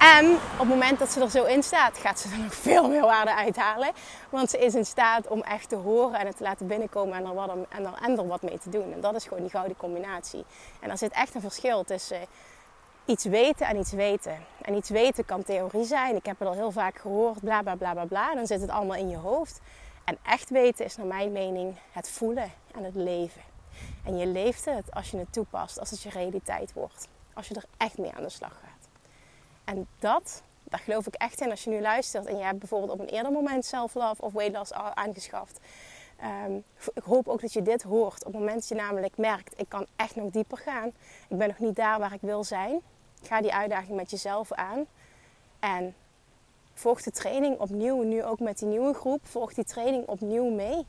En 0.01 0.33
op 0.33 0.59
het 0.59 0.67
moment 0.67 0.99
dat 0.99 1.11
ze 1.11 1.21
er 1.21 1.29
zo 1.29 1.43
in 1.43 1.63
staat, 1.63 1.97
gaat 1.97 2.19
ze 2.19 2.29
er 2.29 2.39
nog 2.39 2.53
veel 2.55 2.89
meer 2.89 3.01
waarde 3.01 3.35
uithalen. 3.35 3.91
Want 4.29 4.49
ze 4.49 4.57
is 4.57 4.75
in 4.75 4.85
staat 4.85 5.27
om 5.27 5.41
echt 5.41 5.69
te 5.69 5.75
horen 5.75 6.19
en 6.19 6.27
het 6.27 6.37
te 6.37 6.43
laten 6.43 6.67
binnenkomen 6.67 7.17
en 7.17 7.25
er, 7.25 7.33
wat, 7.33 7.49
en 7.69 7.85
er, 7.85 7.93
en 8.01 8.27
wat 8.27 8.41
mee 8.41 8.59
te 8.59 8.69
doen. 8.69 8.93
En 8.93 9.01
dat 9.01 9.15
is 9.15 9.23
gewoon 9.23 9.41
die 9.41 9.49
gouden 9.49 9.77
combinatie. 9.77 10.45
En 10.79 10.89
er 10.89 10.97
zit 10.97 11.11
echt 11.11 11.35
een 11.35 11.41
verschil 11.41 11.83
tussen 11.83 12.19
iets 13.05 13.23
weten 13.23 13.67
en 13.67 13.77
iets 13.77 13.91
weten. 13.91 14.37
En 14.61 14.75
iets 14.75 14.89
weten 14.89 15.25
kan 15.25 15.43
theorie 15.43 15.85
zijn. 15.85 16.15
Ik 16.15 16.25
heb 16.25 16.39
het 16.39 16.47
al 16.47 16.53
heel 16.53 16.71
vaak 16.71 16.99
gehoord, 16.99 17.39
bla 17.39 17.61
bla 17.61 17.75
bla 17.75 17.93
bla 17.93 18.05
bla. 18.05 18.35
Dan 18.35 18.47
zit 18.47 18.61
het 18.61 18.69
allemaal 18.69 18.97
in 18.97 19.09
je 19.09 19.17
hoofd. 19.17 19.59
En 20.03 20.17
echt 20.23 20.49
weten 20.49 20.85
is 20.85 20.97
naar 20.97 21.07
mijn 21.07 21.31
mening 21.31 21.75
het 21.91 22.09
voelen 22.09 22.51
en 22.71 22.83
het 22.83 22.95
leven. 22.95 23.41
En 24.05 24.17
je 24.17 24.25
leeft 24.25 24.65
het 24.65 24.93
als 24.93 25.11
je 25.11 25.17
het 25.17 25.33
toepast, 25.33 25.79
als 25.79 25.89
het 25.89 26.01
je 26.01 26.09
realiteit 26.09 26.73
wordt. 26.73 27.07
Als 27.33 27.47
je 27.47 27.55
er 27.55 27.65
echt 27.77 27.97
mee 27.97 28.11
aan 28.15 28.23
de 28.23 28.29
slag 28.29 28.51
gaat. 28.51 28.70
En 29.71 29.87
dat, 29.99 30.43
daar 30.63 30.79
geloof 30.79 31.07
ik 31.07 31.13
echt 31.13 31.41
in. 31.41 31.49
Als 31.49 31.63
je 31.63 31.69
nu 31.69 31.81
luistert 31.81 32.25
en 32.25 32.37
je 32.37 32.43
hebt 32.43 32.59
bijvoorbeeld 32.59 32.91
op 32.91 32.99
een 32.99 33.13
eerder 33.13 33.31
moment 33.31 33.65
self-love 33.65 34.21
of 34.21 34.33
weight 34.33 34.55
loss 34.55 34.73
aangeschaft. 34.73 35.59
Um, 36.45 36.63
ik 36.93 37.03
hoop 37.03 37.27
ook 37.27 37.41
dat 37.41 37.53
je 37.53 37.61
dit 37.61 37.83
hoort. 37.83 38.25
Op 38.25 38.31
het 38.31 38.41
moment 38.41 38.55
dat 38.55 38.67
je 38.67 38.75
namelijk 38.75 39.17
merkt, 39.17 39.59
ik 39.59 39.69
kan 39.69 39.85
echt 39.95 40.15
nog 40.15 40.29
dieper 40.29 40.57
gaan. 40.57 40.87
Ik 41.27 41.37
ben 41.37 41.47
nog 41.47 41.59
niet 41.59 41.75
daar 41.75 41.99
waar 41.99 42.13
ik 42.13 42.21
wil 42.21 42.43
zijn. 42.43 42.81
Ga 43.23 43.41
die 43.41 43.53
uitdaging 43.53 43.95
met 43.97 44.11
jezelf 44.11 44.51
aan. 44.51 44.85
En 45.59 45.95
volg 46.73 47.01
de 47.01 47.11
training 47.11 47.59
opnieuw, 47.59 48.03
nu 48.03 48.23
ook 48.23 48.39
met 48.39 48.59
die 48.59 48.67
nieuwe 48.67 48.93
groep, 48.93 49.21
volg 49.23 49.53
die 49.53 49.65
training 49.65 50.07
opnieuw 50.07 50.49
mee. 50.49 50.85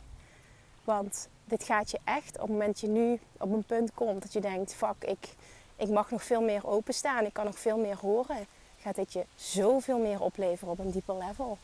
Want 0.84 1.28
dit 1.44 1.64
gaat 1.64 1.90
je 1.90 1.98
echt, 2.04 2.34
op 2.34 2.40
het 2.40 2.50
moment 2.50 2.68
dat 2.68 2.80
je 2.80 2.88
nu 2.88 3.20
op 3.38 3.52
een 3.52 3.64
punt 3.64 3.94
komt 3.94 4.22
dat 4.22 4.32
je 4.32 4.40
denkt, 4.40 4.74
fuck, 4.74 5.04
ik, 5.04 5.34
ik 5.76 5.88
mag 5.88 6.10
nog 6.10 6.22
veel 6.22 6.42
meer 6.42 6.66
openstaan, 6.66 7.24
ik 7.24 7.32
kan 7.32 7.44
nog 7.44 7.58
veel 7.58 7.78
meer 7.78 7.96
horen, 8.00 8.46
gaat 8.82 8.94
dit 8.94 9.12
je 9.12 9.24
zoveel 9.34 9.98
meer 9.98 10.20
opleveren 10.20 10.72
op 10.72 10.78
een 10.78 10.90
dieper 10.90 11.16
level. 11.16 11.58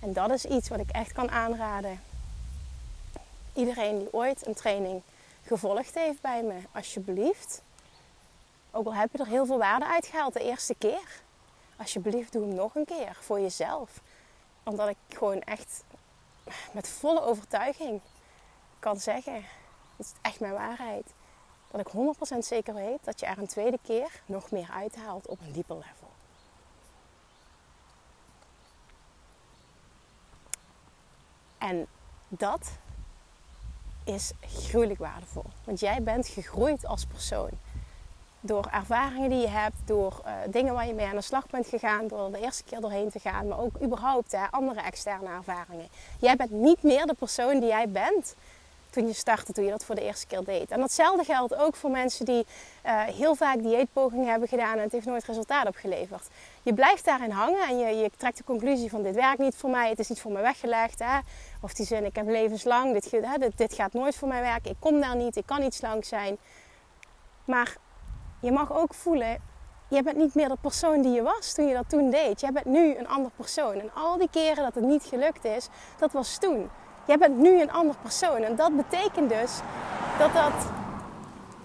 En 0.00 0.12
dat 0.12 0.30
is 0.30 0.44
iets 0.44 0.68
wat 0.68 0.80
ik 0.80 0.90
echt 0.90 1.12
kan 1.12 1.30
aanraden. 1.30 2.00
Iedereen 3.54 3.98
die 3.98 4.12
ooit 4.12 4.46
een 4.46 4.54
training 4.54 5.02
gevolgd 5.44 5.94
heeft 5.94 6.20
bij 6.20 6.42
me, 6.42 6.60
alsjeblieft. 6.72 7.62
Ook 8.70 8.86
al 8.86 8.94
heb 8.94 9.12
je 9.12 9.18
er 9.18 9.26
heel 9.26 9.46
veel 9.46 9.58
waarde 9.58 9.86
uitgehaald 9.86 10.32
de 10.32 10.42
eerste 10.42 10.74
keer 10.78 11.26
alsjeblieft 11.78 12.32
doe 12.32 12.46
hem 12.46 12.54
nog 12.54 12.74
een 12.74 12.84
keer 12.84 13.16
voor 13.20 13.40
jezelf. 13.40 14.00
Omdat 14.62 14.88
ik 14.88 14.96
gewoon 15.08 15.40
echt 15.42 15.84
met 16.72 16.88
volle 16.88 17.22
overtuiging 17.22 18.00
kan 18.78 19.00
zeggen, 19.00 19.44
dat 19.96 20.06
is 20.06 20.12
echt 20.22 20.40
mijn 20.40 20.52
waarheid, 20.52 21.06
dat 21.70 21.80
ik 21.80 21.88
100% 22.34 22.38
zeker 22.38 22.74
weet 22.74 23.04
dat 23.04 23.20
je 23.20 23.26
er 23.26 23.38
een 23.38 23.46
tweede 23.46 23.78
keer 23.82 24.22
nog 24.26 24.50
meer 24.50 24.68
uithaalt 24.72 25.26
op 25.26 25.40
een 25.40 25.52
dieper 25.52 25.76
level. 25.76 25.97
En 31.58 31.86
dat 32.28 32.78
is 34.04 34.32
gruwelijk 34.40 34.98
waardevol. 34.98 35.44
Want 35.64 35.80
jij 35.80 36.02
bent 36.02 36.28
gegroeid 36.28 36.86
als 36.86 37.04
persoon 37.04 37.50
door 38.40 38.68
ervaringen 38.72 39.30
die 39.30 39.40
je 39.40 39.48
hebt, 39.48 39.76
door 39.84 40.22
uh, 40.26 40.32
dingen 40.50 40.74
waar 40.74 40.86
je 40.86 40.94
mee 40.94 41.06
aan 41.06 41.16
de 41.16 41.20
slag 41.20 41.46
bent 41.46 41.66
gegaan, 41.66 42.08
door 42.08 42.32
de 42.32 42.40
eerste 42.40 42.64
keer 42.64 42.80
doorheen 42.80 43.10
te 43.10 43.18
gaan, 43.18 43.48
maar 43.48 43.58
ook 43.58 43.82
überhaupt 43.82 44.32
hè, 44.32 44.50
andere 44.50 44.80
externe 44.80 45.28
ervaringen. 45.28 45.88
Jij 46.20 46.36
bent 46.36 46.50
niet 46.50 46.82
meer 46.82 47.06
de 47.06 47.14
persoon 47.14 47.60
die 47.60 47.68
jij 47.68 47.88
bent 47.88 48.34
toen 48.90 49.06
je 49.06 49.12
startte, 49.12 49.52
toen 49.52 49.64
je 49.64 49.70
dat 49.70 49.84
voor 49.84 49.94
de 49.94 50.02
eerste 50.02 50.26
keer 50.26 50.44
deed. 50.44 50.70
En 50.70 50.80
datzelfde 50.80 51.24
geldt 51.24 51.56
ook 51.56 51.76
voor 51.76 51.90
mensen 51.90 52.24
die 52.24 52.46
uh, 52.86 53.02
heel 53.02 53.34
vaak 53.34 53.62
dieetpogingen 53.62 54.30
hebben 54.30 54.48
gedaan 54.48 54.76
en 54.76 54.82
het 54.82 54.92
heeft 54.92 55.06
nooit 55.06 55.24
resultaat 55.24 55.66
opgeleverd. 55.66 56.28
Je 56.62 56.74
blijft 56.74 57.04
daarin 57.04 57.30
hangen 57.30 57.68
en 57.68 57.78
je, 57.78 57.96
je 57.96 58.10
trekt 58.16 58.36
de 58.36 58.44
conclusie 58.44 58.90
van 58.90 59.02
dit 59.02 59.14
werkt 59.14 59.38
niet 59.38 59.56
voor 59.56 59.70
mij, 59.70 59.88
het 59.88 59.98
is 59.98 60.08
niet 60.08 60.20
voor 60.20 60.32
mij 60.32 60.42
weggelegd. 60.42 60.98
Hè? 60.98 61.18
Of 61.60 61.74
die 61.74 61.86
zin, 61.86 62.04
ik 62.04 62.16
heb 62.16 62.28
levenslang, 62.28 62.92
dit, 62.92 63.10
hè, 63.10 63.38
dit, 63.38 63.58
dit 63.58 63.74
gaat 63.74 63.92
nooit 63.92 64.16
voor 64.16 64.28
mij 64.28 64.40
werken, 64.40 64.70
ik 64.70 64.76
kom 64.80 65.00
daar 65.00 65.16
niet, 65.16 65.36
ik 65.36 65.46
kan 65.46 65.60
niet 65.60 65.74
slank 65.74 66.04
zijn. 66.04 66.38
Maar 67.44 67.76
je 68.40 68.52
mag 68.52 68.72
ook 68.72 68.94
voelen, 68.94 69.42
je 69.88 70.02
bent 70.02 70.16
niet 70.16 70.34
meer 70.34 70.48
de 70.48 70.56
persoon 70.60 71.02
die 71.02 71.12
je 71.12 71.22
was 71.22 71.52
toen 71.54 71.66
je 71.66 71.74
dat 71.74 71.88
toen 71.88 72.10
deed. 72.10 72.40
Jij 72.40 72.52
bent 72.52 72.66
nu 72.66 72.96
een 72.96 73.08
ander 73.08 73.30
persoon. 73.36 73.80
En 73.80 73.90
al 73.94 74.18
die 74.18 74.28
keren 74.30 74.64
dat 74.64 74.74
het 74.74 74.84
niet 74.84 75.04
gelukt 75.04 75.44
is, 75.44 75.68
dat 75.98 76.12
was 76.12 76.38
toen. 76.38 76.70
Jij 77.08 77.18
bent 77.18 77.38
nu 77.38 77.60
een 77.60 77.72
ander 77.72 77.96
persoon. 78.02 78.42
En 78.42 78.56
dat 78.56 78.76
betekent 78.76 79.28
dus 79.28 79.50
dat, 80.18 80.32
dat, 80.32 80.52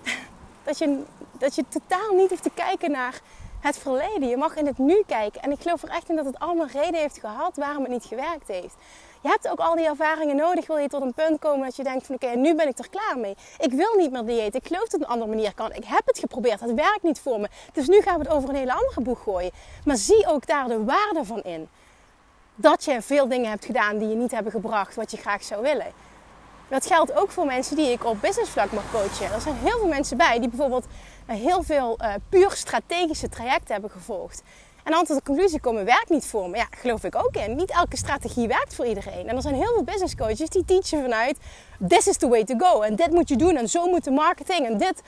dat, 0.63 0.77
je, 0.77 1.03
dat 1.31 1.55
je 1.55 1.63
totaal 1.67 2.15
niet 2.15 2.29
hoeft 2.29 2.43
te 2.43 2.51
kijken 2.53 2.91
naar 2.91 3.21
het 3.59 3.77
verleden. 3.77 4.27
Je 4.27 4.37
mag 4.37 4.55
in 4.55 4.65
het 4.65 4.77
nu 4.77 5.03
kijken. 5.07 5.41
En 5.41 5.51
ik 5.51 5.61
geloof 5.61 5.83
er 5.83 5.89
echt 5.89 6.09
in 6.09 6.15
dat 6.15 6.25
het 6.25 6.39
allemaal 6.39 6.67
reden 6.67 6.99
heeft 6.99 7.19
gehad 7.19 7.55
waarom 7.55 7.83
het 7.83 7.91
niet 7.91 8.05
gewerkt 8.05 8.47
heeft. 8.47 8.75
Je 9.21 9.29
hebt 9.29 9.49
ook 9.49 9.59
al 9.59 9.75
die 9.75 9.85
ervaringen 9.85 10.35
nodig. 10.35 10.67
Wil 10.67 10.77
je 10.77 10.87
tot 10.87 11.01
een 11.01 11.13
punt 11.13 11.39
komen 11.39 11.65
dat 11.65 11.75
je 11.75 11.83
denkt 11.83 12.05
van 12.05 12.15
oké, 12.15 12.35
nu 12.35 12.55
ben 12.55 12.67
ik 12.67 12.77
er 12.77 12.89
klaar 12.89 13.17
mee. 13.17 13.35
Ik 13.57 13.71
wil 13.71 13.95
niet 13.97 14.11
meer 14.11 14.25
dieet. 14.25 14.55
Ik 14.55 14.67
geloof 14.67 14.83
dat 14.83 14.91
het 14.91 15.01
een 15.01 15.07
andere 15.07 15.29
manier 15.29 15.53
kan. 15.53 15.73
Ik 15.73 15.85
heb 15.85 16.01
het 16.05 16.19
geprobeerd. 16.19 16.59
Het 16.59 16.73
werkt 16.73 17.03
niet 17.03 17.19
voor 17.19 17.39
me. 17.39 17.47
Dus 17.73 17.87
nu 17.87 18.01
gaan 18.01 18.17
we 18.17 18.23
het 18.23 18.33
over 18.33 18.49
een 18.49 18.55
hele 18.55 18.73
andere 18.73 19.01
boeg 19.01 19.23
gooien. 19.23 19.51
Maar 19.85 19.97
zie 19.97 20.27
ook 20.27 20.47
daar 20.47 20.67
de 20.67 20.83
waarde 20.83 21.25
van 21.25 21.41
in. 21.41 21.69
Dat 22.55 22.83
je 22.83 23.01
veel 23.01 23.27
dingen 23.27 23.49
hebt 23.49 23.65
gedaan 23.65 23.97
die 23.97 24.07
je 24.07 24.15
niet 24.15 24.31
hebben 24.31 24.51
gebracht 24.51 24.95
wat 24.95 25.11
je 25.11 25.17
graag 25.17 25.43
zou 25.43 25.61
willen. 25.61 25.87
Dat 26.67 26.85
geldt 26.85 27.15
ook 27.15 27.31
voor 27.31 27.45
mensen 27.45 27.75
die 27.75 27.91
ik 27.91 28.05
op 28.05 28.21
businessvlak 28.21 28.71
mag 28.71 28.91
coachen. 28.91 29.33
Er 29.33 29.41
zijn 29.41 29.55
heel 29.55 29.77
veel 29.77 29.87
mensen 29.87 30.17
bij 30.17 30.39
die 30.39 30.49
bijvoorbeeld 30.49 30.85
heel 31.25 31.63
veel 31.63 31.97
uh, 32.01 32.13
puur 32.29 32.51
strategische 32.51 33.29
trajecten 33.29 33.73
hebben 33.73 33.91
gevolgd. 33.91 34.43
En 34.83 34.91
dan 34.91 35.05
tot 35.05 35.17
de 35.17 35.23
conclusie 35.23 35.59
komen, 35.59 35.85
werkt 35.85 36.09
niet 36.09 36.25
voor 36.25 36.49
me. 36.49 36.57
Ja, 36.57 36.67
geloof 36.77 37.03
ik 37.03 37.15
ook 37.15 37.35
in. 37.35 37.55
Niet 37.55 37.71
elke 37.71 37.97
strategie 37.97 38.47
werkt 38.47 38.75
voor 38.75 38.85
iedereen. 38.85 39.27
En 39.27 39.35
er 39.35 39.41
zijn 39.41 39.55
heel 39.55 39.73
veel 39.73 39.83
business 39.83 40.15
coaches 40.15 40.49
die 40.49 40.65
teachen 40.65 41.01
vanuit, 41.01 41.37
this 41.87 42.07
is 42.07 42.17
the 42.17 42.27
way 42.27 42.43
to 42.43 42.55
go. 42.57 42.81
En 42.81 42.95
dit 42.95 43.11
moet 43.11 43.29
je 43.29 43.35
doen 43.35 43.55
en 43.55 43.69
zo 43.69 43.87
moet 43.87 44.03
de 44.03 44.11
marketing 44.11 44.67
en 44.67 44.77
dit. 44.77 45.01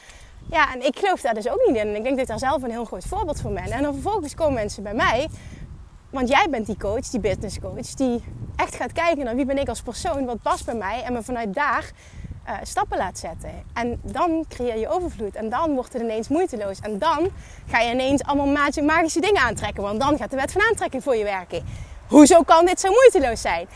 Ja, 0.49 0.73
en 0.73 0.85
ik 0.85 0.99
geloof 0.99 1.21
daar 1.21 1.33
dus 1.33 1.49
ook 1.49 1.63
niet 1.67 1.75
in. 1.75 1.87
En 1.87 1.95
ik 1.95 2.03
denk 2.03 2.09
dat 2.09 2.19
ik 2.19 2.27
daar 2.27 2.39
zelf 2.39 2.63
een 2.63 2.71
heel 2.71 2.85
groot 2.85 3.05
voorbeeld 3.05 3.39
van 3.39 3.53
ben. 3.53 3.71
En 3.71 3.83
dan 3.83 3.93
vervolgens 3.93 4.35
komen 4.35 4.53
mensen 4.53 4.83
bij 4.83 4.93
mij, 4.93 5.29
want 6.15 6.29
jij 6.29 6.47
bent 6.49 6.65
die 6.65 6.77
coach, 6.77 7.07
die 7.09 7.19
business 7.19 7.59
coach, 7.59 7.93
die 7.95 8.23
echt 8.55 8.75
gaat 8.75 8.91
kijken 8.91 9.25
naar 9.25 9.35
wie 9.35 9.45
ben 9.45 9.57
ik 9.57 9.69
als 9.69 9.81
persoon, 9.81 10.25
wat 10.25 10.41
past 10.41 10.65
bij 10.65 10.75
mij. 10.75 11.03
En 11.03 11.13
me 11.13 11.23
vanuit 11.23 11.53
daar 11.53 11.91
uh, 12.47 12.53
stappen 12.63 12.97
laat 12.97 13.19
zetten. 13.19 13.63
En 13.73 13.99
dan 14.03 14.45
creëer 14.49 14.77
je 14.77 14.89
overvloed. 14.89 15.35
En 15.35 15.49
dan 15.49 15.73
wordt 15.73 15.93
het 15.93 16.01
ineens 16.01 16.27
moeiteloos. 16.27 16.79
En 16.79 16.99
dan 16.99 17.29
ga 17.69 17.79
je 17.79 17.93
ineens 17.93 18.23
allemaal 18.23 18.71
magische 18.83 19.19
dingen 19.19 19.41
aantrekken. 19.41 19.83
Want 19.83 19.99
dan 19.99 20.17
gaat 20.17 20.29
de 20.29 20.35
wet 20.35 20.51
van 20.51 20.61
aantrekking 20.61 21.03
voor 21.03 21.15
je 21.15 21.23
werken. 21.23 21.65
Hoezo 22.07 22.41
kan 22.41 22.65
dit 22.65 22.79
zo 22.79 22.89
moeiteloos 22.89 23.41
zijn? 23.41 23.67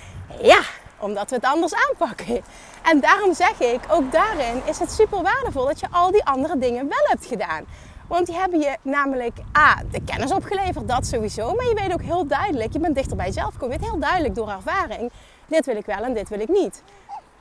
Ja, 0.42 0.62
omdat 1.00 1.30
we 1.30 1.36
het 1.36 1.46
anders 1.46 1.74
aanpakken. 1.90 2.42
En 2.84 3.00
daarom 3.00 3.34
zeg 3.34 3.60
ik, 3.60 3.80
ook 3.90 4.12
daarin 4.12 4.62
is 4.66 4.80
het 4.80 4.92
super 4.92 5.22
waardevol 5.22 5.66
dat 5.66 5.80
je 5.80 5.88
al 5.92 6.12
die 6.12 6.26
andere 6.26 6.58
dingen 6.58 6.88
wel 6.88 7.04
hebt 7.04 7.26
gedaan. 7.26 7.66
Want 8.10 8.26
die 8.26 8.36
hebben 8.36 8.60
je 8.60 8.78
namelijk 8.82 9.38
A, 9.58 9.76
de 9.92 10.02
kennis 10.04 10.32
opgeleverd, 10.32 10.88
dat 10.88 11.08
sowieso. 11.08 11.54
Maar 11.54 11.66
je 11.66 11.74
weet 11.74 11.94
ook 11.94 12.02
heel 12.02 12.28
duidelijk, 12.28 12.74
je 12.74 12.80
bent 12.80 12.96
dichter 12.96 13.18
bij 13.18 13.26
jezelf 13.26 13.54
gekomen. 13.54 13.74
Je 13.74 13.80
weet 13.80 13.90
heel 13.90 14.00
duidelijk 14.00 14.36
door 14.36 14.50
ervaring, 14.50 15.12
dit 15.48 15.66
wil 15.66 15.76
ik 15.76 15.86
wel 15.86 16.04
en 16.04 16.14
dit 16.14 16.30
wil 16.30 16.40
ik 16.40 16.50
niet. 16.50 16.84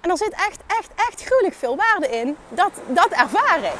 En 0.00 0.10
er 0.10 0.16
zit 0.16 0.32
echt, 0.32 0.60
echt, 0.66 0.90
echt 0.94 1.24
gruwelijk 1.24 1.54
veel 1.54 1.76
waarde 1.76 2.08
in 2.08 2.36
dat, 2.48 2.70
dat 2.86 3.10
ervaren. 3.10 3.72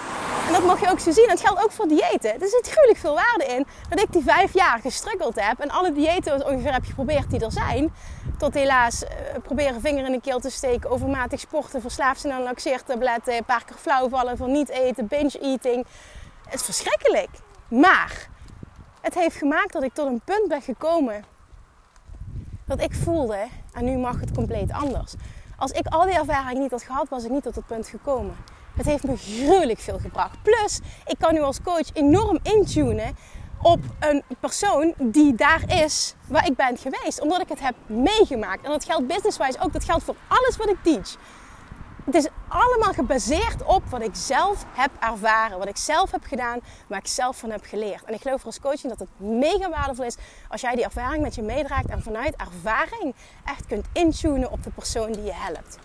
En 0.47 0.53
dat 0.53 0.65
mag 0.65 0.81
je 0.81 0.91
ook 0.91 1.01
zo 1.01 1.11
zien. 1.11 1.29
Dat 1.29 1.41
geldt 1.41 1.65
ook 1.65 1.73
voor 1.73 1.89
diëten. 1.89 2.41
Er 2.41 2.49
zit 2.49 2.69
gruwelijk 2.71 2.99
veel 2.99 3.15
waarde 3.15 3.45
in 3.45 3.67
dat 3.89 4.01
ik 4.01 4.13
die 4.13 4.23
vijf 4.23 4.55
jaar 4.55 4.79
gestruggeld 4.79 5.41
heb. 5.41 5.61
En 5.61 5.71
alle 5.71 5.93
diëten 5.93 6.47
ongeveer 6.47 6.73
heb 6.73 6.85
geprobeerd 6.85 7.31
die 7.31 7.41
er 7.41 7.53
zijn. 7.53 7.93
Tot 8.39 8.55
helaas 8.55 9.03
uh, 9.03 9.09
proberen 9.43 9.81
vinger 9.81 10.07
in 10.07 10.13
de 10.13 10.21
keel 10.21 10.41
te 10.41 10.51
steken. 10.51 10.91
Overmatig 10.91 11.41
sporten, 11.41 11.81
verslaafd 11.81 12.21
zijn 12.21 12.33
aan 12.33 12.43
laxeertabletten. 12.43 13.37
Een 13.37 13.45
paar 13.45 13.65
keer 13.65 13.77
flauw 13.77 14.37
van 14.37 14.53
niet 14.53 14.69
eten, 14.69 15.07
binge 15.07 15.39
eating. 15.41 15.87
Het 16.49 16.61
is 16.61 16.67
verschrikkelijk. 16.67 17.29
Maar 17.69 18.29
het 19.01 19.15
heeft 19.15 19.37
gemaakt 19.37 19.73
dat 19.73 19.83
ik 19.83 19.95
tot 19.95 20.07
een 20.07 20.21
punt 20.25 20.49
ben 20.49 20.63
gekomen. 20.63 21.25
Dat 22.65 22.81
ik 22.81 22.95
voelde, 22.95 23.47
en 23.73 23.85
nu 23.85 23.97
mag 23.97 24.21
het 24.21 24.33
compleet 24.33 24.73
anders. 24.73 25.15
Als 25.57 25.71
ik 25.71 25.87
al 25.87 26.05
die 26.05 26.15
ervaring 26.15 26.59
niet 26.59 26.71
had 26.71 26.83
gehad, 26.83 27.09
was 27.09 27.25
ik 27.25 27.31
niet 27.31 27.43
tot 27.43 27.55
het 27.55 27.67
punt 27.67 27.89
gekomen. 27.89 28.37
Het 28.77 28.87
heeft 28.87 29.05
me 29.05 29.17
gruwelijk 29.17 29.79
veel 29.79 29.99
gebracht. 29.99 30.43
Plus, 30.43 30.81
ik 31.07 31.19
kan 31.19 31.35
nu 31.35 31.41
als 31.41 31.63
coach 31.63 31.93
enorm 31.93 32.39
intunen 32.43 33.17
op 33.63 33.81
een 34.01 34.23
persoon 34.41 34.95
die 34.99 35.35
daar 35.35 35.63
is 35.83 36.15
waar 36.27 36.47
ik 36.47 36.57
ben 36.57 36.77
geweest. 36.77 37.21
Omdat 37.21 37.41
ik 37.41 37.49
het 37.49 37.61
heb 37.61 37.75
meegemaakt. 37.87 38.65
En 38.65 38.71
dat 38.71 38.85
geldt 38.85 39.07
businesswise 39.07 39.61
ook. 39.61 39.73
Dat 39.73 39.85
geldt 39.85 40.05
voor 40.05 40.17
alles 40.29 40.57
wat 40.57 40.69
ik 40.69 40.77
teach. 40.83 41.17
Het 42.09 42.17
is 42.17 42.29
allemaal 42.49 42.93
gebaseerd 42.93 43.65
op 43.65 43.83
wat 43.91 44.03
ik 44.03 44.15
zelf 44.15 44.65
heb 44.73 44.91
ervaren. 45.01 45.59
Wat 45.59 45.69
ik 45.69 45.77
zelf 45.77 46.11
heb 46.11 46.25
gedaan. 46.25 46.61
Waar 46.87 46.99
ik 46.99 47.07
zelf 47.07 47.39
van 47.39 47.51
heb 47.51 47.65
geleerd. 47.65 48.05
En 48.05 48.15
ik 48.15 48.21
geloof 48.21 48.45
als 48.45 48.61
coaching 48.61 48.97
dat 48.97 48.99
het 48.99 49.29
mega 49.29 49.71
waardevol 49.71 50.05
is. 50.05 50.17
Als 50.49 50.61
jij 50.61 50.75
die 50.75 50.85
ervaring 50.85 51.23
met 51.23 51.35
je 51.35 51.43
meedraagt. 51.43 51.87
En 51.87 52.03
vanuit 52.03 52.37
ervaring 52.37 53.15
echt 53.45 53.67
kunt 53.67 53.87
intunen 53.93 54.51
op 54.51 54.63
de 54.63 54.71
persoon 54.71 55.13
die 55.13 55.25
je 55.25 55.35
helpt. 55.35 55.79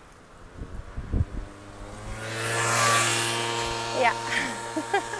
Ja. 4.00 4.12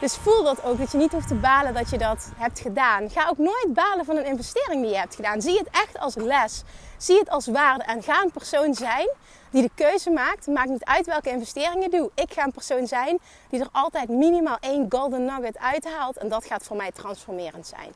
Dus 0.00 0.16
voel 0.16 0.42
dat 0.42 0.64
ook, 0.64 0.78
dat 0.78 0.92
je 0.92 0.98
niet 0.98 1.12
hoeft 1.12 1.28
te 1.28 1.34
balen 1.34 1.74
dat 1.74 1.90
je 1.90 1.98
dat 1.98 2.30
hebt 2.36 2.60
gedaan. 2.60 3.10
Ga 3.10 3.28
ook 3.28 3.38
nooit 3.38 3.68
balen 3.68 4.04
van 4.04 4.16
een 4.16 4.24
investering 4.24 4.82
die 4.82 4.90
je 4.90 4.96
hebt 4.96 5.14
gedaan. 5.14 5.42
Zie 5.42 5.58
het 5.58 5.68
echt 5.70 5.98
als 5.98 6.14
les. 6.14 6.62
Zie 6.96 7.18
het 7.18 7.30
als 7.30 7.46
waarde 7.46 7.84
en 7.84 8.02
ga 8.02 8.22
een 8.22 8.30
persoon 8.30 8.74
zijn 8.74 9.08
die 9.50 9.62
de 9.62 9.70
keuze 9.74 10.10
maakt. 10.10 10.46
Maakt 10.46 10.68
niet 10.68 10.84
uit 10.84 11.06
welke 11.06 11.30
investeringen 11.30 11.90
je 11.90 11.96
doet. 11.96 12.10
Ik 12.14 12.32
ga 12.32 12.44
een 12.44 12.52
persoon 12.52 12.86
zijn 12.86 13.18
die 13.50 13.60
er 13.60 13.68
altijd 13.72 14.08
minimaal 14.08 14.56
één 14.60 14.86
golden 14.88 15.24
nugget 15.24 15.58
uithaalt. 15.58 16.16
En 16.16 16.28
dat 16.28 16.44
gaat 16.44 16.62
voor 16.62 16.76
mij 16.76 16.90
transformerend 16.92 17.66
zijn. 17.66 17.92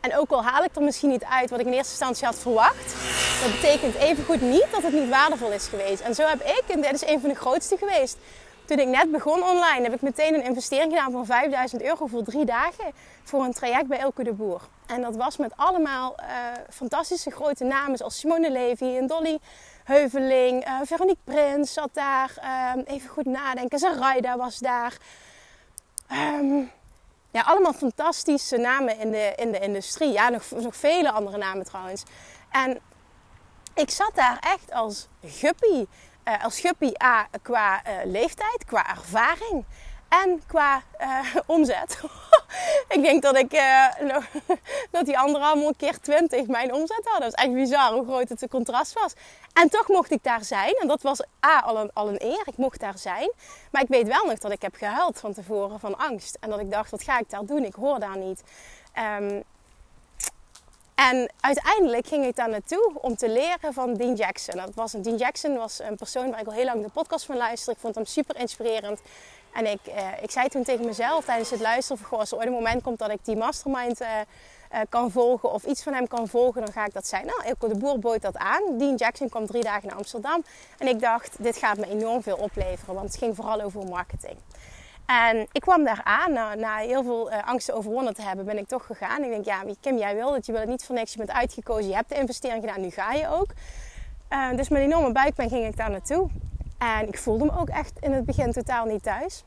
En 0.00 0.16
ook 0.16 0.30
al 0.30 0.44
haal 0.44 0.64
ik 0.64 0.76
er 0.76 0.82
misschien 0.82 1.08
niet 1.08 1.24
uit 1.24 1.50
wat 1.50 1.60
ik 1.60 1.66
in 1.66 1.72
eerste 1.72 1.90
instantie 1.90 2.26
had 2.26 2.38
verwacht, 2.38 2.94
dat 3.42 3.52
betekent 3.60 3.94
evengoed 3.94 4.40
niet 4.40 4.66
dat 4.72 4.82
het 4.82 4.92
niet 4.92 5.08
waardevol 5.08 5.50
is 5.50 5.66
geweest. 5.66 6.00
En 6.00 6.14
zo 6.14 6.26
heb 6.26 6.40
ik, 6.40 6.62
en 6.66 6.80
dit 6.80 6.92
is 6.92 7.06
een 7.06 7.20
van 7.20 7.28
de 7.28 7.34
grootste 7.34 7.76
geweest, 7.76 8.16
toen 8.70 8.78
ik 8.78 8.88
net 8.88 9.10
begon 9.10 9.42
online, 9.42 9.82
heb 9.82 9.94
ik 9.94 10.00
meteen 10.00 10.34
een 10.34 10.44
investering 10.44 10.92
gedaan 10.92 11.12
van 11.12 11.26
5000 11.26 11.82
euro 11.82 12.06
voor 12.06 12.22
drie 12.22 12.44
dagen 12.44 12.92
voor 13.22 13.44
een 13.44 13.52
traject 13.52 13.86
bij 13.86 13.98
Elke 13.98 14.24
de 14.24 14.32
Boer. 14.32 14.60
En 14.86 15.00
dat 15.00 15.16
was 15.16 15.36
met 15.36 15.52
allemaal 15.56 16.14
uh, 16.20 16.26
fantastische 16.70 17.30
grote 17.30 17.64
namen 17.64 17.96
zoals 17.96 18.18
Simone 18.18 18.50
Levy 18.50 18.96
en 18.96 19.06
Dolly 19.06 19.38
Heuveling, 19.84 20.66
uh, 20.66 20.80
Veronique 20.84 21.20
Prins 21.24 21.72
zat 21.72 21.90
daar. 21.92 22.34
Uh, 22.76 22.94
even 22.94 23.08
goed 23.08 23.24
nadenken, 23.24 23.78
Zaraida 23.78 24.36
was 24.36 24.58
daar. 24.58 24.96
Um, 26.12 26.70
ja, 27.30 27.42
allemaal 27.42 27.72
fantastische 27.72 28.56
namen 28.56 28.98
in 28.98 29.10
de, 29.10 29.32
in 29.36 29.52
de 29.52 29.58
industrie. 29.58 30.12
Ja, 30.12 30.28
nog, 30.28 30.42
nog 30.50 30.76
vele 30.76 31.10
andere 31.10 31.36
namen 31.36 31.64
trouwens. 31.64 32.02
En 32.50 32.78
ik 33.74 33.90
zat 33.90 34.12
daar 34.14 34.38
echt 34.40 34.72
als 34.72 35.08
guppy. 35.24 35.86
Uh, 36.24 36.44
als 36.44 36.60
guppy 36.60 36.92
A 37.02 37.28
qua 37.42 37.82
uh, 37.86 37.92
leeftijd, 38.04 38.64
qua 38.66 38.90
ervaring 38.90 39.64
en 40.08 40.42
qua 40.46 40.82
uh, 41.00 41.36
omzet. 41.46 42.00
ik 42.96 43.02
denk 43.02 43.22
dat 43.22 43.36
ik 43.36 43.50
dat 44.90 45.04
die 45.06 45.18
anderen 45.18 45.46
allemaal 45.46 45.74
keer 45.76 46.00
20 46.00 46.46
mijn 46.46 46.74
omzet 46.74 47.00
hadden. 47.04 47.30
Dat 47.30 47.38
is 47.38 47.44
echt 47.44 47.54
bizar 47.54 47.92
hoe 47.92 48.04
groot 48.04 48.28
het 48.28 48.46
contrast 48.48 48.92
was. 48.92 49.12
En 49.52 49.68
toch 49.68 49.88
mocht 49.88 50.10
ik 50.10 50.22
daar 50.22 50.44
zijn. 50.44 50.74
En 50.74 50.88
dat 50.88 51.02
was 51.02 51.22
A, 51.46 51.60
al 51.60 51.78
een, 51.78 51.90
al 51.92 52.08
een 52.08 52.22
eer. 52.22 52.42
Ik 52.44 52.56
mocht 52.56 52.80
daar 52.80 52.98
zijn. 52.98 53.32
Maar 53.70 53.82
ik 53.82 53.88
weet 53.88 54.06
wel 54.06 54.24
nog 54.24 54.38
dat 54.38 54.52
ik 54.52 54.62
heb 54.62 54.74
gehuild 54.74 55.18
van 55.18 55.32
tevoren 55.32 55.80
van 55.80 55.98
angst. 55.98 56.36
En 56.40 56.50
dat 56.50 56.60
ik 56.60 56.70
dacht, 56.70 56.90
wat 56.90 57.02
ga 57.02 57.18
ik 57.18 57.30
daar 57.30 57.44
doen? 57.44 57.64
Ik 57.64 57.74
hoor 57.74 57.98
daar 57.98 58.16
niet. 58.16 58.42
Um, 59.20 59.42
en 61.08 61.30
uiteindelijk 61.40 62.06
ging 62.06 62.24
ik 62.24 62.36
daar 62.36 62.48
naartoe 62.48 62.92
om 62.94 63.16
te 63.16 63.28
leren 63.28 63.72
van 63.72 63.94
Dean 63.94 64.14
Jackson. 64.14 64.56
Dat 64.56 64.74
was 64.74 64.92
een, 64.92 65.02
Dean 65.02 65.16
Jackson 65.16 65.56
was 65.56 65.80
een 65.80 65.96
persoon 65.96 66.30
waar 66.30 66.40
ik 66.40 66.46
al 66.46 66.52
heel 66.52 66.64
lang 66.64 66.82
de 66.82 66.90
podcast 66.90 67.24
van 67.24 67.36
luister. 67.36 67.72
Ik 67.72 67.78
vond 67.78 67.94
hem 67.94 68.04
super 68.04 68.36
inspirerend. 68.36 69.00
En 69.52 69.66
ik, 69.66 69.80
eh, 69.86 70.22
ik 70.22 70.30
zei 70.30 70.48
toen 70.48 70.62
tegen 70.62 70.84
mezelf 70.84 71.24
tijdens 71.24 71.50
het 71.50 71.60
luisteren 71.60 72.06
als 72.10 72.30
er 72.30 72.36
ooit 72.36 72.46
een 72.46 72.52
moment 72.52 72.82
komt 72.82 72.98
dat 72.98 73.10
ik 73.10 73.24
die 73.24 73.36
mastermind... 73.36 74.00
Eh, 74.00 74.08
uh, 74.74 74.80
kan 74.88 75.10
volgen 75.10 75.52
of 75.52 75.64
iets 75.64 75.82
van 75.82 75.92
hem 75.92 76.08
kan 76.08 76.28
volgen, 76.28 76.60
dan 76.60 76.72
ga 76.72 76.84
ik 76.86 76.92
dat 76.92 77.06
zijn. 77.06 77.26
Nou, 77.26 77.44
Ilko 77.44 77.68
de 77.68 77.76
Boer 77.76 77.98
bood 77.98 78.22
dat 78.22 78.36
aan. 78.36 78.78
Dean 78.78 78.94
Jackson 78.94 79.28
kwam 79.28 79.46
drie 79.46 79.62
dagen 79.62 79.88
naar 79.88 79.96
Amsterdam. 79.96 80.44
En 80.78 80.88
ik 80.88 81.00
dacht, 81.00 81.36
dit 81.38 81.56
gaat 81.56 81.76
me 81.76 81.88
enorm 81.88 82.22
veel 82.22 82.36
opleveren, 82.36 82.94
want 82.94 83.06
het 83.06 83.16
ging 83.16 83.36
vooral 83.36 83.60
over 83.60 83.86
marketing. 83.86 84.36
En 85.10 85.48
ik 85.52 85.60
kwam 85.60 85.84
daar 85.84 86.00
aan, 86.04 86.32
na, 86.32 86.54
na 86.54 86.76
heel 86.76 87.02
veel 87.02 87.32
uh, 87.32 87.48
angsten 87.48 87.74
overwonnen 87.74 88.14
te 88.14 88.22
hebben, 88.22 88.44
ben 88.44 88.58
ik 88.58 88.66
toch 88.66 88.86
gegaan. 88.86 89.22
Ik 89.22 89.30
denk, 89.30 89.44
ja, 89.44 89.62
Kim, 89.80 89.96
jij 89.96 90.14
wil 90.14 90.34
het, 90.34 90.46
je 90.46 90.52
wil 90.52 90.60
het 90.60 90.70
niet 90.70 90.84
voor 90.84 90.94
niks, 90.94 91.12
je 91.12 91.18
bent 91.18 91.30
uitgekozen, 91.30 91.88
je 91.88 91.94
hebt 91.94 92.08
de 92.08 92.14
investering 92.14 92.64
gedaan, 92.64 92.80
nu 92.80 92.90
ga 92.90 93.12
je 93.12 93.28
ook. 93.28 93.46
Uh, 94.30 94.50
dus 94.50 94.68
met 94.68 94.78
een 94.78 94.84
enorme 94.84 95.12
buikpijn 95.12 95.48
ging 95.48 95.66
ik 95.66 95.76
daar 95.76 95.90
naartoe. 95.90 96.28
En 96.78 97.08
ik 97.08 97.18
voelde 97.18 97.44
me 97.44 97.58
ook 97.58 97.68
echt 97.68 97.92
in 98.00 98.12
het 98.12 98.24
begin 98.24 98.52
totaal 98.52 98.84
niet 98.84 99.02
thuis. 99.02 99.44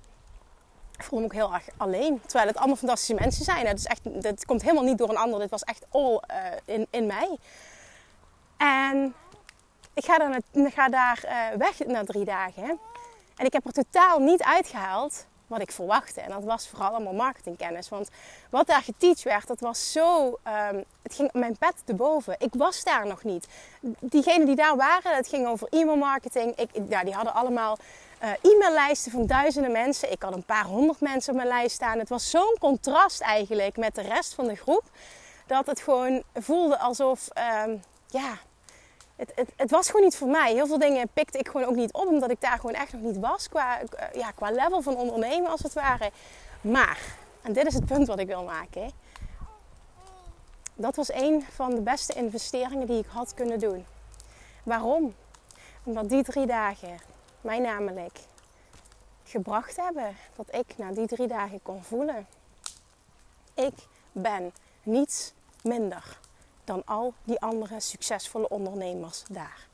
Ik 0.97 1.03
voelde 1.03 1.27
me 1.27 1.31
ook 1.31 1.39
heel 1.39 1.53
erg 1.53 1.67
alleen. 1.77 2.21
Terwijl 2.21 2.47
het 2.47 2.57
allemaal 2.57 2.75
fantastische 2.75 3.13
mensen 3.13 3.45
zijn. 3.45 3.67
Het, 3.67 3.79
is 3.79 3.85
echt, 3.85 4.01
het 4.21 4.45
komt 4.45 4.61
helemaal 4.61 4.83
niet 4.83 4.97
door 4.97 5.09
een 5.09 5.17
ander. 5.17 5.39
Dit 5.39 5.49
was 5.49 5.63
echt 5.63 5.85
all 5.89 6.21
uh, 6.31 6.37
in, 6.65 6.87
in 6.89 7.05
mij. 7.05 7.37
En 8.57 9.13
ik 9.93 10.05
ga, 10.05 10.39
ga 10.53 10.89
daar 10.89 11.25
weg 11.57 11.79
na 11.85 12.03
drie 12.03 12.25
dagen. 12.25 12.79
En 13.35 13.45
ik 13.45 13.53
heb 13.53 13.65
er 13.65 13.71
totaal 13.71 14.19
niet 14.19 14.43
uitgehaald 14.43 15.25
wat 15.53 15.61
ik 15.61 15.71
verwachtte. 15.71 16.21
En 16.21 16.29
dat 16.29 16.43
was 16.43 16.67
vooral 16.67 16.89
allemaal 16.89 17.13
marketingkennis. 17.13 17.89
Want 17.89 18.09
wat 18.49 18.67
daar 18.67 18.81
geteacht 18.81 19.23
werd, 19.23 19.47
dat 19.47 19.59
was 19.59 19.91
zo... 19.91 20.25
Um, 20.71 20.83
het 21.01 21.13
ging 21.13 21.29
mijn 21.33 21.57
pet 21.57 21.73
te 21.85 21.93
boven. 21.93 22.35
Ik 22.39 22.53
was 22.57 22.83
daar 22.83 23.07
nog 23.07 23.23
niet. 23.23 23.47
Diegenen 23.99 24.45
die 24.45 24.55
daar 24.55 24.75
waren, 24.75 25.15
het 25.15 25.27
ging 25.27 25.47
over 25.47 25.67
e-mail 25.69 25.97
marketing. 25.97 26.55
Ik, 26.55 26.69
ja, 26.89 27.03
die 27.03 27.13
hadden 27.13 27.33
allemaal 27.33 27.77
uh, 28.23 28.29
e-maillijsten 28.51 29.11
van 29.11 29.25
duizenden 29.25 29.71
mensen. 29.71 30.11
Ik 30.11 30.21
had 30.21 30.33
een 30.33 30.45
paar 30.45 30.65
honderd 30.65 30.99
mensen 30.99 31.31
op 31.31 31.37
mijn 31.37 31.47
lijst 31.47 31.75
staan. 31.75 31.99
Het 31.99 32.09
was 32.09 32.29
zo'n 32.29 32.55
contrast 32.59 33.21
eigenlijk 33.21 33.77
met 33.77 33.95
de 33.95 34.01
rest 34.01 34.33
van 34.33 34.47
de 34.47 34.55
groep. 34.55 34.83
Dat 35.47 35.65
het 35.65 35.79
gewoon 35.79 36.23
voelde 36.33 36.79
alsof, 36.79 37.27
um, 37.65 37.81
ja, 38.07 38.37
het, 39.15 39.31
het, 39.35 39.49
het, 39.55 39.71
was 39.71 39.87
gewoon 39.87 40.03
niet 40.03 40.15
voor 40.15 40.27
mij. 40.27 40.53
Heel 40.53 40.67
veel 40.67 40.79
dingen 40.79 41.09
pikte 41.13 41.37
ik 41.37 41.47
gewoon 41.47 41.67
ook 41.67 41.75
niet 41.75 41.93
op, 41.93 42.07
omdat 42.07 42.31
ik 42.31 42.41
daar 42.41 42.59
gewoon 42.59 42.75
echt 42.75 42.93
nog 42.93 43.01
niet 43.01 43.17
was. 43.17 43.49
Qua, 43.49 43.79
ja, 44.13 44.31
qua 44.31 44.51
level 44.51 44.81
van 44.81 44.95
ondernemen 44.95 45.51
als 45.51 45.63
het 45.63 45.73
ware. 45.73 46.11
Maar, 46.61 46.99
en 47.41 47.53
dit 47.53 47.65
is 47.65 47.73
het 47.73 47.85
punt 47.85 48.07
wat 48.07 48.19
ik 48.19 48.27
wil 48.27 48.43
maken. 48.43 48.91
Dat 50.75 50.95
was 50.95 51.13
een 51.13 51.45
van 51.51 51.75
de 51.75 51.81
beste 51.81 52.13
investeringen 52.13 52.87
die 52.87 52.97
ik 52.97 53.07
had 53.07 53.33
kunnen 53.33 53.59
doen. 53.59 53.85
Waarom? 54.63 55.13
Omdat 55.83 56.09
die 56.09 56.23
drie 56.23 56.45
dagen 56.45 56.99
mij 57.41 57.59
namelijk 57.59 58.19
gebracht 59.23 59.75
hebben 59.75 60.15
dat 60.35 60.55
ik 60.55 60.77
na 60.77 60.91
die 60.91 61.07
drie 61.07 61.27
dagen 61.27 61.61
kon 61.61 61.83
voelen. 61.83 62.27
Ik 63.53 63.73
ben 64.11 64.53
niets 64.83 65.33
minder 65.61 66.19
dan 66.63 66.81
al 66.85 67.13
die 67.23 67.39
andere 67.39 67.79
succesvolle 67.79 68.49
ondernemers 68.49 69.23
daar. 69.29 69.67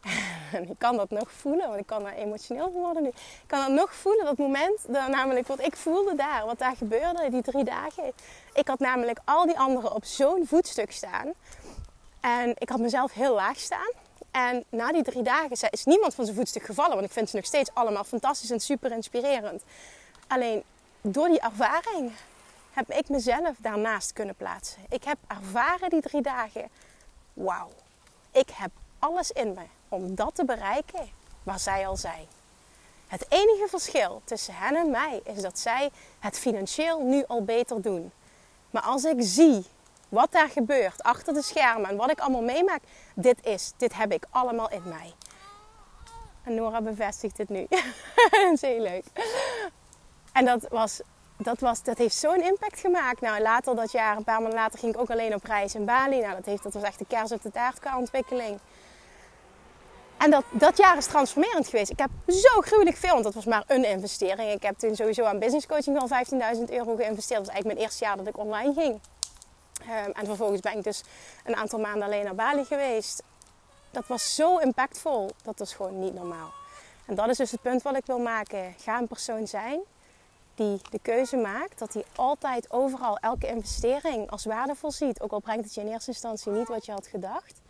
Ik 0.68 0.78
kan 0.78 0.96
dat 0.96 1.10
nog 1.10 1.32
voelen, 1.32 1.68
want 1.68 1.80
ik 1.80 1.86
kan 1.86 2.02
daar 2.02 2.14
emotioneel 2.14 2.70
van 2.72 2.80
worden 2.80 3.02
nu. 3.02 3.08
Ik 3.08 3.44
kan 3.46 3.60
dat 3.60 3.80
nog 3.80 3.94
voelen, 3.94 4.24
dat 4.24 4.38
moment, 4.38 4.84
dat, 4.88 5.08
namelijk 5.08 5.46
wat 5.46 5.60
ik 5.60 5.76
voelde 5.76 6.14
daar, 6.14 6.46
wat 6.46 6.58
daar 6.58 6.76
gebeurde 6.76 7.30
die 7.30 7.42
drie 7.42 7.64
dagen. 7.64 8.12
Ik 8.52 8.68
had 8.68 8.78
namelijk 8.78 9.18
al 9.24 9.46
die 9.46 9.58
anderen 9.58 9.94
op 9.94 10.04
zo'n 10.04 10.46
voetstuk 10.46 10.92
staan. 10.92 11.32
En 12.20 12.54
ik 12.58 12.68
had 12.68 12.80
mezelf 12.80 13.12
heel 13.12 13.34
laag 13.34 13.58
staan. 13.58 13.90
En 14.30 14.64
na 14.68 14.92
die 14.92 15.02
drie 15.02 15.22
dagen 15.22 15.70
is 15.70 15.84
niemand 15.84 16.14
van 16.14 16.24
zijn 16.24 16.36
voetstuk 16.36 16.62
gevallen. 16.62 16.94
Want 16.94 17.06
ik 17.06 17.12
vind 17.12 17.30
ze 17.30 17.36
nog 17.36 17.44
steeds 17.44 17.70
allemaal 17.74 18.04
fantastisch 18.04 18.50
en 18.50 18.60
super 18.60 18.92
inspirerend. 18.92 19.62
Alleen 20.26 20.62
door 21.00 21.28
die 21.28 21.40
ervaring 21.40 22.12
heb 22.72 22.90
ik 22.90 23.08
mezelf 23.08 23.56
daarnaast 23.58 24.12
kunnen 24.12 24.34
plaatsen. 24.34 24.82
Ik 24.88 25.04
heb 25.04 25.18
ervaren 25.26 25.90
die 25.90 26.00
drie 26.00 26.22
dagen. 26.22 26.68
Wauw, 27.32 27.70
ik 28.30 28.50
heb 28.50 28.70
alles 28.98 29.30
in 29.30 29.52
me 29.52 29.64
om 29.88 30.14
dat 30.14 30.34
te 30.34 30.44
bereiken 30.44 31.08
waar 31.42 31.60
zij 31.60 31.86
al 31.86 31.96
zijn. 31.96 32.26
Het 33.06 33.26
enige 33.28 33.66
verschil 33.68 34.22
tussen 34.24 34.54
hen 34.54 34.76
en 34.76 34.90
mij 34.90 35.20
is 35.24 35.42
dat 35.42 35.58
zij 35.58 35.90
het 36.18 36.38
financieel 36.38 37.02
nu 37.02 37.24
al 37.26 37.44
beter 37.44 37.82
doen. 37.82 38.12
Maar 38.70 38.82
als 38.82 39.04
ik 39.04 39.16
zie 39.18 39.64
wat 40.08 40.32
daar 40.32 40.48
gebeurt 40.48 41.02
achter 41.02 41.34
de 41.34 41.42
schermen 41.42 41.90
en 41.90 41.96
wat 41.96 42.10
ik 42.10 42.20
allemaal 42.20 42.42
meemaak, 42.42 42.80
dit 43.14 43.46
is, 43.46 43.72
dit 43.76 43.94
heb 43.94 44.12
ik 44.12 44.26
allemaal 44.30 44.70
in 44.70 44.82
mij. 44.84 45.14
En 46.44 46.54
Nora 46.54 46.80
bevestigt 46.80 47.38
het 47.38 47.48
nu. 47.48 47.66
dat 48.30 48.60
heel 48.60 48.80
leuk. 48.80 49.04
En 50.32 50.44
dat 50.44 50.66
was, 50.68 51.00
dat 51.42 51.60
was, 51.60 51.82
dat 51.82 51.98
heeft 51.98 52.14
zo'n 52.14 52.42
impact 52.42 52.80
gemaakt. 52.80 53.20
Nou, 53.20 53.42
later 53.42 53.76
dat 53.76 53.92
jaar, 53.92 54.16
een 54.16 54.24
paar 54.24 54.40
maanden 54.40 54.58
later, 54.58 54.78
ging 54.78 54.94
ik 54.94 55.00
ook 55.00 55.10
alleen 55.10 55.34
op 55.34 55.44
reis 55.44 55.74
in 55.74 55.84
Bali. 55.84 56.20
Nou, 56.20 56.34
dat, 56.34 56.44
heeft, 56.44 56.62
dat 56.62 56.72
was 56.72 56.82
echt 56.82 56.98
de 56.98 57.04
kers 57.08 57.32
op 57.32 57.42
de 57.42 57.50
taart 57.50 57.78
qua 57.78 57.98
ontwikkeling. 57.98 58.58
En 60.16 60.30
dat, 60.30 60.44
dat 60.50 60.76
jaar 60.76 60.96
is 60.96 61.06
transformerend 61.06 61.68
geweest. 61.68 61.90
Ik 61.90 61.98
heb 61.98 62.10
zo 62.26 62.60
gruwelijk 62.60 62.96
veel, 62.96 63.12
want 63.12 63.24
dat 63.24 63.34
was 63.34 63.44
maar 63.44 63.64
een 63.66 63.84
investering. 63.84 64.52
Ik 64.52 64.62
heb 64.62 64.78
toen 64.78 64.96
sowieso 64.96 65.24
aan 65.24 65.38
business 65.38 65.66
coaching 65.66 65.98
al 65.98 66.08
15.000 66.56 66.62
euro 66.70 66.96
geïnvesteerd. 66.96 67.38
Dat 67.38 67.46
was 67.46 67.48
eigenlijk 67.48 67.64
mijn 67.64 67.78
eerste 67.78 68.04
jaar 68.04 68.16
dat 68.16 68.26
ik 68.26 68.38
online 68.38 68.74
ging. 68.74 69.00
Um, 69.82 70.12
en 70.12 70.26
vervolgens 70.26 70.60
ben 70.60 70.76
ik 70.76 70.84
dus 70.84 71.02
een 71.44 71.56
aantal 71.56 71.78
maanden 71.78 72.02
alleen 72.02 72.24
naar 72.24 72.34
Bali 72.34 72.64
geweest. 72.64 73.22
dat 73.90 74.06
was 74.06 74.34
zo 74.34 74.56
impactvol. 74.56 75.30
Dat 75.42 75.58
was 75.58 75.74
gewoon 75.74 75.98
niet 75.98 76.14
normaal. 76.14 76.52
En 77.06 77.14
dat 77.14 77.28
is 77.28 77.36
dus 77.36 77.50
het 77.50 77.62
punt 77.62 77.82
wat 77.82 77.96
ik 77.96 78.06
wil 78.06 78.18
maken. 78.18 78.74
Ga 78.78 78.98
een 78.98 79.08
persoon 79.08 79.46
zijn 79.46 79.80
die 80.60 80.80
de 80.90 80.98
keuze 81.02 81.36
maakt 81.36 81.78
dat 81.78 81.92
hij 81.92 82.04
altijd 82.16 82.70
overal 82.70 83.16
elke 83.18 83.46
investering 83.46 84.30
als 84.30 84.44
waardevol 84.44 84.90
ziet. 84.90 85.20
Ook 85.20 85.32
al 85.32 85.40
brengt 85.40 85.64
het 85.64 85.74
je 85.74 85.80
in 85.80 85.88
eerste 85.88 86.10
instantie 86.10 86.52
niet 86.52 86.68
wat 86.68 86.86
je 86.86 86.92
had 86.92 87.06
gedacht. 87.06 87.60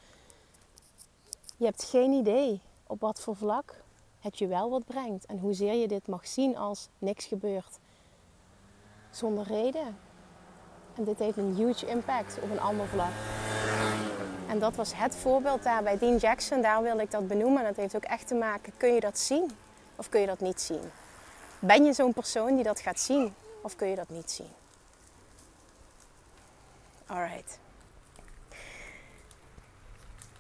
Je 1.57 1.65
hebt 1.65 1.85
geen 1.85 2.13
idee 2.13 2.61
op 2.87 3.01
wat 3.01 3.21
voor 3.21 3.37
vlak 3.37 3.83
het 4.21 4.39
je 4.39 4.47
wel 4.47 4.71
wat 4.71 4.85
brengt. 4.85 5.27
En 5.27 5.39
hoezeer 5.39 5.75
je 5.75 5.89
dit 5.89 6.07
mag 6.07 6.27
zien 6.27 6.57
als 6.57 6.89
niks 6.99 7.25
gebeurt. 7.25 7.79
Zonder 9.11 9.47
reden. 9.47 9.99
En 10.95 11.05
dit 11.05 11.19
heeft 11.19 11.37
een 11.37 11.55
huge 11.55 11.87
impact 11.87 12.39
op 12.43 12.51
een 12.51 12.61
ander 12.61 12.87
vlak. 12.87 13.13
En 14.49 14.59
dat 14.59 14.77
was 14.77 14.95
het 14.95 15.17
voorbeeld 15.17 15.63
daar 15.63 15.83
bij 15.83 15.99
Dean 15.99 16.17
Jackson. 16.17 16.63
Daar 16.63 16.83
wilde 16.83 17.03
ik 17.03 17.11
dat 17.11 17.29
benoemen. 17.29 17.59
En 17.59 17.67
dat 17.67 17.77
heeft 17.77 17.97
ook 17.97 18.05
echt 18.05 18.27
te 18.27 18.35
maken, 18.35 18.73
kun 18.77 18.95
je 18.95 19.01
dat 19.01 19.19
zien 19.19 19.51
of 19.97 20.09
kun 20.09 20.21
je 20.21 20.27
dat 20.27 20.41
niet 20.41 20.61
zien? 20.61 20.81
Ben 21.63 21.85
je 21.85 21.93
zo'n 21.93 22.13
persoon 22.13 22.55
die 22.55 22.65
dat 22.65 22.81
gaat 22.81 23.01
zien 23.01 23.35
of 23.63 23.77
kun 23.77 23.89
je 23.89 23.97
dat 23.97 24.09
niet 24.09 24.31
zien? 24.31 24.49
Alright. 27.07 27.59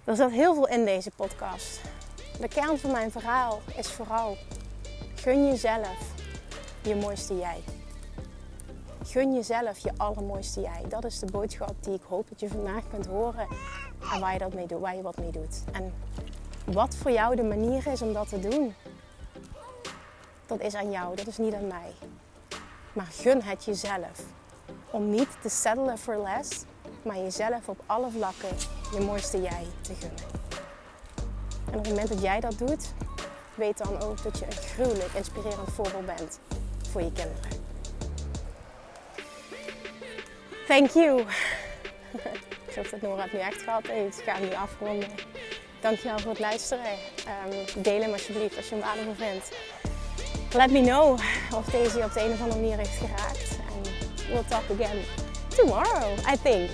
Er 0.05 0.17
zat 0.17 0.31
heel 0.31 0.55
veel 0.55 0.69
in 0.69 0.85
deze 0.85 1.11
podcast. 1.11 1.81
De 2.41 2.49
kern 2.49 2.79
van 2.79 2.91
mijn 2.91 3.11
verhaal 3.11 3.61
is 3.77 3.89
vooral: 3.89 4.37
gun 5.15 5.47
jezelf 5.47 5.99
je 6.83 6.97
mooiste 6.97 7.37
jij. 7.37 7.61
Gun 9.05 9.35
jezelf 9.35 9.79
je 9.79 9.93
allermooiste 9.97 10.61
jij. 10.61 10.85
Dat 10.89 11.05
is 11.05 11.19
de 11.19 11.31
boodschap 11.31 11.75
die 11.81 11.95
ik 11.95 12.03
hoop 12.03 12.29
dat 12.29 12.41
je 12.41 12.49
vandaag 12.49 12.89
kunt 12.89 13.07
horen 13.07 13.49
en 14.15 14.21
waar 14.21 14.33
je, 14.33 14.39
dat 14.39 14.55
mee 14.55 14.67
doet, 14.67 14.81
waar 14.81 14.97
je 14.97 15.03
wat 15.03 15.19
mee 15.19 15.31
doet. 15.31 15.65
En 15.73 15.95
wat 16.65 16.97
voor 16.97 17.11
jou 17.11 17.37
de 17.37 17.43
manier 17.43 17.87
is 17.87 18.03
om 18.03 18.13
dat 18.13 18.29
te 18.29 18.41
doen, 18.41 18.75
dat 20.51 20.61
is 20.61 20.75
aan 20.75 20.91
jou, 20.91 21.17
dat 21.17 21.27
is 21.27 21.39
niet 21.39 21.55
aan 21.55 21.67
mij. 21.67 21.93
Maar 22.93 23.09
gun 23.11 23.43
het 23.43 23.65
jezelf. 23.65 24.23
Om 24.91 25.11
niet 25.11 25.29
te 25.43 25.49
settelen 25.49 25.99
for 25.99 26.17
less, 26.17 26.65
maar 27.03 27.17
jezelf 27.17 27.69
op 27.69 27.81
alle 27.87 28.11
vlakken 28.11 28.57
je 28.95 29.01
mooiste 29.01 29.41
jij 29.41 29.67
te 29.81 29.95
gunnen. 29.95 30.25
En 31.71 31.79
op 31.79 31.85
het 31.85 31.89
moment 31.89 32.09
dat 32.09 32.23
jij 32.23 32.41
dat 32.41 32.59
doet, 32.59 32.93
weet 33.55 33.79
dan 33.79 34.01
ook 34.01 34.23
dat 34.23 34.39
je 34.39 34.45
een 34.47 34.53
gruwelijk 34.53 35.13
inspirerend 35.13 35.71
voorbeeld 35.71 36.07
bent 36.07 36.39
voor 36.91 37.03
je 37.03 37.13
kinderen. 37.13 37.59
Thank 40.67 40.91
you. 40.91 41.21
Ik 42.69 42.77
hoop 42.77 42.91
dat 42.91 43.01
Nora 43.01 43.23
het 43.23 43.33
nu 43.33 43.39
echt 43.39 43.63
gehad 43.63 43.87
heeft. 43.87 44.19
Ik 44.19 44.25
ga 44.25 44.35
hem 44.35 44.49
nu 44.49 44.55
afronden. 44.55 45.09
Dankjewel 45.81 46.19
voor 46.19 46.31
het 46.31 46.41
luisteren. 46.41 46.93
Um, 47.47 47.83
deel 47.83 48.01
hem 48.01 48.13
alsjeblieft 48.13 48.57
als 48.57 48.69
je 48.69 48.75
hem 48.75 48.85
waardevol 48.85 49.15
vindt. 49.15 49.51
Let 50.55 50.71
me 50.71 50.81
know 50.83 51.19
of 51.55 51.65
deze 51.65 51.99
je 51.99 52.05
op 52.05 52.13
de 52.13 52.21
een 52.21 52.33
of 52.33 52.41
andere 52.41 52.61
manier 52.61 52.77
heeft 52.77 52.99
geraakt. 52.99 53.59
En 53.59 53.93
we'll 54.33 54.45
talk 54.49 54.63
again 54.81 54.99
tomorrow, 55.49 56.19
I 56.33 56.37
think. 56.43 56.71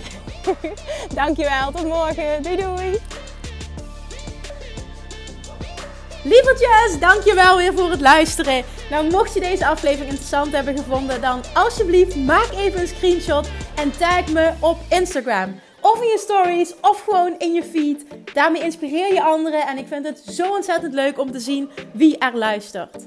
Dankjewel, 1.14 1.72
tot 1.72 1.84
morgen. 1.84 2.42
Doei 2.42 2.56
doei. 2.56 3.00
Lievertjes, 6.24 6.98
dankjewel 7.00 7.56
weer 7.56 7.74
voor 7.74 7.90
het 7.90 8.00
luisteren. 8.00 8.64
Nou, 8.90 9.10
mocht 9.10 9.34
je 9.34 9.40
deze 9.40 9.66
aflevering 9.66 10.08
interessant 10.08 10.52
hebben 10.52 10.76
gevonden, 10.76 11.20
dan 11.20 11.40
alsjeblieft 11.54 12.16
maak 12.16 12.50
even 12.52 12.80
een 12.80 12.88
screenshot 12.88 13.48
en 13.74 13.90
tag 13.98 14.26
me 14.32 14.52
op 14.60 14.78
Instagram. 14.88 15.60
Of 15.80 16.02
in 16.02 16.08
je 16.08 16.18
stories, 16.18 16.74
of 16.80 17.00
gewoon 17.00 17.34
in 17.38 17.52
je 17.52 17.62
feed. 17.62 18.04
Daarmee 18.32 18.62
inspireer 18.62 19.14
je 19.14 19.22
anderen 19.22 19.66
en 19.66 19.78
ik 19.78 19.86
vind 19.86 20.06
het 20.06 20.22
zo 20.30 20.54
ontzettend 20.54 20.94
leuk 20.94 21.18
om 21.18 21.32
te 21.32 21.40
zien 21.40 21.70
wie 21.92 22.18
er 22.18 22.36
luistert. 22.36 23.06